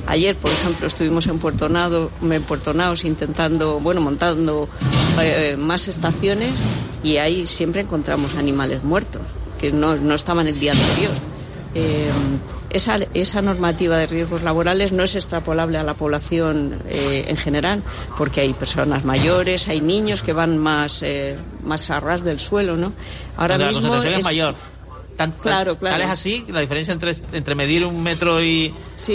Ayer, 0.05 0.37
por 0.37 0.51
ejemplo, 0.51 0.87
estuvimos 0.87 1.27
en 1.27 1.37
Puerto, 1.37 1.67
Nado, 1.67 2.11
en 2.21 2.43
Puerto 2.43 2.73
Naos 2.73 3.03
intentando, 3.03 3.79
bueno, 3.81 3.99
montando 3.99 4.69
eh, 5.21 5.57
más 5.57 5.89
estaciones 5.89 6.53
y 7.03 7.17
ahí 7.17 7.45
siempre 7.45 7.81
encontramos 7.81 8.35
animales 8.35 8.83
muertos 8.83 9.21
que 9.59 9.71
no, 9.71 9.95
no 9.97 10.15
estaban 10.15 10.47
el 10.47 10.57
día 10.59 10.71
anterior. 10.71 11.11
Esa, 12.69 12.99
esa 13.13 13.41
normativa 13.41 13.97
de 13.97 14.07
riesgos 14.07 14.43
laborales 14.43 14.91
no 14.91 15.03
es 15.03 15.15
extrapolable 15.15 15.77
a 15.77 15.83
la 15.83 15.93
población 15.93 16.81
eh, 16.89 17.25
en 17.27 17.37
general, 17.37 17.83
porque 18.17 18.41
hay 18.41 18.53
personas 18.53 19.05
mayores, 19.05 19.67
hay 19.67 19.79
niños 19.79 20.21
que 20.21 20.33
van 20.33 20.57
más, 20.57 21.01
eh, 21.01 21.37
más 21.63 21.89
a 21.89 21.99
ras 21.99 22.23
del 22.23 22.39
suelo, 22.39 22.75
¿no? 22.75 22.93
Ahora 23.37 23.57
mismo 23.57 23.71
la 23.71 23.73
concentración 23.73 24.19
es, 24.19 24.25
mayor. 24.25 24.55
claro, 25.41 25.77
claro. 25.77 25.95
Tal 25.95 26.01
es 26.01 26.09
así, 26.09 26.45
la 26.49 26.59
diferencia 26.59 26.93
entre, 26.93 27.13
entre 27.31 27.55
medir 27.55 27.85
un 27.85 28.03
metro 28.03 28.43
y 28.43 28.73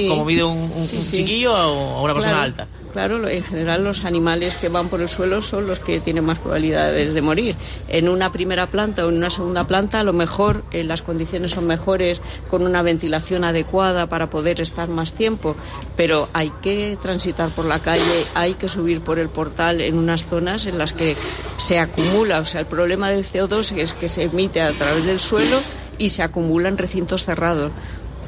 como 0.08 0.24
mide 0.24 0.44
un, 0.44 0.70
chiquillo 0.82 1.54
o 1.54 2.02
una 2.02 2.14
persona 2.14 2.42
alta. 2.42 2.66
Claro, 2.92 3.26
en 3.26 3.42
general 3.42 3.84
los 3.84 4.04
animales 4.04 4.56
que 4.56 4.68
van 4.68 4.88
por 4.88 5.00
el 5.00 5.08
suelo 5.08 5.40
son 5.40 5.66
los 5.66 5.78
que 5.78 6.00
tienen 6.00 6.26
más 6.26 6.38
probabilidades 6.38 7.14
de 7.14 7.22
morir. 7.22 7.56
En 7.88 8.06
una 8.06 8.30
primera 8.30 8.66
planta 8.66 9.06
o 9.06 9.08
en 9.08 9.16
una 9.16 9.30
segunda 9.30 9.66
planta 9.66 10.00
a 10.00 10.04
lo 10.04 10.12
mejor 10.12 10.62
eh, 10.72 10.84
las 10.84 11.00
condiciones 11.00 11.52
son 11.52 11.66
mejores 11.66 12.20
con 12.50 12.66
una 12.66 12.82
ventilación 12.82 13.44
adecuada 13.44 14.08
para 14.08 14.28
poder 14.28 14.60
estar 14.60 14.90
más 14.90 15.14
tiempo, 15.14 15.56
pero 15.96 16.28
hay 16.34 16.52
que 16.62 16.98
transitar 17.00 17.48
por 17.48 17.64
la 17.64 17.78
calle, 17.78 18.26
hay 18.34 18.54
que 18.54 18.68
subir 18.68 19.00
por 19.00 19.18
el 19.18 19.30
portal 19.30 19.80
en 19.80 19.96
unas 19.96 20.26
zonas 20.26 20.66
en 20.66 20.76
las 20.76 20.92
que 20.92 21.16
se 21.56 21.78
acumula, 21.78 22.40
o 22.40 22.44
sea, 22.44 22.60
el 22.60 22.66
problema 22.66 23.08
del 23.08 23.24
CO2 23.24 23.74
es 23.78 23.94
que 23.94 24.08
se 24.08 24.24
emite 24.24 24.60
a 24.60 24.72
través 24.72 25.06
del 25.06 25.18
suelo 25.18 25.60
y 25.96 26.10
se 26.10 26.22
acumula 26.22 26.68
en 26.68 26.76
recintos 26.76 27.24
cerrados. 27.24 27.72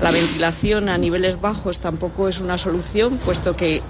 La 0.03 0.11
ventilación 0.11 0.89
a 0.89 0.99
niveles 0.99 1.41
bajos 1.41 1.79
tampoco 1.79 2.29
es 2.29 2.41
una 2.41 2.59
solución, 2.59 3.19
puesto 3.25 3.57
que 3.57 3.81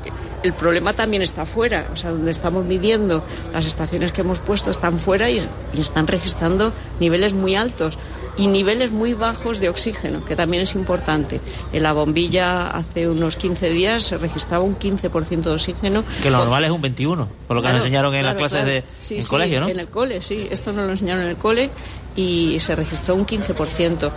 el 0.43 0.53
problema 0.53 0.93
también 0.93 1.23
está 1.23 1.47
fuera, 1.47 1.89
o 1.93 1.97
sea, 1.97 2.11
donde 2.11 2.31
estamos 2.31 2.65
midiendo 2.67 3.25
las 3.53 3.65
estaciones 3.67 4.13
que 4.13 4.21
hemos 4.21 4.39
puesto 4.39 4.71
están 4.71 4.99
fuera 4.99 5.31
y, 5.31 5.39
y 5.73 5.81
están 5.81 6.07
registrando 6.07 6.73
niveles 7.01 7.33
muy 7.33 7.55
altos 7.55 7.99
y 8.37 8.49
niveles 8.49 8.91
muy 8.91 9.15
bajos 9.15 9.61
de 9.61 9.69
oxígeno, 9.69 10.25
que 10.25 10.37
también 10.37 10.63
es 10.65 10.75
importante. 10.75 11.41
En 11.73 11.83
la 11.83 11.93
bombilla 11.93 12.67
hace 12.69 13.09
unos 13.09 13.37
15 13.37 13.71
días 13.71 14.03
se 14.03 14.19
registraba 14.19 14.63
un 14.65 14.77
15% 14.79 15.43
de 15.43 15.51
oxígeno. 15.51 16.05
Que 16.23 16.31
lo 16.31 16.39
normal 16.39 16.65
es 16.65 16.71
un 16.71 16.83
21, 16.83 17.29
por 17.47 17.57
lo 17.57 17.63
que 17.63 17.67
Claro, 17.67 17.77
nos 17.77 17.85
enseñaron 17.85 18.15
en 18.15 18.23
claro, 18.23 18.39
las 18.41 18.51
clases 18.51 18.65
claro. 18.65 18.75
de 18.75 18.85
Sí, 19.03 19.17
en 19.17 19.23
sí, 19.23 19.29
colegio, 19.29 19.61
¿no? 19.61 19.69
En 19.69 19.81
el 19.81 19.89
cole, 19.89 20.21
sí. 20.21 20.47
Esto 20.51 20.73
nos 20.73 20.85
lo 20.85 20.93
enseñaron 20.93 21.23
en 21.23 21.31
el 21.31 21.37
cole 21.37 21.71
y 22.17 22.59
se 22.61 22.75
registró 22.77 23.15
un 23.15 23.25
15%. 23.25 24.11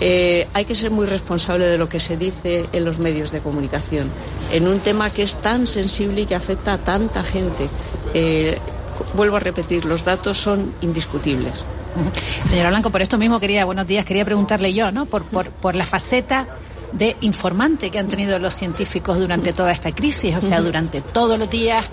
Eh, 0.00 0.48
hay 0.52 0.64
que 0.64 0.74
ser 0.74 0.90
muy 0.90 1.06
responsable 1.06 1.66
de 1.66 1.78
lo 1.78 1.88
que 1.88 2.00
se 2.00 2.16
dice 2.16 2.66
en 2.72 2.84
los 2.84 2.98
medios 2.98 3.30
de 3.30 3.40
comunicación, 3.40 4.08
en 4.52 4.66
un 4.66 4.80
tema 4.80 5.10
que 5.10 5.22
es 5.22 5.36
tan 5.36 5.66
sensible 5.66 6.22
y 6.22 6.26
que 6.26 6.34
afecta 6.34 6.74
a 6.74 6.78
tanta 6.78 7.22
gente. 7.22 7.68
Eh, 8.12 8.58
vuelvo 9.14 9.36
a 9.36 9.40
repetir, 9.40 9.84
los 9.84 10.04
datos 10.04 10.38
son 10.38 10.74
indiscutibles. 10.80 11.52
Señora 12.44 12.70
Blanco, 12.70 12.90
por 12.90 13.02
esto 13.02 13.18
mismo 13.18 13.38
quería, 13.38 13.64
buenos 13.64 13.86
días, 13.86 14.04
quería 14.04 14.24
preguntarle 14.24 14.74
yo, 14.74 14.90
¿no? 14.90 15.06
Por, 15.06 15.22
por, 15.24 15.50
por 15.50 15.76
la 15.76 15.86
faceta 15.86 16.48
de 16.94 17.16
informante 17.20 17.90
que 17.90 17.98
han 17.98 18.08
tenido 18.08 18.38
los 18.38 18.54
científicos 18.54 19.18
durante 19.18 19.52
toda 19.52 19.72
esta 19.72 19.94
crisis, 19.94 20.36
o 20.36 20.40
sea, 20.40 20.60
durante 20.60 21.00
todos 21.00 21.38
los 21.38 21.50
días 21.50 21.84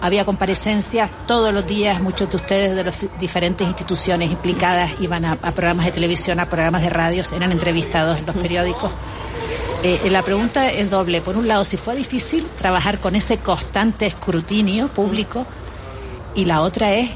había 0.00 0.24
comparecencias, 0.24 1.10
todos 1.26 1.52
los 1.52 1.66
días 1.66 2.00
muchos 2.00 2.30
de 2.30 2.36
ustedes 2.36 2.76
de 2.76 2.84
las 2.84 2.94
diferentes 3.18 3.66
instituciones 3.66 4.30
implicadas 4.30 4.92
iban 5.00 5.24
a, 5.24 5.32
a 5.32 5.52
programas 5.52 5.86
de 5.86 5.92
televisión, 5.92 6.40
a 6.40 6.48
programas 6.48 6.82
de 6.82 6.90
radios, 6.90 7.32
eran 7.32 7.52
entrevistados 7.52 8.18
en 8.18 8.26
los 8.26 8.36
periódicos. 8.36 8.90
Eh, 9.82 10.10
la 10.10 10.22
pregunta 10.22 10.70
es 10.70 10.90
doble. 10.90 11.22
Por 11.22 11.38
un 11.38 11.48
lado, 11.48 11.64
si 11.64 11.78
fue 11.78 11.96
difícil 11.96 12.46
trabajar 12.58 13.00
con 13.00 13.16
ese 13.16 13.38
constante 13.38 14.06
escrutinio 14.06 14.88
público 14.88 15.46
y 16.34 16.44
la 16.44 16.60
otra 16.60 16.92
es 16.92 17.10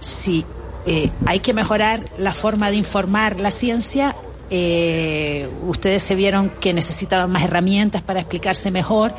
si 0.00 0.44
eh, 0.84 1.10
hay 1.24 1.40
que 1.40 1.54
mejorar 1.54 2.04
la 2.18 2.34
forma 2.34 2.70
de 2.70 2.76
informar 2.76 3.40
la 3.40 3.50
ciencia. 3.50 4.14
Eh, 4.50 5.48
ustedes 5.66 6.02
se 6.02 6.14
vieron 6.14 6.50
que 6.60 6.72
necesitaban 6.72 7.30
más 7.30 7.44
herramientas 7.44 8.02
para 8.02 8.20
explicarse 8.20 8.70
mejor. 8.70 9.12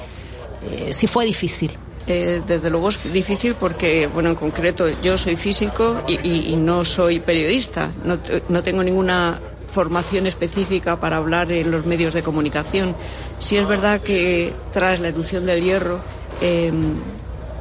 Eh, 0.72 0.92
si 0.92 1.08
fue 1.08 1.26
difícil. 1.26 1.72
Eh, 2.08 2.42
desde 2.48 2.70
luego 2.70 2.90
es 2.90 3.14
difícil 3.14 3.56
porque, 3.56 4.08
bueno, 4.08 4.30
en 4.30 4.36
concreto 4.36 4.88
yo 5.04 5.18
soy 5.18 5.36
físico 5.36 6.02
y, 6.08 6.56
no 6.56 6.84
soy 6.84 7.20
periodista. 7.20 7.92
No, 8.04 8.18
no 8.50 8.64
tengo 8.64 8.84
ninguna 8.84 9.40
formación 9.68 10.26
específica 10.26 11.00
para 11.00 11.18
hablar 11.18 11.52
en 11.52 11.70
los 11.70 11.86
medios 11.86 12.14
de 12.14 12.24
comunicación. 12.24 12.96
Sí 13.38 13.58
es 13.58 13.68
verdad 13.68 14.02
que 14.02 14.54
tras 14.74 15.00
la 15.00 15.10
erupción 15.10 15.46
del 15.46 15.64
hierro 15.64 16.00
eh, 16.42 16.72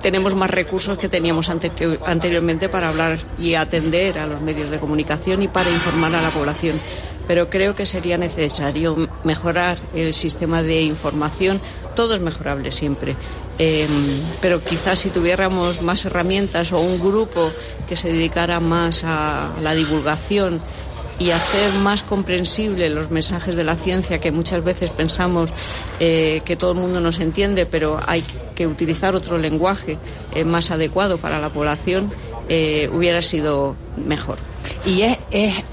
tenemos 0.01 0.35
más 0.35 0.51
recursos 0.51 0.97
que 0.97 1.09
teníamos 1.09 1.51
ante- 1.51 1.99
anteriormente 2.07 2.69
para 2.71 2.89
hablar 2.89 3.19
y 3.39 3.55
atender 3.55 4.19
a 4.19 4.27
los 4.27 4.41
medios 4.41 4.71
de 4.71 4.79
comunicación 4.79 5.43
y 5.43 5.49
para 5.49 5.71
informar 5.71 6.14
a 6.14 6.23
la 6.23 6.31
población. 6.31 6.81
Pero 7.29 7.49
creo 7.49 7.76
que 7.76 7.87
sería 7.87 8.18
necesario 8.18 9.09
mejorar 9.22 9.79
el 9.95 10.14
sistema 10.14 10.64
de 10.64 10.83
información. 10.83 11.61
Todo 11.95 12.14
es 12.14 12.20
mejorable 12.20 12.72
siempre. 12.72 13.14
Eh, 13.61 13.87
pero 14.41 14.61
quizás 14.62 14.99
si 14.99 15.11
tuviéramos 15.11 15.83
más 15.83 16.05
herramientas 16.05 16.72
o 16.72 16.81
un 16.81 16.99
grupo 16.99 17.53
que 17.89 17.95
se 17.95 18.09
dedicara 18.11 18.59
más 18.59 19.03
a 19.05 19.53
la 19.62 19.74
divulgación 19.74 20.61
y 21.18 21.31
hacer 21.31 21.72
más 21.81 22.03
comprensible 22.03 22.89
los 22.91 23.11
mensajes 23.11 23.57
de 23.57 23.64
la 23.64 23.76
ciencia 23.76 24.20
que 24.20 24.31
muchas 24.31 24.62
veces 24.62 24.91
pensamos 24.91 25.51
eh, 25.99 26.43
que 26.45 26.57
todo 26.57 26.72
el 26.72 26.79
mundo 26.79 27.01
nos 27.01 27.18
entiende, 27.18 27.66
pero 27.66 27.99
hay 28.07 28.24
que 28.55 28.66
utilizar 28.66 29.16
otro 29.16 29.39
lenguaje 29.39 29.99
eh, 30.35 30.45
más 30.45 30.70
adecuado 30.70 31.18
para 31.18 31.41
la 31.41 31.51
población, 31.51 32.12
eh, 32.49 32.89
hubiera 32.93 33.20
sido 33.22 33.74
mejor. 33.97 34.39
Y 34.89 35.03
es, 35.03 35.18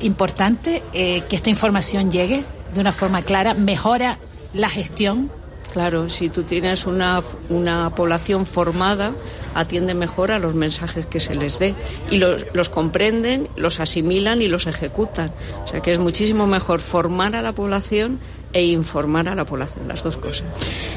importante 0.01 0.83
eh, 0.91 1.23
que 1.29 1.37
esta 1.37 1.49
información 1.49 2.11
llegue 2.11 2.43
de 2.73 2.81
una 2.81 2.91
forma 2.91 3.21
clara, 3.21 3.53
mejora 3.53 4.17
la 4.53 4.69
gestión. 4.69 5.31
Claro, 5.71 6.09
si 6.09 6.27
tú 6.27 6.43
tienes 6.43 6.85
una, 6.85 7.23
una 7.47 7.91
población 7.91 8.45
formada, 8.45 9.13
atiende 9.55 9.95
mejor 9.95 10.31
a 10.31 10.37
los 10.37 10.53
mensajes 10.53 11.07
que 11.07 11.19
se 11.19 11.33
les 11.33 11.57
dé 11.57 11.73
y 12.11 12.17
los, 12.19 12.45
los 12.53 12.69
comprenden, 12.69 13.47
los 13.55 13.79
asimilan 13.79 14.41
y 14.41 14.47
los 14.47 14.67
ejecutan. 14.67 15.31
O 15.63 15.67
sea 15.67 15.79
que 15.79 15.91
es 15.93 15.99
muchísimo 15.99 16.45
mejor 16.45 16.79
formar 16.81 17.35
a 17.35 17.41
la 17.41 17.53
población 17.53 18.19
e 18.53 18.63
informar 18.63 19.27
a 19.27 19.35
la 19.35 19.43
población, 19.43 19.85
las 19.87 20.01
dos 20.01 20.15
cosas. 20.15 20.45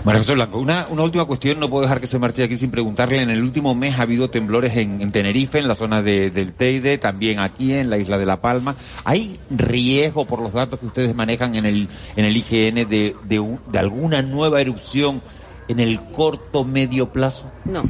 María 0.05 0.21
José 0.21 0.35
Blanco, 0.35 0.59
una, 0.61 0.87
una 0.91 1.03
última 1.03 1.25
cuestión, 1.25 1.59
no 1.59 1.69
puedo 1.69 1.83
dejar 1.83 2.01
que 2.01 2.07
se 2.07 2.17
marche 2.19 2.45
aquí 2.45 2.57
sin 2.57 2.71
preguntarle. 2.71 3.21
En 3.21 3.31
el 3.31 3.43
último 3.43 3.75
mes 3.75 3.99
ha 3.99 4.03
habido 4.03 4.31
temblores 4.31 4.77
en, 4.77 5.01
en 5.01 5.11
Tenerife, 5.11 5.59
en 5.59 5.67
la 5.67 5.75
zona 5.75 6.01
de- 6.01 6.31
del 6.31 6.53
Teide, 6.53 6.99
también 6.99 7.41
aquí 7.41 7.75
en 7.75 7.91
la 7.91 7.99
isla 7.99 8.17
de 8.17 8.27
La 8.27 8.41
Palma. 8.41 8.77
¿Hay 9.05 9.41
riesgo 9.51 10.25
por 10.25 10.41
los 10.41 10.53
datos 10.53 10.79
que 10.79 10.87
ustedes 10.87 11.15
manejan 11.17 11.57
en 11.57 11.67
el, 11.67 11.89
en 12.15 12.25
el 12.25 12.37
IGN 12.37 12.89
de, 12.89 13.17
de, 13.25 13.57
de 13.73 13.79
alguna 13.79 14.23
nueva 14.23 14.61
erupción 14.61 15.21
en 15.67 15.81
el 15.81 16.01
corto 16.13 16.65
medio 16.65 17.09
plazo? 17.13 17.51
No, 17.65 17.83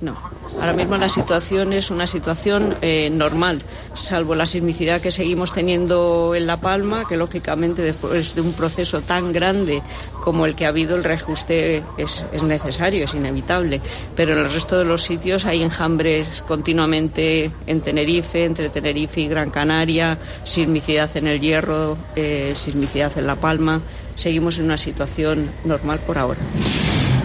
no. 0.00 0.16
Ahora 0.60 0.72
mismo 0.72 0.96
la 0.96 1.08
situación 1.08 1.72
es 1.72 1.90
una 1.90 2.06
situación 2.06 2.76
eh, 2.80 3.10
normal, 3.10 3.60
salvo 3.94 4.34
la 4.34 4.46
sismicidad 4.46 5.00
que 5.00 5.10
seguimos 5.10 5.52
teniendo 5.52 6.34
en 6.34 6.46
La 6.46 6.58
Palma, 6.58 7.04
que 7.06 7.16
lógicamente 7.16 7.82
después 7.82 8.34
de 8.34 8.40
un 8.40 8.52
proceso 8.52 9.00
tan 9.02 9.32
grande 9.32 9.82
como 10.22 10.46
el 10.46 10.54
que 10.54 10.66
ha 10.66 10.68
habido, 10.68 10.96
el 10.96 11.04
reajuste 11.04 11.82
es, 11.98 12.24
es 12.32 12.42
necesario, 12.42 13.04
es 13.04 13.14
inevitable. 13.14 13.80
Pero 14.14 14.32
en 14.32 14.40
el 14.40 14.50
resto 14.50 14.78
de 14.78 14.84
los 14.84 15.02
sitios 15.02 15.44
hay 15.44 15.62
enjambres 15.62 16.42
continuamente 16.46 17.50
en 17.66 17.80
Tenerife, 17.80 18.44
entre 18.44 18.70
Tenerife 18.70 19.20
y 19.20 19.28
Gran 19.28 19.50
Canaria, 19.50 20.18
sismicidad 20.44 21.14
en 21.16 21.26
el 21.26 21.40
Hierro, 21.40 21.96
eh, 22.16 22.52
sismicidad 22.54 23.16
en 23.18 23.26
La 23.26 23.36
Palma. 23.36 23.80
Seguimos 24.14 24.58
en 24.58 24.64
una 24.64 24.78
situación 24.78 25.50
normal 25.64 26.00
por 26.06 26.18
ahora. 26.18 26.40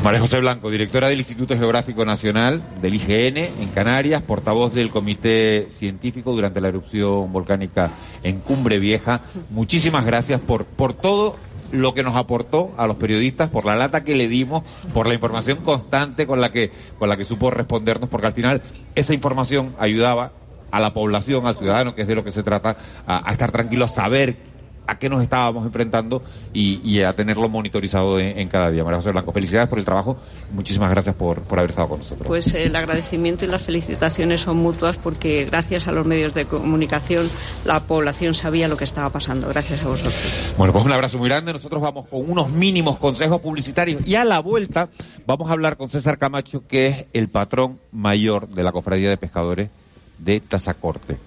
María 0.03 0.19
José 0.19 0.39
Blanco, 0.39 0.71
directora 0.71 1.09
del 1.09 1.19
Instituto 1.19 1.55
Geográfico 1.55 2.03
Nacional 2.05 2.63
del 2.81 2.95
IGN 2.95 3.37
en 3.37 3.69
Canarias, 3.69 4.23
portavoz 4.23 4.73
del 4.73 4.89
Comité 4.89 5.67
Científico 5.69 6.33
durante 6.33 6.59
la 6.59 6.69
erupción 6.69 7.31
volcánica 7.31 7.91
en 8.23 8.39
Cumbre 8.39 8.79
Vieja. 8.79 9.21
Muchísimas 9.51 10.03
gracias 10.03 10.41
por, 10.41 10.65
por 10.65 10.93
todo 10.93 11.37
lo 11.71 11.93
que 11.93 12.01
nos 12.01 12.15
aportó 12.15 12.71
a 12.77 12.87
los 12.87 12.95
periodistas, 12.95 13.51
por 13.51 13.63
la 13.65 13.75
lata 13.75 14.03
que 14.03 14.15
le 14.15 14.27
dimos, 14.27 14.63
por 14.91 15.05
la 15.05 15.13
información 15.13 15.59
constante 15.59 16.25
con 16.25 16.41
la 16.41 16.51
que, 16.51 16.71
con 16.97 17.07
la 17.07 17.15
que 17.15 17.23
supo 17.23 17.51
respondernos, 17.51 18.09
porque 18.09 18.25
al 18.25 18.33
final 18.33 18.63
esa 18.95 19.13
información 19.13 19.75
ayudaba 19.77 20.31
a 20.71 20.79
la 20.79 20.93
población, 20.93 21.45
al 21.45 21.57
ciudadano, 21.57 21.93
que 21.93 22.01
es 22.01 22.07
de 22.07 22.15
lo 22.15 22.23
que 22.23 22.31
se 22.31 22.41
trata, 22.41 22.75
a, 23.05 23.29
a 23.29 23.31
estar 23.33 23.51
tranquilo, 23.51 23.85
a 23.85 23.87
saber 23.87 24.50
a 24.91 24.99
qué 24.99 25.09
nos 25.09 25.23
estábamos 25.23 25.65
enfrentando 25.65 26.21
y, 26.53 26.81
y 26.83 27.01
a 27.01 27.13
tenerlo 27.13 27.47
monitorizado 27.47 28.19
en, 28.19 28.37
en 28.37 28.49
cada 28.49 28.69
día. 28.69 28.83
María 28.83 28.97
José 28.97 29.11
Blanco, 29.11 29.31
felicidades 29.31 29.69
por 29.69 29.79
el 29.79 29.85
trabajo. 29.85 30.17
Muchísimas 30.53 30.89
gracias 30.91 31.15
por, 31.15 31.41
por 31.41 31.59
haber 31.59 31.71
estado 31.71 31.89
con 31.89 31.99
nosotros. 31.99 32.27
Pues 32.27 32.53
el 32.53 32.75
agradecimiento 32.75 33.45
y 33.45 33.47
las 33.47 33.61
felicitaciones 33.63 34.41
son 34.41 34.57
mutuas 34.57 34.97
porque 34.97 35.45
gracias 35.45 35.87
a 35.87 35.93
los 35.93 36.05
medios 36.05 36.33
de 36.33 36.45
comunicación 36.45 37.29
la 37.63 37.79
población 37.79 38.33
sabía 38.33 38.67
lo 38.67 38.75
que 38.75 38.83
estaba 38.83 39.09
pasando. 39.09 39.47
Gracias 39.47 39.81
a 39.81 39.87
vosotros. 39.87 40.53
Bueno, 40.57 40.73
pues 40.73 40.85
un 40.85 40.91
abrazo 40.91 41.17
muy 41.17 41.29
grande. 41.29 41.53
Nosotros 41.53 41.81
vamos 41.81 42.07
con 42.07 42.29
unos 42.29 42.51
mínimos 42.51 42.97
consejos 42.97 43.39
publicitarios 43.39 44.05
y 44.05 44.15
a 44.15 44.25
la 44.25 44.39
vuelta 44.39 44.89
vamos 45.25 45.49
a 45.49 45.53
hablar 45.53 45.77
con 45.77 45.89
César 45.89 46.17
Camacho, 46.17 46.67
que 46.67 46.87
es 46.87 47.05
el 47.13 47.29
patrón 47.29 47.79
mayor 47.91 48.49
de 48.49 48.63
la 48.63 48.71
Cofradía 48.73 49.09
de 49.09 49.17
Pescadores 49.17 49.69
de 50.17 50.41
Tazacorte. 50.41 51.17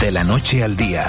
De 0.00 0.10
la 0.10 0.24
noche 0.24 0.64
al 0.64 0.76
día, 0.76 1.08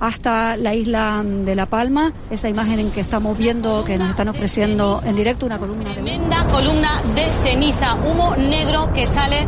hasta 0.00 0.56
la 0.56 0.74
isla 0.74 1.22
de 1.24 1.54
La 1.54 1.66
Palma. 1.66 2.12
Esa 2.30 2.48
imagen 2.48 2.78
en 2.80 2.90
que 2.90 3.00
estamos 3.00 3.36
viendo 3.36 3.84
que 3.84 3.98
nos 3.98 4.10
están 4.10 4.28
ofreciendo 4.28 5.02
en 5.04 5.16
directo 5.16 5.46
una 5.46 5.58
columna 5.58 5.88
de 5.88 5.94
Tremenda 5.94 6.44
columna 6.46 7.02
de 7.14 7.32
ceniza, 7.32 7.94
humo 7.94 8.36
negro 8.36 8.92
que 8.92 9.06
sale 9.06 9.46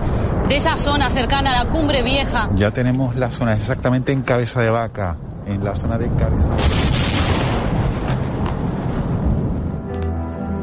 de 0.49 0.57
esa 0.57 0.77
zona 0.77 1.11
cercana 1.11 1.53
a 1.53 1.65
la 1.65 1.71
cumbre 1.71 2.03
vieja. 2.03 2.49
Ya 2.55 2.71
tenemos 2.71 3.17
la 3.17 3.31
zona 3.31 3.55
exactamente 3.55 4.13
en 4.13 4.23
cabeza 4.23 4.61
de 4.61 4.71
vaca, 4.71 5.17
en 5.47 5.65
la 5.65 5.75
zona 5.75 5.99
de 5.99 6.09
cabeza. 6.15 6.57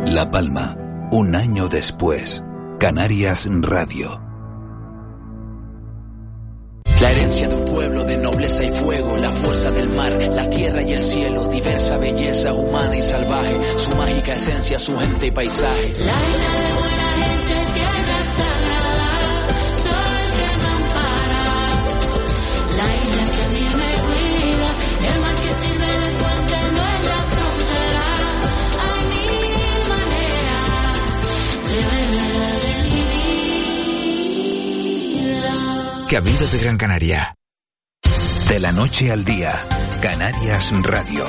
La 0.08 0.30
Palma, 0.30 0.76
un 1.12 1.36
año 1.36 1.68
después. 1.68 2.44
Canarias 2.80 3.48
Radio. 3.62 4.23
La 7.04 7.12
herencia 7.12 7.50
de 7.50 7.56
un 7.56 7.66
pueblo 7.66 8.06
de 8.06 8.16
nobleza 8.16 8.64
y 8.64 8.72
fuego, 8.72 9.18
la 9.18 9.30
fuerza 9.30 9.70
del 9.72 9.90
mar, 9.90 10.18
la 10.32 10.50
tierra 10.50 10.82
y 10.82 10.94
el 10.94 11.02
cielo, 11.02 11.46
diversa 11.48 11.98
belleza 11.98 12.54
humana 12.54 12.96
y 12.96 13.02
salvaje, 13.02 13.58
su 13.78 13.92
mágica 13.98 14.36
esencia, 14.36 14.80
su 14.80 14.98
gente 14.98 15.28
y 15.28 15.32
paisaje. 15.32 15.94
Vida. 36.20 36.38
Cabildo 36.38 36.46
de 36.48 36.58
Gran 36.60 36.78
Canaria. 36.78 37.36
De 38.48 38.60
la 38.60 38.72
noche 38.72 39.12
al 39.12 39.26
día. 39.26 39.54
Canarias 40.02 40.72
Radio. 40.84 41.26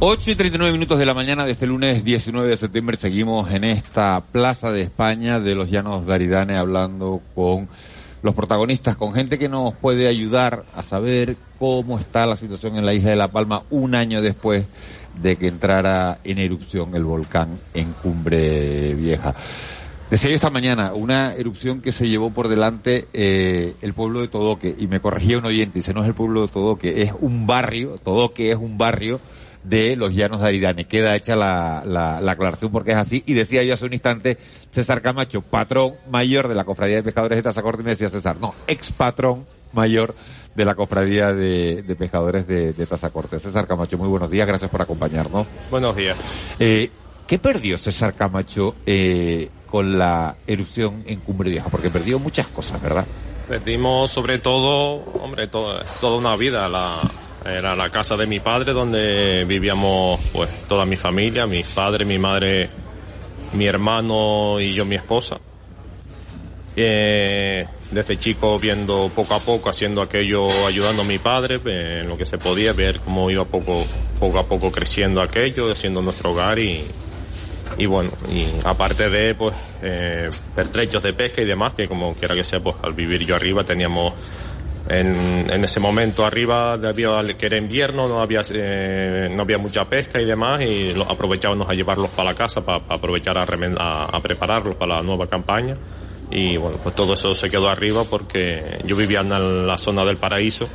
8 0.00 0.30
y 0.30 0.34
39 0.34 0.72
minutos 0.72 0.98
de 0.98 1.06
la 1.06 1.14
mañana 1.14 1.46
de 1.46 1.52
este 1.52 1.66
lunes 1.66 2.04
19 2.04 2.48
de 2.48 2.56
septiembre 2.56 2.96
seguimos 2.96 3.50
en 3.50 3.64
esta 3.64 4.20
Plaza 4.20 4.72
de 4.72 4.82
España 4.82 5.40
de 5.40 5.54
los 5.54 5.70
Llanos 5.70 6.06
de 6.06 6.14
Aridane 6.14 6.56
hablando 6.56 7.20
con 7.34 7.68
los 8.22 8.34
protagonistas, 8.34 8.96
con 8.96 9.14
gente 9.14 9.38
que 9.38 9.48
nos 9.48 9.74
puede 9.74 10.08
ayudar 10.08 10.64
a 10.74 10.82
saber 10.82 11.36
cómo 11.58 11.98
está 11.98 12.26
la 12.26 12.36
situación 12.36 12.76
en 12.76 12.84
la 12.84 12.92
isla 12.92 13.10
de 13.10 13.16
La 13.16 13.28
Palma 13.28 13.62
un 13.70 13.94
año 13.94 14.20
después 14.20 14.64
de 15.22 15.36
que 15.36 15.48
entrara 15.48 16.18
en 16.24 16.38
erupción 16.38 16.94
el 16.94 17.04
volcán 17.04 17.58
en 17.74 17.92
Cumbre 17.94 18.94
Vieja. 18.94 19.34
Decía 20.10 20.30
yo 20.30 20.36
esta 20.36 20.50
mañana, 20.50 20.92
una 20.92 21.34
erupción 21.34 21.80
que 21.80 21.92
se 21.92 22.08
llevó 22.08 22.30
por 22.30 22.48
delante 22.48 23.06
eh, 23.12 23.74
el 23.80 23.94
pueblo 23.94 24.20
de 24.20 24.26
Todoque, 24.26 24.74
y 24.76 24.88
me 24.88 24.98
corregía 24.98 25.38
un 25.38 25.44
oyente, 25.44 25.78
dice, 25.78 25.94
no 25.94 26.02
es 26.02 26.08
el 26.08 26.14
pueblo 26.14 26.42
de 26.42 26.48
Todoque, 26.48 27.02
es 27.02 27.12
un 27.20 27.46
barrio, 27.46 28.00
Todoque 28.02 28.50
es 28.50 28.56
un 28.56 28.76
barrio 28.76 29.20
de 29.62 29.94
los 29.94 30.12
llanos 30.12 30.40
de 30.40 30.48
Aridane. 30.48 30.86
Queda 30.86 31.14
hecha 31.14 31.36
la, 31.36 31.84
la, 31.86 32.20
la 32.20 32.32
aclaración 32.32 32.72
porque 32.72 32.90
es 32.90 32.96
así. 32.96 33.22
Y 33.24 33.34
decía 33.34 33.62
yo 33.62 33.74
hace 33.74 33.84
un 33.84 33.92
instante, 33.92 34.36
César 34.72 35.00
Camacho, 35.00 35.42
patrón 35.42 35.94
mayor 36.10 36.48
de 36.48 36.56
la 36.56 36.64
Cofradía 36.64 36.96
de 36.96 37.02
Pescadores 37.04 37.36
de 37.36 37.42
Tazacorte, 37.42 37.82
y 37.82 37.84
me 37.84 37.90
decía 37.90 38.10
César, 38.10 38.36
no, 38.40 38.52
ex 38.66 38.90
patrón 38.90 39.46
mayor 39.72 40.16
de 40.56 40.64
la 40.64 40.74
Cofradía 40.74 41.32
de, 41.32 41.82
de 41.82 41.94
Pescadores 41.94 42.48
de, 42.48 42.72
de 42.72 42.86
Tazacorte. 42.86 43.38
César 43.38 43.68
Camacho, 43.68 43.96
muy 43.96 44.08
buenos 44.08 44.28
días, 44.28 44.48
gracias 44.48 44.72
por 44.72 44.82
acompañarnos. 44.82 45.46
Buenos 45.70 45.94
días. 45.94 46.16
Eh, 46.58 46.90
¿Qué 47.28 47.38
perdió 47.38 47.78
César 47.78 48.14
Camacho 48.14 48.74
eh, 48.84 49.50
con 49.70 49.98
la 49.98 50.36
erupción 50.46 51.04
en 51.06 51.20
Cumbre 51.20 51.50
Vieja? 51.50 51.68
Porque 51.70 51.90
perdió 51.90 52.18
muchas 52.18 52.46
cosas, 52.48 52.80
¿verdad? 52.82 53.06
Perdimos 53.48 54.10
sobre 54.10 54.38
todo, 54.38 54.96
hombre, 55.22 55.46
todo- 55.48 55.80
toda 56.00 56.16
una 56.16 56.36
vida. 56.36 56.68
La, 56.68 57.00
era 57.44 57.74
la 57.74 57.88
casa 57.90 58.16
de 58.16 58.26
mi 58.26 58.38
padre 58.40 58.72
donde 58.72 59.44
vivíamos 59.46 60.20
pues 60.32 60.48
toda 60.68 60.84
mi 60.84 60.96
familia, 60.96 61.46
mis 61.46 61.66
padres, 61.68 62.06
mi 62.06 62.18
madre, 62.18 62.68
mi 63.54 63.64
hermano 63.66 64.60
y 64.60 64.74
yo 64.74 64.84
mi 64.84 64.96
esposa. 64.96 65.38
Eh, 66.76 67.66
desde 67.90 68.16
chico 68.18 68.58
viendo 68.58 69.10
poco 69.14 69.34
a 69.34 69.40
poco, 69.40 69.68
haciendo 69.70 70.00
aquello, 70.02 70.46
ayudando 70.66 71.02
a 71.02 71.04
mi 71.04 71.18
padre 71.18 71.60
eh, 71.64 72.00
en 72.02 72.08
lo 72.08 72.16
que 72.16 72.24
se 72.24 72.38
podía, 72.38 72.72
ver 72.72 73.00
cómo 73.00 73.30
iba 73.30 73.44
poco, 73.44 73.84
poco 74.20 74.38
a 74.38 74.46
poco 74.46 74.70
creciendo 74.70 75.20
aquello, 75.20 75.70
haciendo 75.72 76.00
nuestro 76.00 76.30
hogar 76.30 76.58
y, 76.58 76.84
y 77.78 77.86
bueno, 77.86 78.10
y 78.28 78.46
aparte 78.64 79.08
de 79.08 79.34
pues 79.34 79.54
eh, 79.82 80.28
pertrechos 80.54 81.02
de 81.02 81.12
pesca 81.12 81.42
y 81.42 81.44
demás, 81.44 81.74
que 81.74 81.88
como 81.88 82.14
quiera 82.14 82.34
que 82.34 82.44
sea, 82.44 82.60
pues 82.60 82.76
al 82.82 82.92
vivir 82.92 83.24
yo 83.24 83.36
arriba 83.36 83.64
teníamos 83.64 84.14
en, 84.88 85.46
en 85.50 85.64
ese 85.64 85.78
momento 85.78 86.24
arriba 86.24 86.72
al 86.74 87.36
que 87.36 87.46
era 87.46 87.56
invierno 87.56 88.08
no 88.08 88.20
había 88.20 88.42
eh, 88.50 89.28
no 89.30 89.42
había 89.42 89.58
mucha 89.58 89.84
pesca 89.84 90.20
y 90.20 90.24
demás 90.24 90.60
y 90.62 90.92
lo, 90.92 91.08
aprovechábamos 91.08 91.68
a 91.68 91.74
llevarlos 91.74 92.10
para 92.10 92.30
la 92.30 92.34
casa 92.34 92.64
para, 92.64 92.82
aprovechar 92.88 93.38
a, 93.38 93.42
a, 93.44 94.04
a 94.04 94.20
prepararlos 94.20 94.74
para 94.76 94.96
la 94.96 95.02
nueva 95.02 95.26
campaña. 95.26 95.76
Y 96.30 96.56
bueno 96.56 96.78
pues 96.82 96.94
todo 96.94 97.14
eso 97.14 97.34
se 97.34 97.48
quedó 97.48 97.68
arriba 97.68 98.04
porque 98.04 98.80
yo 98.84 98.96
vivía 98.96 99.20
en 99.20 99.66
la 99.66 99.78
zona 99.78 100.04
del 100.04 100.16
paraíso 100.16 100.68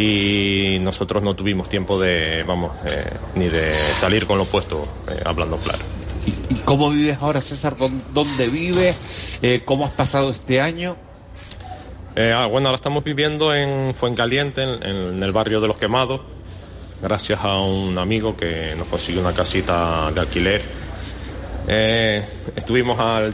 y 0.00 0.78
nosotros 0.80 1.22
no 1.22 1.34
tuvimos 1.34 1.68
tiempo 1.68 2.00
de 2.00 2.42
vamos 2.44 2.72
eh, 2.86 3.04
ni 3.34 3.48
de 3.48 3.74
salir 3.74 4.26
con 4.26 4.38
lo 4.38 4.44
puesto 4.46 4.86
eh, 5.08 5.20
hablando 5.24 5.56
claro 5.58 5.80
¿Y 6.50 6.54
cómo 6.64 6.90
vives 6.90 7.16
ahora, 7.20 7.40
César? 7.40 7.76
¿Dó- 7.76 7.90
¿Dónde 8.12 8.48
vives? 8.48 8.94
Eh, 9.40 9.62
¿Cómo 9.64 9.86
has 9.86 9.92
pasado 9.92 10.30
este 10.30 10.60
año? 10.60 10.96
Eh, 12.14 12.32
ah, 12.34 12.46
bueno, 12.46 12.68
ahora 12.68 12.76
estamos 12.76 13.02
viviendo 13.04 13.54
en 13.54 13.94
Fuencaliente, 13.94 14.62
en, 14.62 14.82
en 14.84 15.22
el 15.22 15.32
barrio 15.32 15.60
de 15.62 15.68
los 15.68 15.76
Quemados, 15.78 16.20
gracias 17.02 17.40
a 17.42 17.58
un 17.60 17.96
amigo 17.98 18.36
que 18.36 18.74
nos 18.76 18.86
consiguió 18.88 19.20
una 19.22 19.32
casita 19.32 20.10
de 20.12 20.20
alquiler. 20.20 20.62
Eh, 21.68 22.22
estuvimos 22.54 22.98
al, 23.00 23.32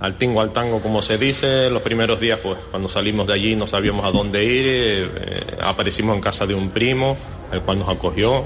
al 0.00 0.14
tingo, 0.16 0.40
al 0.40 0.52
tango, 0.52 0.80
como 0.80 1.02
se 1.02 1.18
dice, 1.18 1.70
los 1.70 1.82
primeros 1.82 2.20
días, 2.20 2.38
pues 2.42 2.58
cuando 2.70 2.88
salimos 2.88 3.26
de 3.26 3.34
allí 3.34 3.56
no 3.56 3.66
sabíamos 3.66 4.04
a 4.04 4.10
dónde 4.10 4.44
ir, 4.44 4.64
eh, 4.66 5.40
aparecimos 5.62 6.14
en 6.14 6.20
casa 6.20 6.46
de 6.46 6.54
un 6.54 6.70
primo, 6.70 7.16
el 7.52 7.60
cual 7.60 7.78
nos 7.78 7.88
acogió, 7.88 8.44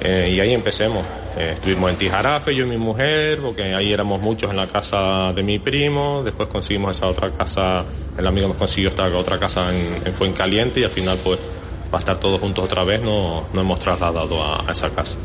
eh, 0.00 0.32
y 0.34 0.40
ahí 0.40 0.52
empecemos. 0.52 1.04
Eh, 1.36 1.52
estuvimos 1.54 1.90
en 1.90 1.96
Tijarafe, 1.96 2.54
yo 2.54 2.64
y 2.64 2.68
mi 2.68 2.76
mujer, 2.76 3.40
porque 3.40 3.74
ahí 3.74 3.92
éramos 3.92 4.20
muchos 4.20 4.50
en 4.50 4.56
la 4.56 4.66
casa 4.66 5.32
de 5.32 5.42
mi 5.42 5.58
primo. 5.58 6.22
Después 6.24 6.48
conseguimos 6.48 6.96
esa 6.96 7.06
otra 7.06 7.30
casa, 7.30 7.84
el 8.18 8.26
amigo 8.26 8.48
nos 8.48 8.56
consiguió 8.56 8.90
esta 8.90 9.06
otra 9.06 9.38
casa 9.38 9.74
en, 9.74 10.02
en 10.04 10.12
Fuencaliente 10.12 10.80
y 10.80 10.84
al 10.84 10.90
final, 10.90 11.18
pues, 11.22 11.38
para 11.90 12.00
estar 12.00 12.20
todos 12.20 12.40
juntos 12.40 12.64
otra 12.64 12.84
vez, 12.84 13.02
no, 13.02 13.46
no 13.52 13.60
hemos 13.60 13.78
trasladado 13.80 14.42
a, 14.42 14.64
esa 14.70 14.90
casa. 14.94 15.18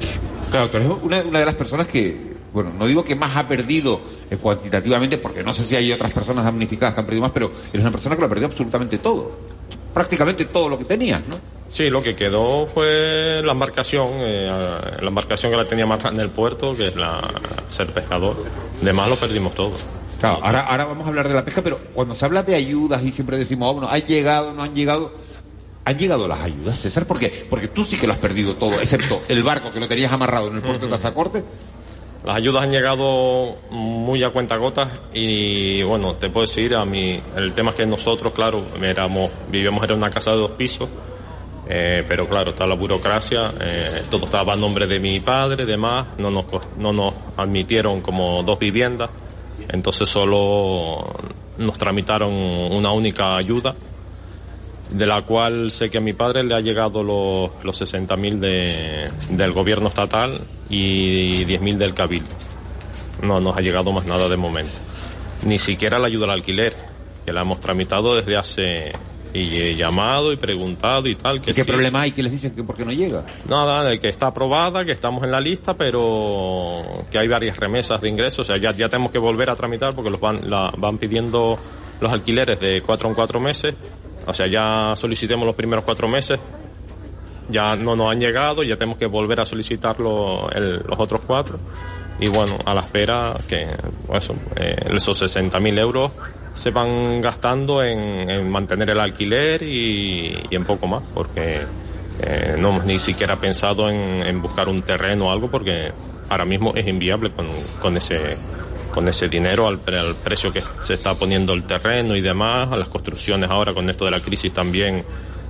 Claro, 0.52 1.00
una 1.04 1.22
de 1.22 1.46
las 1.46 1.56
personas 1.56 1.88
que, 1.88 2.35
bueno, 2.56 2.72
no 2.72 2.88
digo 2.88 3.03
que 3.03 3.16
más 3.16 3.36
ha 3.36 3.49
perdido 3.49 3.99
eh, 4.32 4.38
cuantitativamente, 4.38 5.18
porque 5.18 5.43
no 5.43 5.51
sé 5.51 5.66
si 5.66 5.76
hay 5.76 5.91
otras 5.91 6.14
personas 6.14 6.45
damnificadas 6.45 6.93
que 6.93 7.01
han 7.01 7.06
perdido 7.06 7.24
más, 7.24 7.34
pero 7.34 7.51
eres 7.74 7.82
una 7.82 7.91
persona 7.91 8.16
que 8.16 8.22
lo 8.22 8.28
ha 8.28 8.30
perdido 8.30 8.47
absolutamente 8.47 8.97
todo. 8.97 9.30
Prácticamente 9.93 10.45
todo 10.45 10.70
lo 10.70 10.78
que 10.78 10.86
tenías, 10.86 11.22
¿no? 11.28 11.36
Sí, 11.68 11.89
lo 11.89 12.01
que 12.01 12.16
quedó 12.16 12.66
fue 12.68 13.41
la 13.43 13.51
embarcación, 13.51 14.08
eh, 14.20 14.49
la 15.01 15.08
embarcación 15.08 15.51
que 15.51 15.58
la 15.58 15.68
tenía 15.68 15.86
más 15.86 16.01
grande 16.01 16.24
en 16.24 16.30
el 16.30 16.34
puerto, 16.34 16.74
que 16.74 16.88
es 16.88 16.95
la 16.95 17.22
ser 17.68 17.91
pescador. 17.91 18.38
De 18.82 18.93
más 18.93 19.10
lo 19.10 19.18
perdimos 19.18 19.53
todo. 19.53 19.74
Claro, 20.22 20.39
ahora, 20.41 20.62
ahora 20.62 20.86
vamos 20.86 21.06
a 21.06 21.10
hablar 21.10 21.28
de 21.28 21.34
la 21.34 21.43
pesca, 21.43 21.62
pero 21.62 21.78
cuando 21.93 22.16
se 22.16 22.24
habla 22.24 22.41
de 22.41 22.56
ayudas 22.56 23.03
y 23.03 23.12
siempre 23.12 23.38
decimos, 23.38 23.70
oh, 23.70 23.74
bueno, 23.74 23.89
han 23.89 24.01
llegado, 24.01 24.53
no 24.53 24.64
han 24.64 24.74
llegado. 24.74 25.12
¿Han 25.84 25.97
llegado 25.97 26.28
las 26.28 26.39
ayudas, 26.39 26.80
César? 26.80 27.06
¿Por 27.06 27.20
qué? 27.20 27.45
Porque 27.47 27.68
tú 27.68 27.84
sí 27.86 27.95
que 27.97 28.08
lo 28.08 28.14
has 28.14 28.20
perdido 28.20 28.56
todo, 28.56 28.80
excepto 28.82 29.22
el 29.28 29.43
barco 29.43 29.72
que 29.72 29.80
lo 29.80 29.88
tenías 29.88 30.12
amarrado 30.12 30.47
en 30.47 30.56
el 30.56 30.62
puerto 30.62 30.86
de 30.86 30.91
Tazacorte. 30.91 31.43
Las 32.26 32.38
ayudas 32.38 32.63
han 32.63 32.71
llegado 32.71 33.55
muy 33.69 34.23
a 34.23 34.32
cuentagotas 34.32 34.89
y 35.13 35.84
bueno, 35.84 36.15
te 36.15 36.32
puedo 36.32 36.47
decir, 36.47 36.73
a 36.73 36.84
mí, 36.84 37.21
el 37.36 37.53
tema 37.53 37.69
es 37.69 37.76
que 37.76 37.86
nosotros, 37.86 38.34
claro, 38.34 38.63
éramos, 38.82 39.30
vivíamos 39.47 39.84
en 39.84 39.91
una 39.91 40.09
casa 40.09 40.32
de 40.32 40.38
dos 40.38 40.51
pisos, 40.51 40.89
eh, 41.69 42.03
pero 42.07 42.28
claro, 42.28 42.49
está 42.49 42.65
la 42.65 42.73
burocracia, 42.73 43.53
eh, 43.61 44.03
todo 44.09 44.26
estaba 44.26 44.53
a 44.53 44.55
nombre 44.55 44.88
de 44.88 44.99
mi 44.99 45.19
padre, 45.19 45.67
demás, 45.67 46.07
no 46.17 46.32
nos, 46.32 46.45
no 46.80 46.91
nos 46.91 47.13
admitieron 47.38 48.01
como 48.01 48.41
dos 48.41 48.57
viviendas, 48.57 49.11
entonces 49.69 50.09
solo 50.09 51.13
nos 51.59 51.78
tramitaron 51.78 52.34
una 52.34 52.91
única 52.91 53.38
ayuda, 53.38 53.76
de 54.90 55.08
la 55.08 55.24
cual 55.24 55.72
sé 55.72 55.90
que 55.90 55.98
a 55.98 56.02
mi 56.02 56.14
padre 56.14 56.44
le 56.44 56.56
ha 56.56 56.60
llegado 56.60 57.04
los, 57.04 57.52
los 57.64 57.82
60.000 57.82 58.40
de, 58.40 59.12
del 59.30 59.52
gobierno 59.52 59.88
estatal 59.88 60.42
y 60.70 61.44
10.000 61.46 61.78
del 61.78 61.94
cabildo. 61.94 62.36
No 63.22 63.40
nos 63.40 63.58
ha 63.58 63.62
llegado 63.62 63.92
más 63.92 64.06
nada 64.06 64.28
de 64.30 64.38
momento. 64.38 64.74
Ni 65.46 65.58
siquiera 65.58 66.00
la 66.00 66.08
ayuda 66.08 66.26
al 66.26 66.32
alquiler, 66.32 66.76
que 67.26 67.34
la 67.34 67.42
hemos 67.42 67.60
tramitado 67.60 68.16
desde 68.16 68.38
hace... 68.38 68.92
Y 69.34 69.54
he 69.58 69.76
llamado 69.76 70.32
y 70.32 70.38
preguntado 70.38 71.10
y 71.10 71.16
tal. 71.16 71.42
Que 71.42 71.52
¿Y 71.52 71.54
qué 71.54 71.66
sí. 71.66 71.68
problema 71.70 72.00
hay 72.00 72.12
que 72.12 72.24
les 72.24 72.32
dicen 72.32 72.56
que 72.56 72.64
por 72.64 72.74
qué 72.78 72.86
no 72.86 72.94
llega? 72.94 73.26
Nada, 73.50 73.84
de 73.84 74.00
que 74.00 74.08
está 74.08 74.28
aprobada, 74.28 74.86
que 74.86 74.94
estamos 74.94 75.26
en 75.26 75.32
la 75.32 75.42
lista, 75.42 75.74
pero 75.74 76.82
que 77.12 77.18
hay 77.18 77.28
varias 77.28 77.58
remesas 77.58 78.00
de 78.00 78.08
ingresos. 78.08 78.40
O 78.40 78.44
sea, 78.46 78.56
ya, 78.56 78.72
ya 78.72 78.88
tenemos 78.88 79.12
que 79.12 79.18
volver 79.18 79.50
a 79.50 79.56
tramitar 79.58 79.94
porque 79.94 80.10
los 80.10 80.22
van, 80.22 80.50
la, 80.50 80.72
van 80.78 80.98
pidiendo 81.00 81.60
los 82.00 82.14
alquileres 82.14 82.62
de 82.62 82.82
cuatro 82.82 83.10
en 83.10 83.16
cuatro 83.16 83.42
meses. 83.42 83.76
O 84.28 84.34
sea, 84.34 84.47
ya 84.47 84.95
solicitemos 84.95 85.45
los 85.45 85.55
primeros 85.55 85.84
cuatro 85.86 86.07
meses. 86.07 86.39
Ya 87.49 87.76
no 87.76 87.95
nos 87.95 88.11
han 88.11 88.19
llegado, 88.19 88.63
ya 88.63 88.76
tenemos 88.76 88.97
que 88.97 89.05
volver 89.05 89.39
a 89.39 89.45
solicitarlo 89.45 90.49
el- 90.51 90.78
los 90.88 90.99
otros 90.99 91.21
cuatro. 91.28 91.59
Y 92.19 92.30
bueno, 92.30 92.57
a 92.65 92.73
la 92.73 92.82
espera 92.82 93.36
que 93.47 93.67
eso, 94.13 94.36
eh, 94.55 94.76
esos 94.95 95.21
60.000 95.21 95.78
euros 95.78 96.11
se 96.53 96.71
van 96.71 97.19
gastando 97.21 97.84
en, 97.84 98.30
en 98.30 98.49
mantener 98.49 98.89
el 98.91 98.99
alquiler 98.99 99.61
y, 99.61 100.47
y 100.49 100.55
en 100.55 100.63
poco 100.63 100.88
más, 100.88 101.03
porque 101.13 101.59
eh, 102.21 102.55
no 102.57 102.69
hemos 102.69 102.86
ni 102.86 102.97
siquiera 102.97 103.36
pensado 103.36 103.89
en, 103.89 103.97
en 104.26 104.41
buscar 104.41 104.69
un 104.69 104.82
terreno 104.82 105.28
o 105.28 105.32
algo, 105.32 105.51
porque 105.51 105.91
ahora 106.30 106.45
mismo 106.45 106.71
es 106.73 106.88
inviable 106.88 107.32
con, 107.32 107.45
con 107.82 107.97
ese 107.97 108.38
con 108.96 109.08
ese 109.10 109.28
dinero 109.28 109.68
al, 109.68 109.82
al 109.88 110.16
precio 110.16 110.54
que 110.54 110.64
se 110.80 110.93
está 110.93 111.14
poniendo 111.16 111.52
el 111.52 111.64
terreno 111.64 112.16
y 112.16 112.22
demás, 112.22 112.72
a 112.72 112.78
las 112.78 112.88
construcciones 112.88 113.50
ahora 113.50 113.74
con 113.74 113.89
esto 113.89 114.06
de 114.06 114.12
la 114.12 114.22
crisis 114.22 114.54
también, 114.54 115.04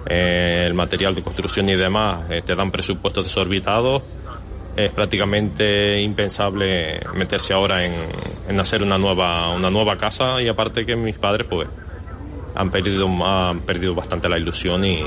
eh, 0.08 0.64
el 0.66 0.74
material 0.74 1.14
de 1.14 1.22
construcción 1.22 1.70
y 1.70 1.76
demás, 1.76 2.24
eh, 2.32 2.42
te 2.44 2.56
dan 2.56 2.72
presupuestos 2.72 3.26
desorbitados. 3.26 4.02
Es 4.76 4.92
prácticamente 4.92 6.02
impensable 6.02 7.00
meterse 7.14 7.54
ahora 7.54 7.86
en, 7.86 7.94
en 8.50 8.60
hacer 8.60 8.82
una 8.82 8.98
nueva, 8.98 9.50
una 9.52 9.70
nueva 9.70 9.96
casa 9.96 10.42
y 10.42 10.48
aparte 10.48 10.84
que 10.84 10.96
mis 10.96 11.16
padres 11.16 11.48
pues 11.48 11.68
han 12.56 12.72
perdido, 12.72 13.08
han 13.24 13.60
perdido 13.60 13.94
bastante 13.94 14.28
la 14.28 14.40
ilusión 14.40 14.84
y 14.84 15.02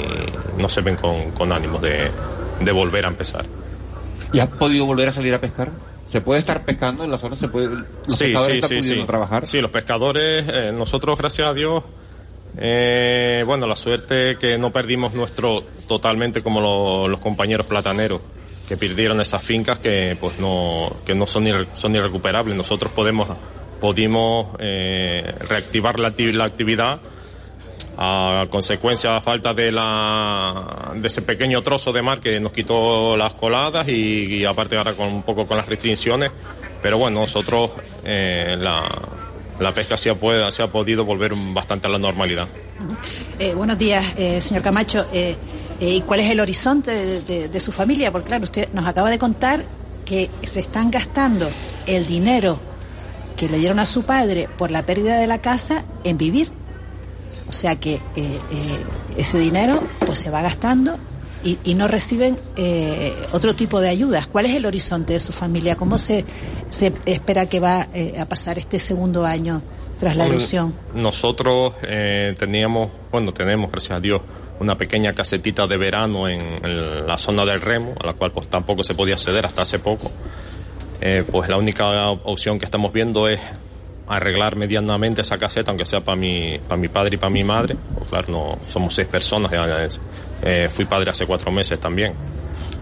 no 0.57 0.69
se 0.69 0.81
ven 0.81 0.95
con, 0.95 1.33
con 1.33 1.51
ánimos 1.51 1.83
de, 1.83 2.09
de 2.61 2.73
volver 2.73 3.05
a 3.05 3.09
empezar. 3.09 3.45
¿Y 4.33 4.39
has 4.39 4.49
podido 4.49 4.87
volver 4.87 5.09
a 5.09 5.13
salir 5.13 5.35
a 5.35 5.41
pescar? 5.41 5.71
¿Se 6.11 6.21
puede 6.23 6.41
estar 6.41 6.65
pescando 6.65 7.05
en 7.05 7.11
la 7.11 7.19
zona? 7.19 7.37
¿Se 7.37 7.49
puede, 7.49 7.69
los 7.69 7.87
pescadores 8.19 8.57
están 8.65 8.79
pudiendo 8.79 9.07
trabajar? 9.07 9.47
Sí, 9.47 9.61
los 9.61 9.71
pescadores, 9.71 10.45
eh, 10.49 10.73
nosotros, 10.73 11.19
gracias 11.19 11.47
a 11.49 11.53
Dios, 11.55 11.85
eh, 12.57 13.43
bueno, 13.47 13.67
la 13.67 13.77
suerte 13.77 14.37
que 14.41 14.57
no 14.59 14.73
perdimos 14.73 15.13
nuestro 15.15 15.63
totalmente 15.87 16.43
como 16.43 16.61
lo- 16.61 17.09
los 17.09 17.21
compañeros 17.21 17.67
plataneros 17.67 18.21
que 18.67 18.77
perdieron 18.77 19.21
esas 19.21 19.43
fincas 19.43 19.79
que 19.79 20.17
pues 20.21 20.39
no 20.39 20.95
que 21.07 21.15
no 21.15 21.27
son 21.27 21.47
irre- 21.47 21.69
son 21.75 21.95
irrecuperables. 21.95 22.57
Nosotros 22.57 22.93
podemos 22.93 23.29
pudimos 23.81 24.49
eh, 24.59 25.35
reactivar 25.49 25.99
la, 26.01 26.13
la 26.17 26.45
actividad 26.45 27.01
a 28.01 28.47
consecuencia 28.49 29.17
a 29.17 29.21
falta 29.21 29.53
de 29.55 29.73
la 29.73 30.93
de 30.95 31.07
ese 31.07 31.21
pequeño 31.23 31.63
trozo 31.63 31.93
de 31.93 32.01
mar 32.01 32.21
que 32.21 32.39
nos 32.39 32.53
quitó 32.53 33.17
las 33.17 33.35
coladas 33.35 33.89
y, 33.89 34.45
aparte 34.45 34.77
ahora 34.77 34.95
con 34.95 35.09
un 35.09 35.23
poco 35.25 35.47
con 35.49 35.57
las 35.57 35.67
restricciones 35.67 36.31
pero 36.81 36.97
bueno 36.99 37.21
nosotros 37.21 37.73
eh, 38.05 38.57
la, 38.57 38.89
la 39.59 39.73
pesca 39.73 39.97
se 39.97 40.11
ha, 40.11 40.15
puede- 40.15 40.51
se 40.53 40.63
ha 40.63 40.69
podido 40.69 41.05
volver 41.05 41.33
bastante 41.53 41.89
a 41.89 41.91
la 41.91 41.99
normalidad 41.99 42.47
Eh, 43.41 43.53
buenos 43.55 43.77
días, 43.79 44.05
eh, 44.17 44.41
señor 44.41 44.63
Camacho. 44.63 45.05
Eh, 45.13 45.35
¿Y 45.81 46.01
cuál 46.03 46.21
es 46.21 46.31
el 46.31 46.39
horizonte 46.39 46.93
de, 46.93 47.21
de- 47.23 47.49
de 47.49 47.61
su 47.61 47.73
familia? 47.73 48.13
Porque 48.13 48.29
claro, 48.29 48.45
usted 48.45 48.69
nos 48.73 48.87
acaba 48.87 49.11
de 49.11 49.19
contar 49.19 49.65
que 50.05 50.31
se 50.43 50.61
están 50.61 50.91
gastando 50.93 51.49
el 51.87 52.07
dinero 52.07 52.59
que 53.37 53.49
le 53.49 53.59
dieron 53.59 53.79
a 53.81 53.87
su 53.87 54.05
padre 54.05 54.49
por 54.57 54.71
la 54.71 54.83
pérdida 54.87 55.17
de 55.19 55.27
la 55.27 55.39
casa 55.41 55.85
en 56.05 56.19
vivir. 56.19 56.51
O 57.49 57.53
sea 57.53 57.77
que 57.77 57.95
eh, 57.95 58.01
eh, 58.17 58.41
ese 59.17 59.39
dinero 59.39 59.83
pues 60.05 60.19
se 60.19 60.31
va 60.31 60.43
gastando 60.43 60.99
y, 61.43 61.59
y 61.65 61.75
no 61.75 61.89
reciben 61.89 62.37
eh, 62.57 63.15
otro 63.33 63.55
tipo 63.55 63.81
de 63.81 63.89
ayudas. 63.89 64.27
¿Cuál 64.27 64.47
es 64.47 64.55
el 64.55 64.67
horizonte 64.67 65.15
de 65.15 65.21
su 65.21 65.33
familia? 65.33 65.77
¿Cómo 65.77 65.97
se, 65.97 66.25
se 66.69 66.93
espera 67.07 67.47
que 67.47 67.61
va 67.61 67.89
eh, 67.95 68.19
a 68.21 68.27
pasar 68.27 68.59
este 68.59 68.79
segundo 68.79 69.25
año 69.25 69.63
tras 69.99 70.17
la 70.17 70.27
erupción? 70.27 70.75
Nosotros 70.95 71.75
eh, 71.83 72.35
teníamos, 72.39 72.91
bueno, 73.11 73.33
tenemos, 73.33 73.71
gracias 73.71 73.97
a 73.97 74.01
Dios, 74.01 74.21
una 74.61 74.77
pequeña 74.77 75.15
casetita 75.15 75.67
de 75.67 75.77
verano 75.77 76.29
en, 76.29 76.41
en 76.63 77.07
la 77.07 77.17
zona 77.17 77.45
del 77.45 77.61
remo, 77.61 77.95
a 78.03 78.07
la 78.09 78.13
cual 78.13 78.33
pues 78.33 78.49
tampoco 78.49 78.85
se 78.85 78.95
podía 78.95 79.15
acceder 79.15 79.47
hasta 79.47 79.63
hace 79.63 79.79
poco. 79.79 80.11
Pues 81.31 81.49
la 81.49 81.57
única 81.57 82.11
opción 82.11 82.59
que 82.59 82.65
estamos 82.65 82.93
viendo 82.93 83.29
es 83.29 83.39
arreglar 84.09 84.57
medianamente 84.57 85.23
esa 85.23 85.39
caseta, 85.39 85.71
aunque 85.71 85.85
sea 85.85 86.01
para 86.01 86.17
mi, 86.17 86.59
para 86.67 86.81
mi 86.81 86.89
padre 86.89 87.15
y 87.15 87.19
para 87.19 87.31
mi 87.31 87.45
madre. 87.45 87.77
Pues 87.95 88.09
claro, 88.09 88.27
no, 88.29 88.59
somos 88.69 88.95
seis 88.95 89.09
personas, 89.09 89.51
eh, 90.43 90.69
fui 90.73 90.85
padre 90.85 91.11
hace 91.11 91.27
cuatro 91.27 91.51
meses 91.51 91.79
también. 91.81 92.15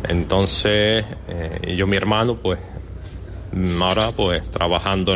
Entonces, 0.09 1.05
eh, 1.29 1.74
yo 1.77 1.87
mi 1.87 1.97
hermano, 1.97 2.37
pues 2.37 2.59
Mm, 3.57 3.83
Ahora, 3.83 4.12
pues 4.12 4.49
trabajando, 4.51 5.14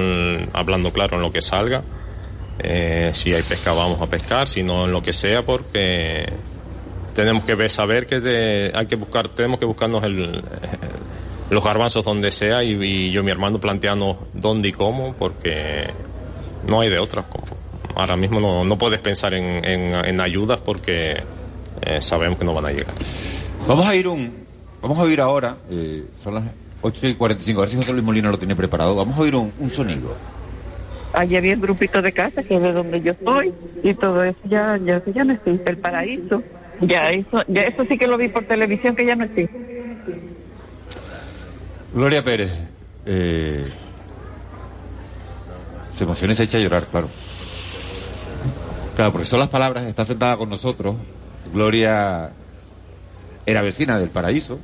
hablando 0.52 0.92
claro 0.92 1.16
en 1.16 1.22
lo 1.22 1.30
que 1.30 1.42
salga. 1.42 1.82
Eh, 2.58 3.10
si 3.14 3.34
hay 3.34 3.42
pesca, 3.42 3.72
vamos 3.72 4.00
a 4.00 4.06
pescar, 4.06 4.48
si 4.48 4.62
no, 4.62 4.84
en 4.84 4.92
lo 4.92 5.02
que 5.02 5.12
sea, 5.12 5.44
porque 5.44 6.26
tenemos 7.20 7.44
que 7.44 7.54
ver, 7.54 7.70
saber 7.70 8.06
que 8.06 8.20
de- 8.20 8.72
hay 8.74 8.86
que 8.86 8.96
buscar, 8.96 9.28
tenemos 9.28 9.58
que 9.58 9.66
buscarnos 9.66 10.02
el, 10.04 10.18
el- 10.18 10.42
los 11.50 11.64
garbanzos 11.64 12.04
donde 12.04 12.30
sea 12.30 12.62
y, 12.64 12.72
y 12.82 13.10
yo 13.10 13.20
y 13.20 13.24
mi 13.24 13.30
hermano 13.30 13.58
plantearnos 13.60 14.16
dónde 14.32 14.68
y 14.68 14.72
cómo, 14.72 15.14
porque 15.18 15.86
no 16.66 16.80
hay 16.80 16.88
de 16.88 16.98
otra. 16.98 17.22
como- 17.24 17.46
Ahora 17.96 18.16
mismo 18.16 18.40
no, 18.40 18.64
no 18.64 18.78
puedes 18.78 19.00
pensar 19.00 19.34
en, 19.34 19.64
en, 19.64 19.94
en 19.94 20.20
ayudas 20.20 20.60
porque 20.64 21.16
eh, 21.82 22.00
sabemos 22.00 22.38
que 22.38 22.44
no 22.44 22.54
van 22.54 22.66
a 22.66 22.70
llegar. 22.70 22.94
Vamos 23.66 23.86
a 23.86 23.94
ir 23.96 24.06
un, 24.08 24.32
vamos 24.80 24.96
a 24.98 25.02
oír 25.02 25.20
ahora, 25.20 25.56
eh, 25.70 26.04
son 26.22 26.34
las 26.36 26.44
8 26.82 27.08
y 27.08 27.14
45, 27.14 27.60
a 27.60 27.62
ver 27.62 27.68
si 27.70 27.76
José 27.76 27.92
Luis 27.92 28.04
Molina 28.04 28.30
lo 28.30 28.38
tiene 28.38 28.54
preparado. 28.56 28.94
Vamos 28.94 29.18
a 29.18 29.20
oír 29.22 29.34
un, 29.34 29.52
un 29.58 29.68
sonido. 29.70 30.14
Allí 31.12 31.36
había 31.36 31.54
un 31.54 31.60
grupito 31.60 32.00
de 32.00 32.12
casa 32.12 32.44
que 32.44 32.54
es 32.54 32.62
de 32.62 32.72
donde 32.72 33.02
yo 33.02 33.12
soy 33.24 33.52
y 33.82 33.92
todo 33.94 34.22
eso 34.22 34.38
ya, 34.44 34.78
ya, 34.84 35.02
ya 35.12 35.24
no 35.24 35.32
existe, 35.32 35.72
el 35.72 35.78
paraíso. 35.78 36.42
Ya 36.80 37.10
eso, 37.10 37.42
ya 37.48 37.62
eso 37.62 37.84
sí 37.84 37.98
que 37.98 38.06
lo 38.06 38.16
vi 38.16 38.28
por 38.28 38.44
televisión 38.44 38.96
que 38.96 39.04
ya 39.04 39.14
no 39.14 39.24
existe. 39.24 39.58
Gloria 41.92 42.22
Pérez, 42.22 42.52
eh, 43.04 43.64
se 45.94 46.04
emociona 46.04 46.32
y 46.32 46.36
se 46.36 46.44
echa 46.44 46.58
a 46.58 46.60
llorar, 46.60 46.84
claro. 46.84 47.08
Claro, 48.96 49.12
porque 49.12 49.26
son 49.26 49.40
las 49.40 49.48
palabras, 49.48 49.84
está 49.86 50.04
sentada 50.04 50.36
con 50.36 50.48
nosotros. 50.48 50.96
Gloria 51.52 52.30
era 53.46 53.62
vecina 53.62 53.98
del 53.98 54.10
paraíso. 54.10 54.58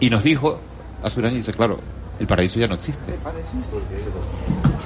Y 0.00 0.10
nos 0.10 0.22
dijo 0.22 0.58
hace 1.02 1.20
un 1.20 1.26
año, 1.26 1.36
dice, 1.36 1.52
claro, 1.52 1.78
el 2.18 2.26
paraíso 2.26 2.58
ya 2.58 2.68
no 2.68 2.74
existe. 2.74 3.14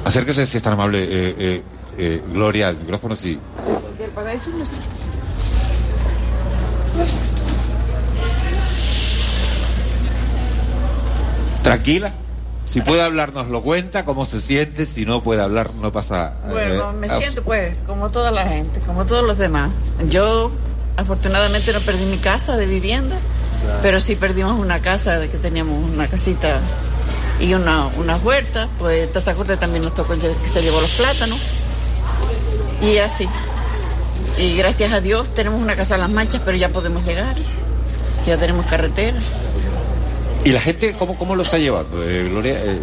Acérquese 0.04 0.46
si 0.46 0.56
es 0.58 0.62
tan 0.62 0.74
amable, 0.74 1.02
eh, 1.02 1.34
eh, 1.38 1.62
eh, 1.98 2.22
Gloria, 2.32 2.68
al 2.68 2.78
micrófono, 2.78 3.14
sí. 3.14 3.38
El 4.02 4.10
paraíso 4.10 4.50
no 4.50 4.62
existe. 4.62 5.01
Tranquila. 11.62 12.12
Si 12.66 12.80
puede 12.80 13.02
hablar, 13.02 13.34
nos 13.34 13.48
lo 13.48 13.62
cuenta, 13.62 14.04
cómo 14.04 14.24
se 14.24 14.40
siente. 14.40 14.86
Si 14.86 15.04
no 15.04 15.22
puede 15.22 15.42
hablar, 15.42 15.74
no 15.74 15.92
pasa. 15.92 16.34
Bueno, 16.48 16.90
eh, 16.90 16.94
me 16.94 17.08
siento 17.10 17.42
pues 17.42 17.74
como 17.86 18.10
toda 18.10 18.30
la 18.30 18.46
gente, 18.46 18.80
como 18.86 19.04
todos 19.04 19.24
los 19.24 19.36
demás. 19.36 19.70
Yo 20.08 20.50
afortunadamente 20.96 21.72
no 21.72 21.80
perdí 21.80 22.06
mi 22.06 22.16
casa 22.16 22.56
de 22.56 22.66
vivienda, 22.66 23.16
pero 23.82 24.00
sí 24.00 24.16
perdimos 24.16 24.58
una 24.58 24.80
casa 24.80 25.18
de 25.18 25.28
que 25.28 25.36
teníamos 25.36 25.90
una 25.90 26.08
casita 26.08 26.60
y 27.40 27.52
una, 27.52 27.88
una 27.98 28.16
huerta. 28.16 28.68
Pues 28.78 29.12
Tazacorte 29.12 29.58
también 29.58 29.84
nos 29.84 29.94
tocó 29.94 30.14
el 30.14 30.20
que 30.20 30.48
se 30.48 30.62
llevó 30.62 30.80
los 30.80 30.90
plátanos. 30.92 31.38
Y 32.80 32.98
así. 32.98 33.28
Y 34.38 34.56
gracias 34.56 34.92
a 34.92 35.00
Dios 35.00 35.28
tenemos 35.34 35.60
una 35.60 35.76
casa 35.76 35.94
a 35.94 35.98
las 35.98 36.10
manchas, 36.10 36.42
pero 36.44 36.56
ya 36.56 36.68
podemos 36.70 37.04
llegar. 37.04 37.34
Ya 38.26 38.36
tenemos 38.38 38.66
carretera. 38.66 39.18
¿Y 40.44 40.50
la 40.50 40.60
gente 40.60 40.94
cómo, 40.98 41.16
cómo 41.16 41.36
lo 41.36 41.42
está 41.42 41.58
llevando, 41.58 42.02
eh, 42.08 42.28
Gloria? 42.28 42.54
Eh, 42.64 42.78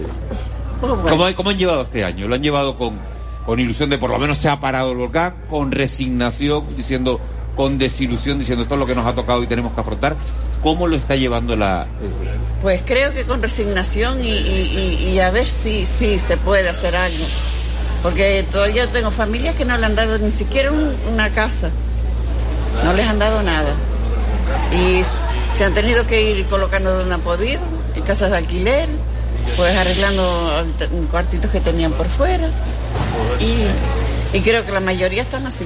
bueno. 0.82 1.02
¿cómo, 1.10 1.36
cómo 1.36 1.50
han 1.50 1.58
llevado 1.58 1.82
este 1.84 2.04
año? 2.04 2.28
¿Lo 2.28 2.36
han 2.36 2.44
llevado 2.44 2.78
con, 2.78 3.00
con 3.46 3.60
ilusión 3.60 3.90
de 3.90 3.98
por 3.98 4.10
lo 4.10 4.18
menos 4.20 4.38
se 4.38 4.48
ha 4.48 4.60
parado 4.60 4.92
el 4.92 4.98
volcán? 4.98 5.34
¿Con 5.50 5.72
resignación, 5.72 6.64
diciendo, 6.78 7.20
con 7.56 7.78
desilusión, 7.78 8.40
diciendo 8.40 8.64
esto 8.64 8.76
es 8.76 8.80
lo 8.80 8.86
que 8.86 8.96
nos 8.96 9.06
ha 9.06 9.14
tocado 9.14 9.44
y 9.44 9.48
tenemos 9.48 9.74
que 9.74 9.82
afrontar? 9.82 10.16
¿Cómo 10.64 10.88
lo 10.88 10.96
está 10.96 11.16
llevando 11.16 11.56
la... 11.56 11.84
eh, 11.84 12.38
Pues 12.62 12.82
creo 12.86 13.14
que 13.14 13.24
con 13.24 13.42
resignación 13.42 14.24
y, 14.24 14.30
y- 14.32 14.98
y- 15.02 15.10
y 15.14 15.20
a 15.20 15.32
ver 15.32 15.48
si, 15.48 15.86
si 15.86 16.20
se 16.20 16.38
puede 16.38 16.70
hacer 16.70 16.96
algo. 16.96 17.26
Porque 18.02 18.46
todavía 18.52 18.88
tengo 18.88 19.12
familias 19.12 19.56
que 19.56 19.66
no 19.66 19.78
le 19.78 19.86
han 19.86 19.96
dado 19.96 20.18
ni 20.20 20.32
siquiera 20.32 20.72
un- 20.72 20.96
una 21.12 21.32
casa. 21.32 21.70
No 22.84 22.94
les 22.94 23.06
han 23.06 23.20
dado 23.20 23.44
nada. 23.44 23.74
Y 24.72 25.02
se 25.58 25.66
han 25.66 25.74
tenido 25.74 26.06
que 26.08 26.22
ir 26.32 26.46
colocando 26.46 26.94
donde 26.94 27.14
han 27.16 27.22
podido, 27.22 27.60
en 27.96 28.02
casas 28.04 28.32
de 28.32 28.38
alquiler, 28.38 28.88
pues 29.58 29.76
arreglando 29.76 30.66
cuartitos 31.12 31.52
que 31.52 31.60
tenían 31.60 31.92
por 31.92 32.08
fuera. 32.08 32.48
Y, 33.40 34.38
y 34.38 34.42
creo 34.42 34.66
que 34.66 34.72
la 34.72 34.80
mayoría 34.80 35.24
están 35.24 35.46
así. 35.46 35.66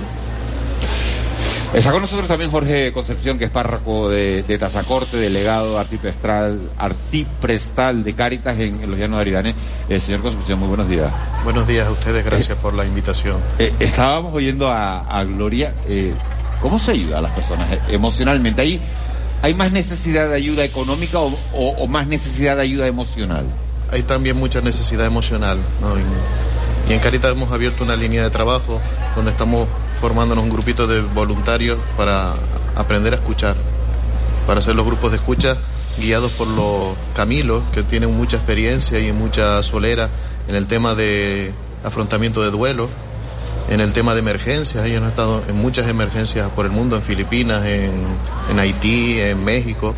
Está 1.74 1.91
con 1.91 2.01
nosotros 2.01 2.28
también 2.28 2.51
Jorge 2.51 2.93
Concepción, 2.93 3.39
que 3.39 3.45
es 3.45 3.49
párroco 3.51 4.07
de, 4.09 4.43
de 4.43 4.57
Tazacorte, 4.59 5.17
delegado 5.17 5.80
arciprestal, 5.80 6.59
arciprestal 6.78 8.03
de 8.03 8.13
Cáritas 8.13 8.59
en, 8.59 8.84
en 8.84 8.91
los 8.91 8.99
Llanos 8.99 9.17
de 9.17 9.21
Aridane. 9.21 9.55
Eh, 9.89 9.99
señor 9.99 10.21
Concepción, 10.21 10.59
muy 10.59 10.67
buenos 10.67 10.88
días. 10.88 11.11
Buenos 11.43 11.67
días 11.67 11.88
a 11.88 11.91
ustedes, 11.91 12.24
gracias 12.24 12.57
por 12.59 12.76
la 12.76 12.86
invitación. 12.86 13.38
Eh, 13.57 13.74
estábamos 13.80 14.36
oyendo 14.36 14.69
a, 14.69 14.99
a 14.99 15.24
Gloria. 15.24 15.74
eh, 15.89 16.13
¿Cómo 16.61 16.78
se 16.78 16.91
ayuda 16.91 17.17
a 17.17 17.21
las 17.21 17.32
personas 17.32 17.71
eh, 17.71 17.80
emocionalmente? 17.89 18.61
¿Hay, 18.61 18.80
¿Hay 19.41 19.55
más 19.55 19.71
necesidad 19.71 20.30
de 20.30 20.36
ayuda 20.36 20.63
económica 20.63 21.19
o, 21.19 21.34
o- 21.53 21.69
o 21.80 21.88
más 21.88 22.05
necesidad 22.05 22.55
de 22.55 22.61
ayuda 22.61 22.86
emocional? 22.86 23.45
Hay 23.91 24.03
también 24.03 24.38
mucha 24.38 24.61
necesidad 24.61 25.07
emocional. 25.07 25.57
¿no? 25.82 25.97
Y, 25.97 26.91
y 26.91 26.93
en 26.93 26.99
Caritas 26.99 27.32
hemos 27.32 27.51
abierto 27.51 27.84
una 27.84 27.95
línea 27.95 28.21
de 28.24 28.30
trabajo 28.30 28.80
donde 29.15 29.32
estamos 29.32 29.67
formándonos 30.04 30.43
un 30.43 30.49
grupito 30.49 30.86
de 30.86 30.99
voluntarios 30.99 31.80
para 31.95 32.34
aprender 32.76 33.14
a 33.14 33.16
escuchar. 33.16 33.56
para 34.45 34.60
hacer 34.60 34.76
los 34.76 34.86
grupos 34.86 35.12
de 35.12 35.16
escucha 35.16 35.56
guiados 35.97 36.30
por 36.34 36.45
los 36.45 36.93
Camilos, 37.16 37.64
que 37.72 37.84
tienen 37.84 38.14
mucha 38.14 38.36
experiencia 38.36 38.99
y 38.99 39.14
mucha 39.14 39.64
solera 39.64 40.10
en 40.49 40.56
el 40.56 40.68
tema 40.68 40.93
de 40.93 41.54
afrontamiento 41.86 42.41
de 42.41 42.51
duelo, 42.51 42.89
en 43.70 43.80
el 43.80 43.93
tema 43.93 44.14
de 44.14 44.20
emergencias. 44.20 44.84
Ellos 44.84 45.01
han 45.01 45.08
estado 45.08 45.41
en 45.47 45.56
muchas 45.56 45.88
emergencias 45.88 46.49
por 46.49 46.66
el 46.66 46.74
mundo, 46.74 46.97
en 46.97 47.01
Filipinas, 47.01 47.66
en, 47.66 47.93
en 48.51 48.60
Haití, 48.60 49.22
en 49.22 49.45
México, 49.45 49.95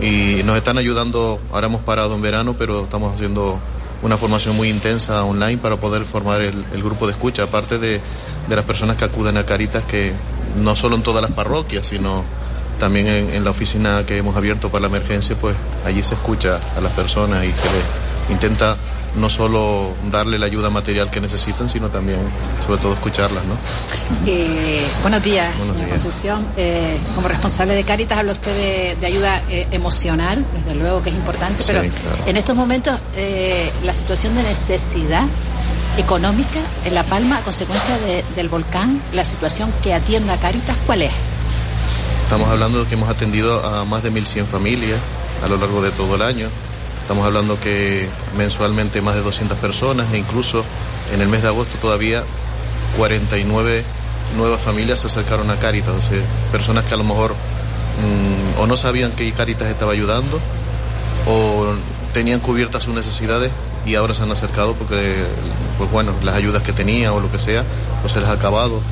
y 0.00 0.40
nos 0.44 0.56
están 0.56 0.78
ayudando. 0.78 1.40
Ahora 1.50 1.66
hemos 1.66 1.82
parado 1.82 2.14
en 2.14 2.22
verano, 2.22 2.54
pero 2.56 2.84
estamos 2.84 3.12
haciendo 3.12 3.58
una 4.02 4.16
formación 4.16 4.56
muy 4.56 4.68
intensa 4.68 5.24
online 5.24 5.58
para 5.58 5.76
poder 5.76 6.04
formar 6.04 6.40
el, 6.40 6.64
el 6.72 6.82
grupo 6.82 7.06
de 7.06 7.12
escucha, 7.12 7.44
aparte 7.44 7.78
de, 7.78 8.00
de 8.48 8.56
las 8.56 8.64
personas 8.64 8.96
que 8.96 9.04
acuden 9.04 9.36
a 9.36 9.44
Caritas, 9.44 9.84
que 9.84 10.12
no 10.62 10.76
solo 10.76 10.96
en 10.96 11.02
todas 11.02 11.22
las 11.22 11.32
parroquias, 11.32 11.86
sino 11.86 12.24
también 12.78 13.08
en, 13.08 13.30
en 13.30 13.44
la 13.44 13.50
oficina 13.50 14.04
que 14.06 14.18
hemos 14.18 14.36
abierto 14.36 14.70
para 14.70 14.82
la 14.82 14.88
emergencia, 14.88 15.36
pues 15.40 15.56
allí 15.84 16.02
se 16.02 16.14
escucha 16.14 16.60
a 16.76 16.80
las 16.80 16.92
personas 16.92 17.44
y 17.44 17.52
se 17.52 17.64
les 17.64 18.30
intenta 18.30 18.76
no 19.18 19.28
solo 19.28 19.94
darle 20.10 20.38
la 20.38 20.46
ayuda 20.46 20.70
material 20.70 21.10
que 21.10 21.20
necesitan, 21.20 21.68
sino 21.68 21.88
también, 21.88 22.20
sobre 22.66 22.80
todo, 22.80 22.94
escucharlas, 22.94 23.42
¿no? 23.44 23.54
Eh, 24.26 24.86
buenos 25.02 25.22
días, 25.22 25.48
Buenos 25.56 25.66
señora 25.66 25.86
días. 25.86 26.02
Concepción. 26.02 26.46
Eh, 26.56 26.98
como 27.14 27.28
responsable 27.28 27.74
de 27.74 27.84
Caritas 27.84 28.18
habla 28.18 28.32
usted 28.32 28.54
de, 28.56 28.96
de 29.00 29.06
ayuda 29.06 29.42
eh, 29.50 29.66
emocional, 29.72 30.44
desde 30.54 30.74
luego 30.78 31.02
que 31.02 31.10
es 31.10 31.16
importante, 31.16 31.62
Sí, 31.62 31.70
pero 31.72 31.80
claro. 31.80 32.24
en 32.26 32.36
estos 32.36 32.56
momentos 32.56 32.98
la 33.84 33.92
situación 33.92 34.34
de 34.34 34.42
necesidad 34.44 35.24
económica 35.96 36.60
en 36.84 36.94
La 36.94 37.02
Palma 37.04 37.38
a 37.38 37.40
consecuencia 37.40 37.98
de- 37.98 38.24
del 38.36 38.48
volcán, 38.48 39.02
la 39.12 39.24
situación 39.24 39.72
que 39.82 39.94
atienda 39.94 40.36
Caritas, 40.36 40.76
¿cuál 40.86 41.02
es? 41.02 41.12
Estamos 42.24 42.48
hablando 42.48 42.80
de 42.82 42.86
que 42.86 42.94
hemos 42.94 43.08
atendido 43.08 43.64
a 43.66 43.84
más 43.84 44.02
de 44.02 44.12
1.100 44.12 44.46
familias 44.46 45.00
a 45.42 45.48
lo 45.48 45.56
largo 45.56 45.80
de 45.82 45.90
todo 45.90 46.14
el 46.14 46.22
año. 46.22 46.48
Estamos 47.08 47.24
hablando 47.24 47.58
que 47.58 48.06
mensualmente 48.36 49.00
más 49.00 49.14
de 49.14 49.22
200 49.22 49.56
personas 49.56 50.12
e 50.12 50.18
incluso 50.18 50.62
en 51.10 51.22
el 51.22 51.28
mes 51.28 51.40
de 51.40 51.48
agosto 51.48 51.78
todavía 51.80 52.22
49 52.98 53.82
nuevas 54.36 54.60
familias 54.60 55.00
se 55.00 55.06
acercaron 55.06 55.50
a 55.50 55.56
Caritas, 55.56 55.94
o 55.94 56.02
sea, 56.02 56.20
personas 56.52 56.84
que 56.84 56.92
a 56.92 56.98
lo 56.98 57.04
mejor 57.04 57.32
mm, 57.32 58.60
o 58.60 58.66
no 58.66 58.76
sabían 58.76 59.12
que 59.12 59.32
Caritas 59.32 59.68
estaba 59.68 59.92
ayudando 59.92 60.38
o 61.26 61.68
tenían 62.12 62.40
cubiertas 62.40 62.84
sus 62.84 62.94
necesidades 62.94 63.52
y 63.86 63.94
ahora 63.94 64.14
se 64.14 64.24
han 64.24 64.30
acercado 64.30 64.74
porque, 64.74 65.24
pues 65.78 65.90
bueno, 65.90 66.12
las 66.22 66.34
ayudas 66.34 66.62
que 66.62 66.74
tenían 66.74 67.14
o 67.14 67.20
lo 67.20 67.32
que 67.32 67.38
sea, 67.38 67.64
pues 68.02 68.12
se 68.12 68.20
les 68.20 68.28
ha 68.28 68.32
acabado 68.32 68.82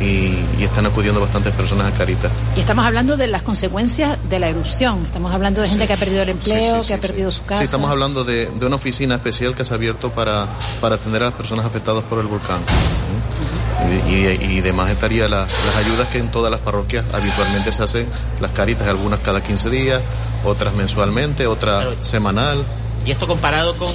y, 0.00 0.38
y 0.58 0.64
están 0.64 0.86
acudiendo 0.86 1.20
bastantes 1.20 1.52
personas 1.54 1.92
a 1.92 1.96
Caritas. 1.96 2.30
Y 2.56 2.60
estamos 2.60 2.84
hablando 2.84 3.16
de 3.16 3.26
las 3.26 3.42
consecuencias 3.42 4.18
de 4.28 4.38
la 4.38 4.48
erupción. 4.48 5.04
Estamos 5.06 5.32
hablando 5.32 5.60
de 5.60 5.68
gente 5.68 5.86
que 5.86 5.92
ha 5.92 5.96
perdido 5.96 6.22
el 6.22 6.28
empleo, 6.30 6.80
que 6.86 6.94
ha 6.94 6.98
perdido 7.00 7.30
su 7.30 7.42
casa. 7.44 7.58
Sí, 7.58 7.64
estamos 7.64 7.90
hablando 7.90 8.24
de, 8.24 8.46
de 8.50 8.66
una 8.66 8.76
oficina 8.76 9.14
especial 9.16 9.54
que 9.54 9.64
se 9.64 9.72
ha 9.72 9.76
abierto 9.76 10.10
para, 10.10 10.46
para 10.80 10.96
atender 10.96 11.22
a 11.22 11.26
las 11.26 11.34
personas 11.34 11.64
afectadas 11.66 12.02
por 12.04 12.18
el 12.18 12.26
volcán. 12.26 12.58
¿Mm? 12.60 14.08
Y, 14.08 14.14
y, 14.14 14.56
y 14.58 14.60
demás 14.60 14.88
estaría 14.90 15.28
la- 15.28 15.40
las 15.46 15.76
ayudas 15.76 16.08
que 16.08 16.18
en 16.18 16.30
todas 16.30 16.50
las 16.50 16.60
parroquias 16.60 17.04
habitualmente 17.12 17.70
se 17.72 17.82
hacen, 17.82 18.08
las 18.40 18.50
caritas, 18.52 18.88
algunas 18.88 19.20
cada 19.20 19.42
15 19.42 19.70
días, 19.70 20.00
otras 20.44 20.74
mensualmente, 20.74 21.46
otra 21.46 21.88
semanal. 22.02 22.64
Y 23.04 23.10
esto 23.10 23.26
comparado 23.26 23.76
con, 23.76 23.92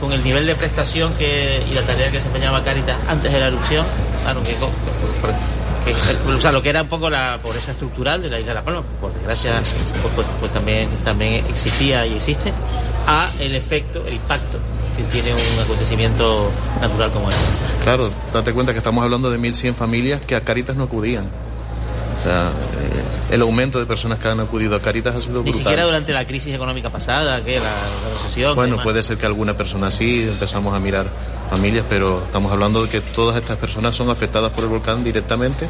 con 0.00 0.12
el 0.12 0.22
nivel 0.22 0.46
de 0.46 0.54
prestación 0.54 1.12
que, 1.14 1.64
y 1.68 1.72
la 1.74 1.82
tarea 1.82 2.10
que 2.10 2.18
desempeñaba 2.18 2.62
Caritas 2.64 2.96
antes 3.08 3.32
de 3.32 3.38
la 3.40 3.46
erupción, 3.48 3.86
claro, 4.22 4.42
que- 4.42 4.54
que- 5.84 6.32
o 6.32 6.40
sea, 6.40 6.50
lo 6.52 6.62
que 6.62 6.70
era 6.70 6.82
un 6.82 6.88
poco 6.88 7.08
la 7.08 7.38
pobreza 7.42 7.70
estructural 7.72 8.20
de 8.22 8.28
la 8.28 8.40
isla 8.40 8.50
de 8.50 8.54
La 8.56 8.62
Palma, 8.64 8.82
por 9.00 9.12
desgracia, 9.14 9.52
pues, 10.02 10.14
pues- 10.14 10.26
pues 10.40 10.52
también, 10.52 10.88
también 11.04 11.44
existía 11.46 12.06
y 12.06 12.14
existe, 12.14 12.52
a 13.06 13.30
el 13.38 13.54
efecto, 13.54 14.02
el 14.06 14.14
impacto 14.14 14.58
que 14.96 15.02
tiene 15.04 15.32
un 15.32 15.60
acontecimiento 15.62 16.50
natural 16.80 17.10
como 17.12 17.28
este. 17.30 17.44
Claro, 17.84 18.10
date 18.32 18.52
cuenta 18.52 18.72
que 18.72 18.78
estamos 18.78 19.04
hablando 19.04 19.30
de 19.30 19.38
1.100 19.38 19.74
familias 19.74 20.20
que 20.26 20.34
a 20.34 20.40
Caritas 20.40 20.74
no 20.74 20.84
acudían. 20.84 21.26
Sea, 22.26 22.48
eh, 22.48 23.34
el 23.34 23.42
aumento 23.42 23.78
de 23.78 23.86
personas 23.86 24.18
que 24.18 24.26
han 24.26 24.40
acudido 24.40 24.74
a 24.74 24.80
Caritas 24.80 25.14
ha 25.14 25.20
sido 25.20 25.34
Ni 25.38 25.50
brutal. 25.50 25.58
siquiera 25.60 25.84
durante 25.84 26.12
la 26.12 26.26
crisis 26.26 26.52
económica 26.52 26.90
pasada, 26.90 27.44
que 27.44 27.60
la, 27.60 27.64
la 27.70 28.14
recesión. 28.20 28.56
Bueno, 28.56 28.82
puede 28.82 29.02
ser 29.04 29.16
que 29.16 29.26
alguna 29.26 29.56
persona 29.56 29.92
sí, 29.92 30.22
empezamos 30.28 30.74
a 30.74 30.80
mirar 30.80 31.06
familias, 31.48 31.84
pero 31.88 32.22
estamos 32.24 32.50
hablando 32.50 32.82
de 32.82 32.88
que 32.88 33.00
todas 33.00 33.36
estas 33.36 33.58
personas 33.58 33.94
son 33.94 34.10
afectadas 34.10 34.50
por 34.50 34.64
el 34.64 34.70
volcán 34.70 35.04
directamente 35.04 35.68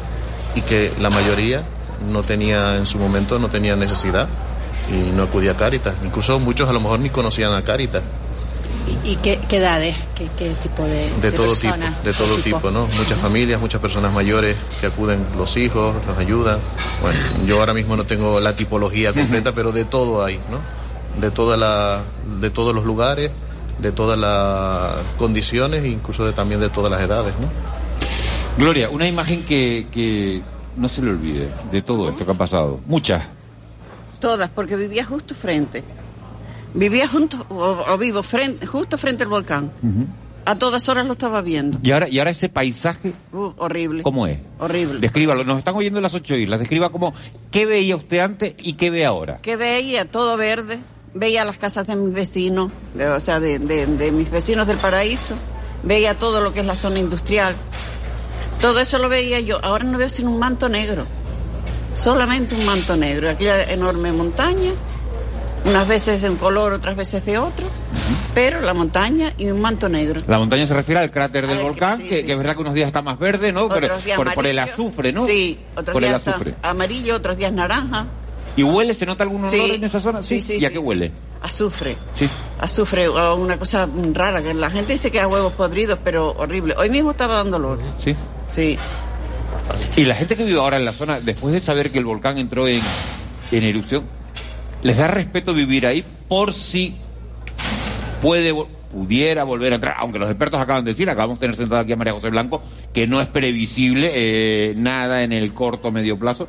y 0.55 0.61
que 0.61 0.91
la 0.99 1.11
mayoría 1.11 1.63
no 2.11 2.23
tenía 2.23 2.75
en 2.75 2.87
su 2.87 2.97
momento, 2.97 3.37
no 3.37 3.49
tenía 3.49 3.75
necesidad 3.75 4.27
y 4.91 5.15
no 5.15 5.23
acudía 5.23 5.51
a 5.51 5.57
Caritas. 5.57 5.93
Incluso 6.03 6.39
muchos 6.39 6.67
a 6.67 6.73
lo 6.73 6.79
mejor 6.79 6.99
ni 6.99 7.11
conocían 7.11 7.53
a 7.53 7.63
Caritas. 7.63 8.01
¿Y, 8.87 9.11
y 9.11 9.15
qué, 9.17 9.39
qué 9.47 9.57
edades? 9.57 9.95
¿Qué, 10.15 10.29
qué 10.37 10.49
tipo 10.61 10.83
de, 10.83 11.09
De 11.21 11.31
todo 11.31 11.53
tipo, 11.55 11.73
personas? 11.73 12.03
de 12.03 12.13
todo 12.13 12.37
tipo, 12.37 12.71
¿no? 12.71 12.87
Muchas 12.97 13.19
familias, 13.19 13.59
muchas 13.59 13.81
personas 13.81 14.13
mayores 14.13 14.55
que 14.79 14.87
acuden, 14.87 15.25
los 15.37 15.57
hijos, 15.57 15.95
los 16.05 16.17
ayudan. 16.17 16.59
Bueno, 17.01 17.19
yo 17.45 17.59
ahora 17.59 17.73
mismo 17.73 17.95
no 17.95 18.05
tengo 18.05 18.39
la 18.39 18.55
tipología 18.55 19.13
completa, 19.13 19.51
pero 19.55 19.71
de 19.71 19.85
todo 19.85 20.23
hay, 20.23 20.39
¿no? 20.49 20.59
De 21.19 21.31
toda 21.31 21.57
la, 21.57 22.03
de 22.39 22.49
todos 22.49 22.73
los 22.73 22.85
lugares, 22.85 23.31
de 23.79 23.91
todas 23.91 24.17
las 24.17 25.03
condiciones, 25.17 25.85
incluso 25.85 26.25
de, 26.25 26.33
también 26.33 26.59
de 26.59 26.69
todas 26.69 26.91
las 26.91 27.01
edades, 27.01 27.35
¿no? 27.39 27.47
Gloria, 28.57 28.89
una 28.89 29.07
imagen 29.07 29.43
que, 29.43 29.87
que 29.91 30.41
no 30.77 30.89
se 30.89 31.01
le 31.01 31.11
olvide 31.11 31.49
de 31.71 31.81
todo 31.81 32.09
esto 32.09 32.25
que 32.25 32.31
ha 32.31 32.35
pasado. 32.35 32.79
Muchas. 32.85 33.23
Todas, 34.19 34.49
porque 34.49 34.75
vivía 34.75 35.05
justo 35.05 35.35
frente. 35.35 35.83
Vivía 36.73 37.07
junto, 37.07 37.45
o, 37.49 37.83
o 37.87 37.97
vivo 37.97 38.21
frente, 38.23 38.65
justo 38.65 38.97
frente 38.97 39.23
al 39.23 39.29
volcán. 39.29 39.71
A 40.45 40.57
todas 40.57 40.87
horas 40.87 41.05
lo 41.05 41.11
estaba 41.13 41.41
viendo. 41.41 41.77
Y 41.83 41.91
ahora, 41.91 42.07
y 42.07 42.19
ahora 42.19 42.31
ese 42.31 42.47
paisaje, 42.49 43.13
Uh, 43.33 43.51
horrible. 43.57 44.03
¿cómo 44.03 44.27
es? 44.27 44.39
Horrible. 44.59 44.99
Descríbalo. 44.99 45.43
Nos 45.43 45.57
están 45.59 45.75
oyendo 45.75 45.99
en 45.99 46.03
las 46.03 46.13
ocho 46.13 46.35
islas. 46.35 46.59
Describa 46.59 46.89
cómo, 46.89 47.13
qué 47.51 47.65
veía 47.65 47.95
usted 47.97 48.19
antes 48.19 48.53
y 48.59 48.73
qué 48.73 48.89
ve 48.89 49.05
ahora. 49.05 49.39
Que 49.41 49.57
veía 49.57 50.05
todo 50.05 50.37
verde, 50.37 50.79
veía 51.13 51.43
las 51.43 51.57
casas 51.57 51.85
de 51.87 51.95
mis 51.97 52.13
vecinos, 52.13 52.71
de- 52.93 53.09
o 53.09 53.19
sea, 53.19 53.39
de, 53.41 53.59
de- 53.59 53.87
de 53.87 54.11
mis 54.13 54.31
vecinos 54.31 54.67
del 54.67 54.77
paraíso, 54.77 55.35
veía 55.83 56.17
todo 56.17 56.39
lo 56.39 56.53
que 56.53 56.61
es 56.61 56.65
la 56.65 56.75
zona 56.75 56.99
industrial. 56.99 57.55
Todo 58.61 58.79
eso 58.79 58.99
lo 58.99 59.09
veía 59.09 59.39
yo. 59.41 59.59
Ahora 59.63 59.83
no 59.83 59.97
veo 59.97 60.09
sino 60.09 60.31
un 60.31 60.39
manto 60.39 60.69
negro. 60.69 61.05
Solamente 61.93 62.55
un 62.55 62.65
manto 62.65 62.95
negro. 62.95 63.29
Aquella 63.29 63.63
enorme 63.71 64.11
montaña, 64.13 64.71
unas 65.65 65.87
veces 65.87 66.21
de 66.21 66.29
un 66.29 66.37
color, 66.37 66.73
otras 66.73 66.95
veces 66.95 67.25
de 67.25 67.37
otro, 67.37 67.65
pero 68.33 68.61
la 68.61 68.73
montaña 68.73 69.33
y 69.37 69.47
un 69.47 69.59
manto 69.59 69.89
negro. 69.89 70.21
La 70.27 70.39
montaña 70.39 70.65
se 70.67 70.73
refiere 70.73 71.01
al 71.01 71.11
cráter 71.11 71.45
del 71.47 71.57
Al 71.57 71.57
que- 71.57 71.63
volcán, 71.69 71.97
sí, 71.97 72.03
que, 72.07 72.21
sí, 72.21 72.25
que 72.25 72.31
es 72.33 72.37
verdad 72.37 72.55
que 72.55 72.61
unos 72.61 72.73
días 72.73 72.87
está 72.87 73.01
más 73.01 73.19
verde, 73.19 73.51
¿no? 73.51 73.67
Por, 73.67 73.83
Otros 73.83 74.05
días 74.05 74.17
por- 74.17 74.33
por 74.33 74.47
el 74.47 74.59
azufre, 74.59 75.11
¿no? 75.11 75.25
Sí, 75.25 75.59
otros 75.75 75.93
por 75.93 76.03
el 76.03 76.09
días 76.09 76.19
está 76.19 76.31
azufre. 76.31 76.55
amarillo, 76.61 77.15
otros 77.15 77.37
días 77.37 77.51
naranja. 77.51 78.05
¿Y 78.55 78.63
huele? 78.63 78.93
¿Se 78.93 79.05
nota 79.05 79.23
algún 79.23 79.43
olor 79.45 79.53
en 79.71 79.83
esa 79.83 79.99
zona? 79.99 80.23
Sí, 80.23 80.39
sí, 80.39 80.57
¿Y 80.59 80.65
a 80.65 80.71
qué 80.71 80.79
huele? 80.79 81.11
Azufre. 81.43 81.95
Sí. 82.15 82.27
azufre 82.59 83.07
una 83.07 83.59
cosa 83.59 83.87
rara 84.13 84.41
que 84.41 84.53
la 84.55 84.71
gente 84.71 84.93
dice 84.93 85.11
que 85.11 85.19
a 85.21 85.27
huevos 85.27 85.53
podridos 85.53 85.99
pero 86.03 86.31
horrible 86.31 86.73
hoy 86.75 86.89
mismo 86.89 87.11
estaba 87.11 87.35
dando 87.35 87.57
olor 87.57 87.77
Sí. 88.03 88.15
sí 88.47 88.75
Y 89.95 90.05
la 90.05 90.15
gente 90.15 90.35
que 90.35 90.43
vive 90.43 90.57
ahora 90.59 90.77
en 90.77 90.85
la 90.85 90.93
zona, 90.93 91.19
después 91.19 91.53
de 91.53 91.61
saber 91.61 91.91
que 91.91 91.99
el 91.99 92.05
volcán 92.05 92.39
entró 92.39 92.67
en, 92.67 92.81
en 93.51 93.63
erupción, 93.63 94.05
¿les 94.87 94.97
da 94.97 95.07
respeto 95.07 95.53
vivir 95.53 95.85
ahí 95.85 96.03
por 96.29 96.53
si 96.53 96.95
puede, 98.21 98.53
pudiera 98.91 99.43
volver 99.43 99.73
a 99.73 99.75
entrar? 99.75 99.95
Aunque 99.99 100.17
los 100.17 100.29
expertos 100.29 100.59
acaban 100.61 100.85
de 100.85 100.91
decir, 100.91 101.09
acabamos 101.09 101.37
de 101.39 101.41
tener 101.41 101.55
sentado 101.57 101.81
aquí 101.81 101.91
a 101.91 101.97
María 101.97 102.13
José 102.13 102.29
Blanco, 102.29 102.63
que 102.93 103.05
no 103.05 103.19
es 103.21 103.27
previsible 103.27 104.11
eh, 104.13 104.73
nada 104.77 105.23
en 105.23 105.33
el 105.33 105.53
corto 105.53 105.89
o 105.89 105.91
medio 105.91 106.17
plazo. 106.17 106.47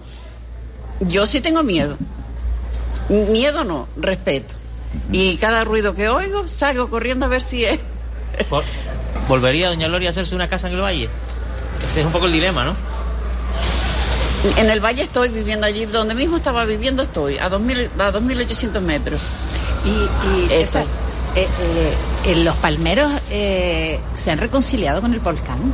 yo 1.00 1.26
sí 1.26 1.40
tengo 1.40 1.62
miedo 1.62 1.96
miedo 3.08 3.64
no 3.64 3.88
respeto 3.96 4.54
y 5.12 5.36
cada 5.38 5.64
ruido 5.64 5.94
que 5.94 6.08
oigo 6.08 6.46
salgo 6.46 6.88
corriendo 6.90 7.24
a 7.26 7.28
ver 7.28 7.42
si 7.42 7.64
es 7.64 7.78
Vol- 8.50 8.62
¿Volvería 9.28 9.68
doña 9.68 9.88
Gloria 9.88 10.08
a 10.08 10.10
hacerse 10.10 10.34
una 10.34 10.48
casa 10.48 10.68
en 10.68 10.74
el 10.74 10.80
valle? 10.82 11.08
Ese 11.84 12.00
es 12.00 12.06
un 12.06 12.12
poco 12.12 12.26
el 12.26 12.32
dilema, 12.32 12.64
¿no? 12.64 12.76
En 14.56 14.70
el 14.70 14.80
valle 14.80 15.02
estoy 15.02 15.28
viviendo 15.28 15.66
allí 15.66 15.86
donde 15.86 16.14
mismo 16.14 16.36
estaba 16.36 16.64
viviendo 16.64 17.02
estoy 17.02 17.38
a 17.38 17.48
2000 17.48 17.90
a 17.98 18.10
2800 18.12 18.82
metros 18.82 19.20
Y, 19.84 19.88
y 19.90 20.44
Eso. 20.46 20.54
César, 20.78 20.84
eh, 21.36 21.46
eh, 22.26 22.34
los 22.44 22.56
palmeros 22.56 23.10
eh, 23.30 23.98
se 24.14 24.30
han 24.30 24.38
reconciliado 24.38 25.00
con 25.00 25.12
el 25.14 25.20
volcán. 25.20 25.72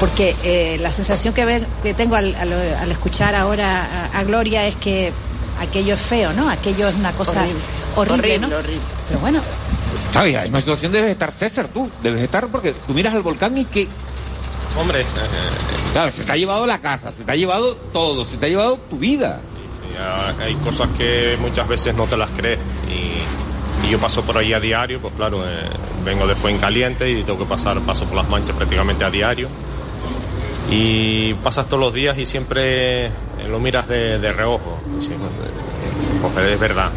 Porque 0.00 0.36
eh, 0.44 0.78
la 0.80 0.92
sensación 0.92 1.34
que, 1.34 1.44
ve- 1.44 1.66
que 1.82 1.92
tengo 1.94 2.14
al, 2.14 2.34
al- 2.36 2.52
al 2.52 2.90
escuchar 2.92 3.34
ahora 3.34 4.08
a, 4.12 4.18
a 4.18 4.24
Gloria 4.24 4.66
es 4.68 4.76
que 4.76 5.12
aquello 5.60 5.94
es 5.94 6.00
feo, 6.00 6.32
¿no? 6.32 6.48
Aquello 6.48 6.88
es 6.88 6.94
una 6.94 7.10
cosa 7.12 7.40
Horrible. 7.40 7.58
horrible, 7.96 8.12
Horrible, 8.36 8.38
¿no? 8.48 8.56
horrible. 8.58 8.80
Pero 9.08 9.20
bueno, 9.20 9.40
¿Sabes? 10.12 10.36
Hay 10.36 10.48
una 10.50 10.60
situación 10.60 10.92
debes 10.92 11.10
estar, 11.10 11.32
César, 11.32 11.66
tú. 11.74 11.90
Debes 12.02 12.22
estar 12.22 12.46
porque 12.48 12.72
tú 12.86 12.94
miras 12.94 13.12
al 13.14 13.22
volcán 13.22 13.58
y 13.58 13.64
que... 13.64 13.88
Hombre, 14.76 15.00
eh, 15.00 15.04
Claro, 15.92 16.12
se 16.12 16.24
te 16.24 16.32
ha 16.32 16.36
llevado 16.36 16.66
la 16.66 16.78
casa, 16.80 17.10
se 17.12 17.24
te 17.24 17.32
ha 17.32 17.36
llevado 17.36 17.74
todo, 17.92 18.24
se 18.24 18.36
te 18.36 18.46
ha 18.46 18.48
llevado 18.48 18.78
tu 18.90 18.98
vida. 18.98 19.40
Ya 19.94 20.44
hay 20.44 20.54
cosas 20.56 20.88
que 20.96 21.36
muchas 21.40 21.66
veces 21.66 21.94
no 21.94 22.04
te 22.04 22.16
las 22.16 22.30
crees 22.30 22.58
y, 22.88 23.86
y 23.86 23.90
yo 23.90 23.98
paso 23.98 24.22
por 24.22 24.36
ahí 24.38 24.52
a 24.52 24.60
diario, 24.60 25.00
pues 25.00 25.14
claro, 25.14 25.42
eh, 25.44 25.68
vengo 26.04 26.26
de 26.26 26.34
Fuencaliente 26.34 27.10
y 27.10 27.22
tengo 27.22 27.38
que 27.40 27.46
pasar, 27.46 27.80
paso 27.80 28.04
por 28.04 28.16
las 28.16 28.28
manchas 28.28 28.54
prácticamente 28.54 29.04
a 29.04 29.10
diario 29.10 29.48
y 30.70 31.32
pasas 31.34 31.66
todos 31.66 31.80
los 31.80 31.94
días 31.94 32.16
y 32.18 32.26
siempre 32.26 33.06
eh, 33.06 33.10
lo 33.48 33.58
miras 33.58 33.88
de, 33.88 34.18
de 34.18 34.30
reojo. 34.30 34.78
Sí, 35.00 35.10
pues, 35.18 36.32
pues, 36.34 36.46
es 36.46 36.60
verdad. 36.60 36.90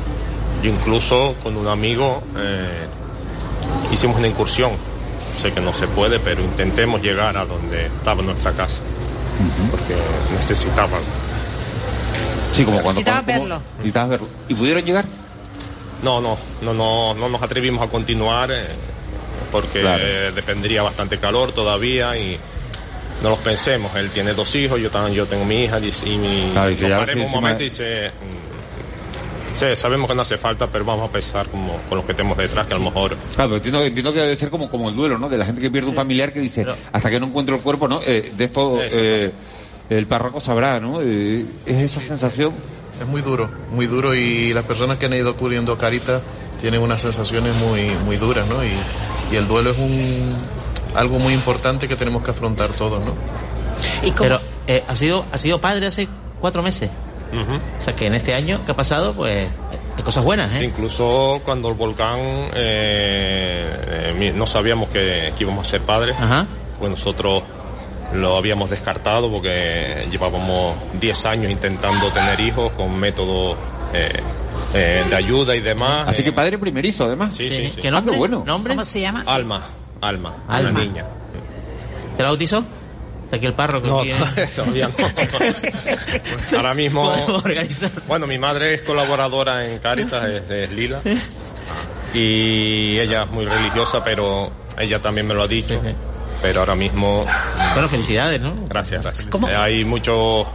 Yo 0.62 0.70
incluso 0.70 1.36
con 1.42 1.58
un 1.58 1.68
amigo 1.68 2.22
eh, 2.38 2.86
hicimos 3.92 4.18
una 4.18 4.28
incursión. 4.28 4.72
Sé 5.38 5.52
que 5.54 5.62
no 5.62 5.74
se 5.74 5.88
puede, 5.88 6.20
pero 6.20 6.42
intentemos 6.44 7.02
llegar 7.02 7.36
a 7.38 7.46
donde 7.46 7.86
estaba 7.88 8.22
nuestra 8.22 8.52
casa. 8.52 8.82
Porque 9.72 9.96
necesitaban. 10.36 11.02
Sí, 12.54 12.64
como 12.64 12.78
cuando... 12.80 13.00
Necesitabas 13.00 13.26
verlo. 13.26 13.62
necesitabas 13.78 14.10
verlo. 14.10 14.28
¿Y 14.50 14.54
pudieron 14.54 14.84
llegar? 14.84 15.06
No, 16.04 16.20
no, 16.22 16.38
no, 16.62 16.74
no, 16.74 17.14
no 17.14 17.30
nos 17.30 17.42
atrevimos 17.42 17.88
a 17.88 17.90
continuar 17.90 18.52
eh, 18.52 18.66
porque 19.52 19.80
Claro. 19.82 20.04
eh, 20.04 20.32
dependería 20.34 20.84
bastante 20.84 21.18
calor 21.18 21.54
todavía 21.54 22.18
y 22.18 22.38
no 23.24 23.30
los 23.30 23.40
pensemos. 23.40 23.96
Él 23.96 24.10
tiene 24.10 24.34
dos 24.34 24.54
hijos, 24.56 24.80
yo 24.80 24.90
también, 24.92 25.16
yo 25.16 25.26
tengo 25.28 25.46
mi 25.46 25.64
hija 25.64 25.80
y, 25.80 25.92
y 26.06 26.18
mi, 26.18 26.50
Claro, 26.54 26.72
y 26.72 26.76
si 26.76 26.82
nos 26.82 26.90
ya 26.90 26.98
paremos 27.00 27.28
un 27.28 27.32
momento 27.34 27.64
y 27.64 27.70
se, 27.70 28.10
mm, 28.10 28.51
sí, 29.54 29.66
sabemos 29.76 30.10
que 30.10 30.16
no 30.16 30.22
hace 30.22 30.38
falta, 30.38 30.68
pero 30.68 30.86
vamos 30.86 31.10
a 31.10 31.12
pensar 31.12 31.48
como 31.48 31.78
con 31.90 31.98
los 31.98 32.06
que 32.06 32.14
tenemos 32.14 32.38
detrás 32.38 32.68
que 32.68 32.74
a 32.74 32.78
lo 32.78 32.84
mejor 32.84 33.16
Claro, 33.36 33.50
pero 33.50 33.56
entiendo, 33.58 33.84
entiendo 33.84 34.14
que 34.14 34.20
debe 34.20 34.36
ser 34.36 34.50
como, 34.50 34.70
como 34.70 34.90
el 34.90 34.96
duelo, 34.96 35.18
¿no? 35.18 35.30
De 35.30 35.38
la 35.38 35.46
gente 35.46 35.62
que 35.62 35.72
pierde 35.72 35.90
un 35.90 35.96
familiar 35.96 36.34
que 36.34 36.40
dice, 36.40 36.66
hasta 36.92 37.10
que 37.10 37.20
no 37.20 37.28
encuentro 37.28 37.56
el 37.56 37.62
cuerpo, 37.62 37.88
¿no? 37.88 38.02
Eh, 38.06 38.32
de 38.36 38.44
esto 38.44 38.80
eh, 38.82 39.32
el 39.90 40.08
párroco 40.08 40.40
sabrá, 40.40 40.80
¿no? 40.80 41.02
Eh, 41.02 41.46
es 41.66 41.76
esa 41.76 42.00
sensación. 42.00 42.54
Es 43.00 43.08
muy 43.08 43.22
duro, 43.22 43.50
muy 43.72 43.88
duro 43.88 44.14
y 44.14 44.54
las 44.54 44.64
personas 44.64 44.98
que 44.98 45.08
han 45.08 45.14
ido 45.14 45.36
cubriendo 45.36 45.76
Caritas 45.78 46.22
tienen 46.62 46.82
unas 46.82 47.02
sensaciones 47.02 47.56
muy, 47.56 47.90
muy 48.06 48.18
duras, 48.18 48.48
¿no? 48.48 48.64
Y, 48.64 48.72
y 49.32 49.36
el 49.36 49.48
duelo 49.48 49.72
es 49.72 49.78
un 49.78 50.36
algo 50.96 51.20
muy 51.20 51.34
importante 51.34 51.88
que 51.88 51.96
tenemos 51.96 52.24
que 52.24 52.32
afrontar 52.32 52.70
todos, 52.70 53.04
¿no? 53.04 53.14
Pero 54.18 54.40
eh, 54.68 54.84
ha 54.88 54.96
sido 54.96 55.26
ha 55.32 55.38
sido 55.38 55.60
padre 55.60 55.88
hace 55.88 56.08
cuatro 56.40 56.62
meses. 56.62 56.90
O 57.80 57.82
sea 57.82 57.96
que 57.96 58.08
en 58.08 58.14
este 58.16 58.34
año 58.34 58.64
que 58.66 58.72
ha 58.72 58.76
pasado, 58.76 59.14
pues 59.14 59.48
hay 59.98 60.04
cosas 60.04 60.24
buenas, 60.24 60.52
Sí, 60.58 60.64
¿eh? 60.64 60.68
incluso 60.68 61.42
cuando 61.46 61.70
el 61.70 61.76
volcán 61.76 62.20
eh, 62.54 64.14
eh, 64.20 64.34
no 64.36 64.46
sabíamos 64.46 64.90
que, 64.90 65.34
que 65.38 65.44
íbamos 65.44 65.66
a 65.68 65.70
ser 65.70 65.82
padres, 65.82 66.16
pues 66.78 66.90
nosotros 66.92 67.44
lo 68.14 68.36
habíamos 68.36 68.70
descartado 68.70 69.32
porque 69.32 70.08
llevábamos 70.12 70.76
10 71.00 71.26
años 71.26 71.52
intentando 71.52 72.12
tener 72.12 72.40
hijos 72.42 72.72
con 72.74 72.98
métodos 73.00 73.56
eh, 73.94 74.10
eh, 74.74 75.04
de 75.10 75.16
ayuda 75.16 75.56
y 75.56 75.62
demás. 75.62 76.10
Así 76.10 76.22
Eh, 76.22 76.26
que 76.26 76.32
padre 76.34 76.58
primerizo, 76.58 77.06
además. 77.06 77.34
Sí, 77.36 77.50
sí, 77.50 77.72
sí. 77.74 77.80
¿Qué 77.82 77.90
nombre? 77.92 78.12
Ah, 78.12 78.16
qué 78.16 78.20
bueno. 78.20 78.44
¿Cómo 78.46 78.84
se 78.84 79.00
llama? 79.02 79.24
Alma, 79.26 79.62
Alma, 80.02 80.34
Alma. 80.50 80.70
una 80.72 80.80
niña. 80.82 81.06
¿Te 82.18 82.24
la 82.24 82.30
bautizó? 82.30 82.64
Aquí 83.32 83.46
el 83.46 83.54
párroco. 83.54 83.88
No, 83.88 84.04
todavía 84.56 84.90
no. 84.90 86.58
Ahora 86.58 86.74
mismo, 86.74 87.12
bueno, 88.08 88.28
mi 88.28 88.38
madre 88.38 88.74
es 88.74 88.82
colaboradora 88.82 89.66
en 89.68 89.80
Caritas, 89.80 90.28
es, 90.28 90.50
es 90.50 90.72
Lila, 90.72 91.02
y 92.14 93.00
ella 93.00 93.24
es 93.24 93.32
muy 93.32 93.46
religiosa, 93.46 94.04
pero 94.04 94.52
ella 94.78 95.02
también 95.02 95.28
me 95.28 95.34
lo 95.34 95.44
ha 95.44 95.48
dicho. 95.48 95.82
Pero 96.42 96.62
ahora 96.62 96.76
mismo... 96.76 97.26
Bueno, 97.74 97.88
felicidades, 97.88 98.42
¿no? 98.42 98.56
Gracias, 98.68 99.02
gracias. 99.02 99.28
Hay 99.56 99.86
mucho... 99.86 100.48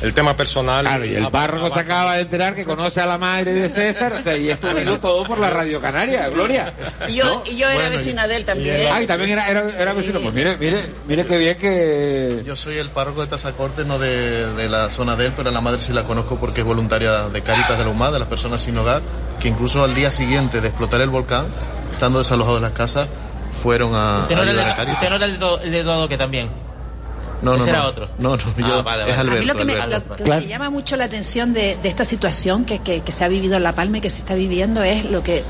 El 0.00 0.14
tema 0.14 0.36
personal... 0.36 0.84
Claro, 0.86 1.04
y 1.04 1.14
el 1.16 1.28
párroco 1.28 1.74
se 1.74 1.80
acaba 1.80 2.14
de 2.14 2.20
enterar 2.22 2.54
que 2.54 2.64
conoce 2.64 3.00
a 3.00 3.06
la 3.06 3.18
madre 3.18 3.52
de 3.52 3.68
César, 3.68 4.12
o 4.12 4.18
sea, 4.20 4.36
y 4.36 4.48
esto 4.48 4.72
vino 4.72 4.98
todo 5.00 5.24
por 5.24 5.38
la 5.38 5.50
Radio 5.50 5.80
Canaria, 5.80 6.28
Gloria. 6.28 6.72
Y 7.08 7.14
yo, 7.14 7.42
y 7.46 7.56
yo 7.56 7.66
era 7.68 7.74
Bueno, 7.88 7.96
vecina 7.96 8.28
de 8.28 8.36
él 8.36 8.44
también. 8.44 8.76
Ay, 8.92 9.06
también 9.06 9.30
era, 9.30 9.48
era, 9.48 9.70
era 9.76 9.92
vecino. 9.92 10.20
Pues 10.20 10.32
mire, 10.32 10.56
mire, 10.56 10.84
mire 11.08 11.26
qué 11.26 11.36
bien 11.38 11.58
que... 11.58 12.42
Yo 12.46 12.54
soy 12.54 12.76
el 12.78 12.90
párroco 12.90 13.22
de 13.22 13.26
Tazacorte, 13.26 13.84
no 13.84 13.98
de, 13.98 14.52
de 14.54 14.68
la 14.68 14.88
zona 14.90 15.16
de 15.16 15.26
él, 15.26 15.32
pero 15.36 15.48
a 15.48 15.52
la 15.52 15.60
madre 15.60 15.80
sí 15.80 15.92
la 15.92 16.04
conozco 16.04 16.36
porque 16.38 16.60
es 16.60 16.66
voluntaria 16.66 17.22
de 17.28 17.40
Caritas 17.42 17.76
de 17.76 17.84
la 17.84 17.90
UMA, 17.90 18.12
de 18.12 18.20
las 18.20 18.28
personas 18.28 18.60
sin 18.60 18.78
hogar, 18.78 19.02
que 19.40 19.48
incluso 19.48 19.82
al 19.82 19.94
día 19.96 20.12
siguiente 20.12 20.60
de 20.60 20.68
explotar 20.68 21.00
el 21.00 21.08
volcán, 21.10 21.46
estando 21.92 22.20
desalojados 22.20 22.62
las 22.62 22.70
casas, 22.72 23.08
fueron 23.64 23.96
a, 23.96 24.22
Usted 24.22 24.36
no 24.36 24.42
a 24.42 24.44
era 24.44 24.50
el 24.52 24.56
de, 24.58 24.62
Caritas. 24.76 24.94
usted 24.94 25.08
no 25.10 25.16
era 25.16 25.24
el 25.26 25.32
de, 25.32 25.38
Do- 25.38 25.60
el 25.60 25.72
de 25.72 25.82
Dodo 25.82 26.08
que 26.08 26.16
también. 26.16 26.67
No, 27.40 27.52
no, 27.52 27.58
Ese 27.58 27.66
no. 27.72 27.78
era 27.78 27.86
otro. 27.86 28.08
No, 28.18 28.36
no, 28.36 28.42
Ah, 28.58 28.68
yo, 28.68 28.82
vale, 28.82 29.10
es. 29.12 29.16
Alberto. 29.18 29.36
A 29.36 29.40
mí 29.40 29.46
lo 29.46 29.54
que 29.56 29.64
me, 29.64 29.72
Alberto. 29.74 30.16
lo 30.18 30.24
que 30.24 30.30
me 30.40 30.46
llama 30.46 30.70
mucho 30.70 30.96
la 30.96 31.04
atención 31.04 31.52
de, 31.54 31.76
de 31.82 31.88
esta 31.88 32.04
situación 32.04 32.64
que, 32.64 32.80
que- 32.80 33.00
que 33.02 33.12
se 33.12 33.22
ha 33.24 33.28
vivido 33.28 33.56
en 33.56 33.62
La 33.62 33.74
Palma 33.74 33.98
y 33.98 34.00
que 34.00 34.10
se 34.10 34.18
está 34.20 34.34
viviendo 34.34 34.82
es 34.82 35.04
lo 35.04 35.22
que, 35.22 35.44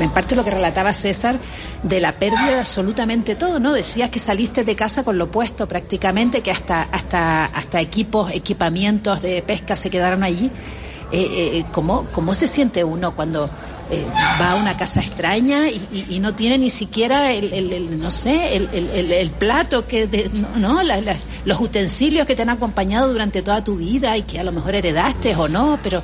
en 0.00 0.10
parte 0.10 0.34
lo 0.34 0.42
que 0.44 0.50
relataba 0.50 0.92
César, 0.92 1.36
de 1.84 2.00
la 2.00 2.12
pérdida 2.16 2.48
de 2.50 2.58
absolutamente 2.58 3.36
todo, 3.36 3.60
¿no? 3.60 3.72
Decías 3.72 4.10
que 4.10 4.18
saliste 4.18 4.64
de 4.64 4.74
casa 4.74 5.04
con 5.04 5.18
lo 5.18 5.26
opuesto 5.26 5.68
prácticamente, 5.68 6.42
que 6.42 6.50
hasta, 6.50 6.82
hasta, 6.82 7.44
hasta 7.46 7.80
equipos, 7.80 8.32
equipamientos 8.32 9.22
de 9.22 9.42
pesca 9.42 9.76
se 9.76 9.88
quedaron 9.90 10.24
allí. 10.24 10.50
Eh, 11.12 11.58
eh, 11.58 11.64
¿cómo, 11.72 12.06
¿Cómo 12.12 12.34
se 12.34 12.46
siente 12.46 12.84
uno 12.84 13.14
cuando 13.16 13.50
eh, 13.90 14.04
va 14.40 14.52
a 14.52 14.54
una 14.54 14.76
casa 14.76 15.00
extraña 15.00 15.68
y, 15.68 16.18
no 16.20 16.34
tiene 16.34 16.58
ni 16.58 16.70
siquiera 16.70 17.32
el, 17.32 17.98
no 17.98 18.10
sé, 18.10 18.56
el, 18.56 19.30
plato 19.30 19.86
que, 19.86 20.08
no, 20.56 20.82
la- 20.82 21.16
los 21.44 21.60
utensilios 21.60 22.26
que 22.26 22.36
te 22.36 22.42
han 22.42 22.50
acompañado 22.50 23.10
durante 23.12 23.42
toda 23.42 23.64
tu 23.64 23.76
vida 23.76 24.16
y 24.16 24.22
que 24.22 24.38
a 24.38 24.44
lo 24.44 24.52
mejor 24.52 24.74
heredaste 24.74 25.34
o 25.34 25.48
no, 25.48 25.78
pero 25.82 26.02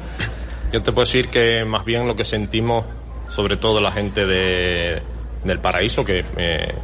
Yo 0.73 0.83
te 0.83 0.93
puedo 0.93 1.07
decir 1.07 1.29
que 1.29 1.65
más 1.65 1.85
bien 1.85 2.07
lo 2.09 2.17
que 2.17 2.25
sentimos, 2.25 2.85
sobre 3.31 3.57
todo 3.57 3.81
la 3.81 3.93
gente 3.93 4.27
de, 4.27 5.03
del 5.45 5.59
paraíso, 5.61 6.05
que 6.05 6.25
eh, 6.37 6.75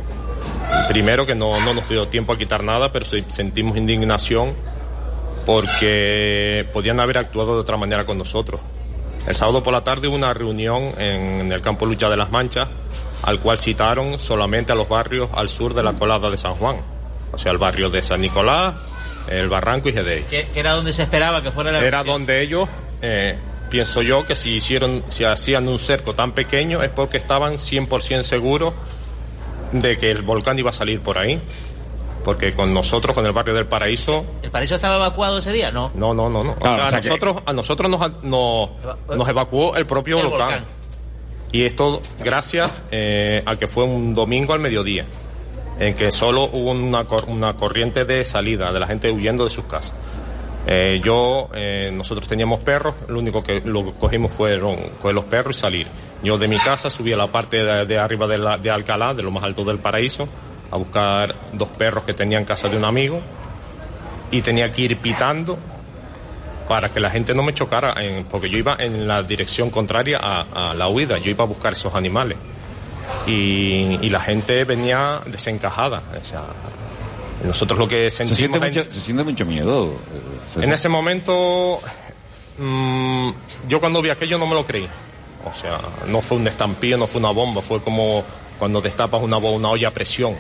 primero 0.89 1.27
que 1.27 1.35
no, 1.35 1.61
no 1.61 1.75
nos 1.75 1.89
dio 1.89 2.07
tiempo 2.09 2.33
a 2.33 2.39
quitar 2.39 2.63
nada, 2.63 2.93
pero 2.93 3.05
sentimos 3.05 3.77
indignación 3.77 4.53
porque 5.47 6.69
podían 6.73 7.01
haber 7.01 7.19
actuado 7.19 7.55
de 7.55 7.61
otra 7.61 7.77
manera 7.77 8.05
con 8.05 8.19
nosotros. 8.19 8.61
El 9.27 9.37
sábado 9.37 9.63
por 9.63 9.73
la 9.73 9.83
tarde 9.83 10.09
hubo 10.09 10.17
una 10.17 10.35
reunión 10.35 10.95
en 10.99 11.53
el 11.53 11.61
campo 11.61 11.87
Lucha 11.87 12.11
de 12.11 12.17
las 12.17 12.31
Manchas, 12.31 12.69
al 13.23 13.39
cual 13.39 13.59
citaron 13.59 14.19
solamente 14.19 14.73
a 14.73 14.75
los 14.75 14.89
barrios 14.89 15.31
al 15.33 15.49
sur 15.49 15.75
de 15.75 15.83
la 15.83 15.93
colada 15.93 16.29
de 16.31 16.37
San 16.37 16.55
Juan. 16.55 16.77
O 17.33 17.39
sea, 17.39 17.53
el 17.53 17.59
barrio 17.59 17.89
de 17.89 18.03
San 18.03 18.21
Nicolás, 18.21 18.75
el 19.29 19.49
Barranco 19.49 19.89
y. 19.89 19.93
Que, 19.93 20.25
que 20.29 20.49
era 20.55 20.73
donde 20.73 20.93
se 20.93 21.03
esperaba 21.03 21.43
que 21.43 21.53
fuera 21.53 21.71
la 21.71 21.81
Era 21.81 22.03
donde 22.03 22.43
ellos, 22.43 22.69
eh, 23.01 23.39
pienso 23.71 24.03
yo, 24.03 24.27
que 24.27 24.37
si 24.37 24.51
hicieron, 24.51 25.05
si 25.11 25.25
hacían 25.25 25.69
un 25.69 25.79
cerco 25.79 26.15
tan 26.15 26.33
pequeño 26.33 26.83
es 26.83 26.91
porque 26.91 27.17
estaban 27.17 27.55
100% 27.55 28.23
seguros 28.23 28.75
de 29.71 29.97
que 29.99 30.11
el 30.11 30.23
volcán 30.23 30.59
iba 30.59 30.71
a 30.71 30.75
salir 30.75 31.01
por 31.01 31.19
ahí. 31.19 31.41
Porque 32.25 32.53
con 32.55 32.73
nosotros, 32.73 33.15
con 33.15 33.27
el 33.27 33.33
barrio 33.33 33.53
del 33.55 33.67
Paraíso, 33.67 34.25
¿El 34.43 34.51
paraíso 34.51 34.77
estaba 34.77 34.97
evacuado 34.97 35.39
ese 35.39 35.53
día? 35.53 35.71
No. 35.73 35.91
no, 35.95 36.15
no, 36.15 36.31
no, 36.31 36.45
no. 36.45 36.55
Claro, 36.55 36.75
o 36.75 36.77
sea, 36.77 36.85
o 36.87 36.89
sea 36.91 36.99
a 36.99 37.01
que- 37.01 37.09
nosotros, 37.09 37.37
a 37.45 37.53
nosotros 37.53 37.91
nos, 37.91 38.23
nos, 38.23 38.71
nos 39.17 39.29
evacuó 39.29 39.75
el 39.77 39.87
propio 39.87 40.19
El 40.21 40.27
volcán. 40.29 40.49
volcán. 40.49 40.65
Y 41.51 41.65
esto 41.65 42.01
gracias 42.25 42.71
eh, 42.91 43.43
a 43.45 43.57
que 43.57 43.67
fue 43.67 43.85
un 43.85 44.15
domingo 44.15 44.53
al 44.55 44.61
mediodía, 44.61 45.05
en 45.79 45.95
que 45.97 46.11
solo 46.11 46.45
hubo 46.45 46.71
una, 46.71 47.05
cor- 47.05 47.25
una 47.27 47.55
corriente 47.57 48.05
de 48.05 48.25
salida 48.25 48.73
de 48.73 48.81
la 48.81 48.87
gente 48.87 49.11
huyendo 49.11 49.45
de 49.45 49.51
sus 49.51 49.65
casas. 49.65 49.93
Eh, 50.67 51.01
yo, 51.05 51.49
eh, 51.55 51.91
nosotros 51.93 52.29
teníamos 52.29 52.61
perros, 52.61 52.95
lo 53.09 53.19
único 53.19 53.43
que 53.43 53.61
lo 53.65 53.93
cogimos 53.95 54.31
fueron 54.33 54.77
coger 55.01 55.15
los 55.15 55.25
perros 55.25 55.57
y 55.57 55.61
salir. 55.61 55.87
Yo 56.23 56.39
de 56.39 56.47
mi 56.47 56.57
casa 56.59 56.89
subí 56.89 57.13
a 57.13 57.17
la 57.17 57.27
parte 57.27 57.65
de, 57.65 57.85
de 57.85 57.99
arriba 57.99 58.29
de, 58.29 58.39
la- 58.39 58.57
de 58.59 58.71
Alcalá, 58.71 59.13
de 59.13 59.25
lo 59.25 59.33
más 59.33 59.43
alto 59.43 59.65
del 59.65 59.79
paraíso, 59.81 60.29
a 60.73 60.77
buscar 60.77 61.35
dos 61.53 61.69
perros 61.69 62.03
que 62.05 62.15
tenía 62.15 62.39
en 62.39 62.45
casa 62.45 62.69
de 62.69 62.77
un 62.77 62.85
amigo 62.85 63.21
y 64.33 64.41
tenía 64.43 64.73
que 64.73 64.81
ir 64.83 64.97
pitando 64.97 65.59
para 66.69 66.89
que 66.91 66.99
la 66.99 67.11
gente 67.11 67.35
no 67.35 67.43
me 67.43 67.53
chocara, 67.53 67.95
en- 68.03 68.25
porque 68.25 68.49
yo 68.49 68.57
iba 68.59 68.77
en 68.79 69.07
la 69.07 69.23
dirección 69.23 69.69
contraria 69.71 70.19
a, 70.21 70.71
a 70.71 70.75
la 70.75 70.89
huida, 70.89 71.19
yo 71.19 71.31
iba 71.31 71.45
a 71.45 71.47
buscar 71.47 71.75
esos 71.75 71.95
animales. 71.95 72.39
Y, 73.27 73.99
y 74.01 74.09
la 74.09 74.21
gente 74.21 74.65
venía 74.65 75.21
desencajada. 75.27 76.03
O 76.21 76.25
sea, 76.25 76.43
nosotros 77.45 77.79
lo 77.79 77.87
que 77.87 78.11
Se 78.11 78.19
sentimos... 78.19 78.39
siente, 78.39 78.59
la- 78.61 78.67
mucho, 78.69 78.85
se 78.93 79.01
siente 79.01 79.23
mucho 79.25 79.45
miedo. 79.45 79.93
eh, 80.57 80.63
en 80.65 80.73
ese 80.73 80.89
momento, 80.89 81.81
mm, 82.59 83.31
yo 83.69 83.81
cuando 83.81 84.01
vi 84.01 84.09
aquello 84.11 84.39
no 84.39 84.47
me 84.47 84.55
lo 84.55 84.65
creí. 84.65 84.89
O 85.45 85.53
sea, 85.53 85.79
no 86.07 86.23
fue 86.23 86.39
un 86.39 86.47
estampillo, 86.47 86.97
no 86.97 87.07
fue 87.07 87.19
una 87.19 87.33
bomba, 87.33 87.61
fue 87.61 87.81
como 87.83 88.23
cuando 88.59 88.81
destapas 88.81 89.21
una, 89.23 89.37
una 89.39 89.69
olla 89.69 89.89
a 89.89 89.91
presión. 89.91 90.37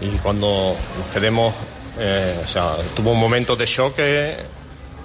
Y 0.00 0.10
cuando 0.18 0.74
nos 0.98 1.06
quedemos, 1.12 1.54
eh, 1.98 2.40
o 2.44 2.48
sea, 2.48 2.76
tuvo 2.94 3.12
un 3.12 3.20
momento 3.20 3.56
de 3.56 3.66
shock 3.66 3.96
que 3.96 4.36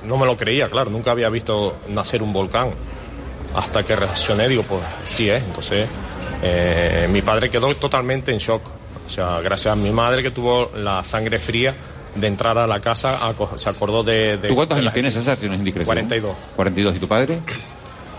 no 0.06 0.18
me 0.18 0.26
lo 0.26 0.38
creía, 0.38 0.70
claro, 0.70 0.90
nunca 0.90 1.12
había 1.12 1.30
visto 1.30 1.78
nacer 1.90 2.22
un 2.22 2.34
volcán. 2.34 2.72
Hasta 3.56 3.84
que 3.84 3.96
reaccioné, 3.96 4.48
digo, 4.48 4.64
pues 4.64 4.82
sí 5.06 5.30
es. 5.30 5.44
Entonces, 5.44 5.88
eh, 6.42 7.08
mi 7.12 7.22
padre 7.22 7.50
quedó 7.50 7.74
totalmente 7.76 8.32
en 8.32 8.38
shock. 8.38 8.62
O 9.06 9.10
sea, 9.10 9.42
gracias 9.42 9.74
a 9.74 9.76
mi 9.76 9.92
madre 9.92 10.24
que 10.24 10.32
tuvo 10.32 10.72
la 10.76 11.04
sangre 11.04 11.38
fría 11.38 11.76
de 12.16 12.28
entrar 12.28 12.58
a 12.58 12.68
la 12.68 12.80
casa, 12.80 13.20
se 13.58 13.70
acordó 13.70 14.04
de... 14.04 14.38
de 14.38 14.48
¿Tú 14.48 14.56
cuántos 14.56 14.78
años 14.78 14.94
tienes. 14.94 15.14
César, 15.14 15.38
si 15.38 15.48
no 15.48 15.54
es 15.54 15.60
indiscreción? 15.60 15.88
42. 15.96 16.36
42. 16.56 16.96
¿Y 16.96 17.00
tu 17.00 17.08
padre? 17.08 17.40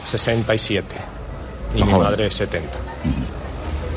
67 0.05 0.95
y 1.77 1.85
mi 1.85 1.93
madre 1.93 2.31
70. 2.31 2.79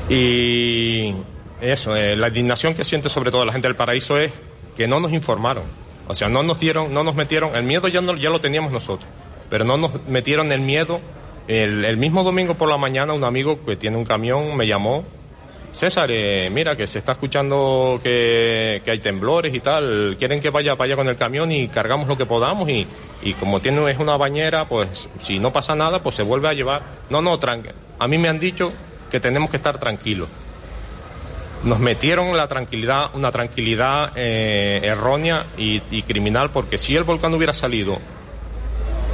Y 0.10 1.14
eso, 1.62 1.96
eh, 1.96 2.16
la 2.16 2.28
indignación 2.28 2.74
que 2.74 2.84
siente 2.84 3.10
sobre 3.10 3.32
todo 3.32 3.46
la 3.46 3.52
gente 3.52 3.68
del 3.68 3.76
paraíso 3.76 4.18
es 4.18 4.32
que 4.76 4.88
no 4.88 5.00
nos 5.00 5.12
informaron. 5.12 5.64
O 6.08 6.16
sea, 6.16 6.30
no 6.30 6.44
nos 6.44 6.60
dieron, 6.60 6.94
no 6.94 7.04
nos 7.04 7.16
metieron, 7.16 7.56
el 7.56 7.64
miedo 7.64 7.88
ya, 7.88 8.02
no, 8.02 8.16
ya 8.16 8.30
lo 8.30 8.40
teníamos 8.40 8.72
nosotros, 8.72 9.10
pero 9.50 9.66
no 9.66 9.78
nos 9.78 10.06
metieron 10.08 10.52
el 10.52 10.62
miedo. 10.62 11.02
El, 11.48 11.86
el 11.86 11.98
mismo 11.98 12.24
domingo 12.24 12.56
por 12.56 12.68
la 12.70 12.78
mañana 12.78 13.14
un 13.14 13.24
amigo 13.24 13.64
que 13.64 13.78
tiene 13.78 13.98
un 13.98 14.06
camión 14.06 14.56
me 14.56 14.68
llamó. 14.68 15.06
César, 15.72 16.10
eh, 16.12 16.50
mira 16.52 16.76
que 16.76 16.88
se 16.88 17.00
está 17.00 17.12
escuchando 17.14 18.00
que, 18.02 18.82
que 18.84 18.92
hay 18.92 19.00
temblores 19.00 19.54
y 19.54 19.60
tal, 19.60 20.16
quieren 20.18 20.40
que 20.40 20.50
vaya 20.50 20.76
allá 20.78 20.96
con 20.96 21.08
el 21.08 21.18
camión 21.18 21.52
y 21.52 21.68
cargamos 21.68 22.08
lo 22.08 22.18
que 22.18 22.26
podamos 22.26 22.70
y, 22.70 22.88
y 23.22 23.34
como 23.34 23.60
tiene 23.60 23.90
es 23.92 24.00
una 24.00 24.18
bañera, 24.18 24.68
pues 24.68 25.10
si 25.20 25.40
no 25.40 25.54
pasa 25.54 25.76
nada, 25.76 26.02
pues 26.02 26.16
se 26.16 26.24
vuelve 26.24 26.48
a 26.48 26.54
llevar. 26.54 26.82
No, 27.10 27.22
no. 27.22 27.38
A 28.00 28.08
mí 28.08 28.18
me 28.18 28.30
han 28.30 28.40
dicho 28.40 28.72
que 29.12 29.20
tenemos 29.20 29.50
que 29.50 29.58
estar 29.58 29.78
tranquilos. 29.78 30.30
Nos 31.64 31.80
metieron 31.80 32.36
la 32.38 32.48
tranquilidad, 32.48 33.10
una 33.16 33.32
tranquilidad 33.32 34.12
eh, 34.16 34.80
errónea 34.84 35.46
y, 35.58 35.82
y 35.92 36.04
criminal, 36.04 36.52
porque 36.52 36.78
si 36.78 36.96
el 36.96 37.04
volcán 37.04 37.34
hubiera 37.34 37.54
salido 37.54 37.98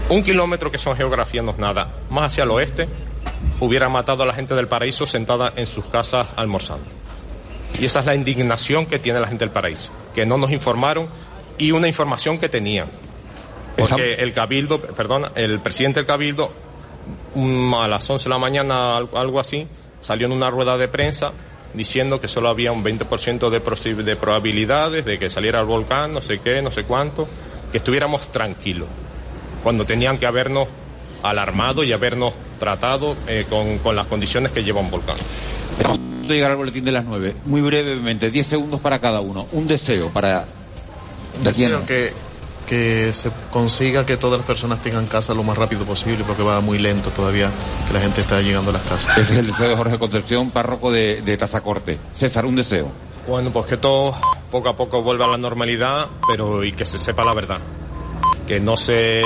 un 0.10 0.24
kilómetro, 0.24 0.70
que 0.70 0.78
son 0.78 0.96
geografía, 0.98 1.42
no 1.42 1.52
es 1.52 1.58
nada, 1.58 1.90
más 2.10 2.28
hacia 2.34 2.44
el 2.44 2.52
oeste, 2.52 2.88
hubiera 3.60 3.88
matado 3.90 4.24
a 4.24 4.26
la 4.26 4.34
gente 4.34 4.54
del 4.56 4.68
paraíso 4.68 5.06
sentada 5.06 5.54
en 5.56 5.66
sus 5.66 5.86
casas 5.86 6.28
almorzando. 6.36 6.86
Y 7.80 7.86
esa 7.86 8.02
es 8.02 8.06
la 8.06 8.14
indignación 8.14 8.86
que 8.86 9.00
tiene 9.00 9.20
la 9.20 9.28
gente 9.28 9.46
del 9.46 9.52
paraíso, 9.54 9.92
que 10.14 10.26
no 10.26 10.38
nos 10.38 10.52
informaron 10.52 11.08
y 11.58 11.72
una 11.72 11.88
información 11.88 12.38
que 12.38 12.50
tenían. 12.50 12.88
Porque 13.78 14.14
el 14.16 14.34
cabildo, 14.34 14.80
perdona, 14.82 15.32
el 15.34 15.60
presidente 15.60 16.02
del 16.02 16.06
cabildo, 16.06 16.54
mm, 17.34 17.74
a 17.76 17.88
las 17.88 18.08
11 18.08 18.26
de 18.26 18.30
la 18.30 18.38
mañana, 18.38 18.98
al- 18.98 19.10
algo 19.16 19.40
así, 19.40 19.68
salió 20.02 20.28
en 20.28 20.34
una 20.34 20.50
rueda 20.52 20.78
de 20.78 20.88
prensa 20.90 21.32
diciendo 21.74 22.22
que 22.22 22.28
solo 22.28 22.50
había 22.50 22.72
un 22.72 22.84
20% 22.84 23.50
de, 23.50 24.04
de 24.04 24.16
probabilidades 24.16 25.06
de 25.06 25.20
que 25.20 25.30
saliera 25.30 25.60
el 25.60 25.66
volcán, 25.66 26.14
no 26.14 26.22
sé 26.22 26.40
qué, 26.40 26.62
no 26.62 26.72
sé 26.72 26.84
cuánto, 26.84 27.28
que 27.72 27.78
estuviéramos 27.78 28.32
tranquilos, 28.32 28.88
cuando 29.64 29.86
tenían 29.86 30.18
que 30.18 30.26
habernos 30.26 30.68
alarmado 31.24 31.84
y 31.84 31.92
habernos 31.92 32.34
tratado 32.60 33.16
eh, 33.28 33.46
con, 33.50 33.80
con 33.80 33.96
las 33.96 34.08
condiciones 34.08 34.52
que 34.52 34.64
lleva 34.64 34.82
un 34.82 34.92
volcán. 34.92 35.16
de 36.28 36.34
llegar 36.34 36.52
al 36.52 36.58
boletín 36.58 36.86
de 36.86 36.92
las 36.92 37.06
9. 37.06 37.36
Muy 37.46 37.62
brevemente, 37.62 38.30
10 38.30 38.48
segundos 38.48 38.80
para 38.80 39.00
cada 39.00 39.22
uno. 39.22 39.48
Un 39.54 39.68
deseo 39.68 40.10
para... 40.10 40.46
Deseo 41.42 41.84
que, 41.86 42.14
que 42.68 43.14
se 43.14 43.32
consiga 43.52 44.06
que 44.06 44.18
todas 44.18 44.40
las 44.40 44.48
personas 44.48 44.82
tengan 44.82 45.06
casa 45.08 45.34
lo 45.34 45.44
más 45.44 45.58
rápido 45.58 45.86
posible 45.86 46.24
porque 46.26 46.44
va 46.44 46.62
muy 46.62 46.80
lento 46.80 47.12
todavía 47.12 47.52
que 47.88 47.94
la 47.94 48.00
gente 48.00 48.22
está 48.22 48.42
llegando 48.42 48.70
a 48.72 48.74
las 48.74 48.84
casas. 48.84 49.18
Ese 49.18 49.34
es 49.34 49.40
el 49.40 49.48
deseo 49.48 49.70
de 49.70 49.76
Jorge 49.76 50.00
Concepción, 50.00 50.52
párroco 50.52 50.92
de, 50.92 51.22
de 51.22 51.38
Tazacorte. 51.38 51.98
César, 52.16 52.46
un 52.46 52.56
deseo. 52.56 52.92
Bueno, 53.28 53.52
pues 53.52 53.66
que 53.66 53.78
todo 53.78 54.16
poco 54.52 54.70
a 54.70 54.76
poco 54.76 55.02
vuelva 55.02 55.26
a 55.26 55.30
la 55.30 55.38
normalidad, 55.38 56.08
pero 56.28 56.64
y 56.64 56.74
que 56.74 56.86
se 56.86 56.98
sepa 56.98 57.24
la 57.24 57.34
verdad. 57.34 57.60
Que 58.48 58.60
no 58.60 58.76
se 58.76 59.22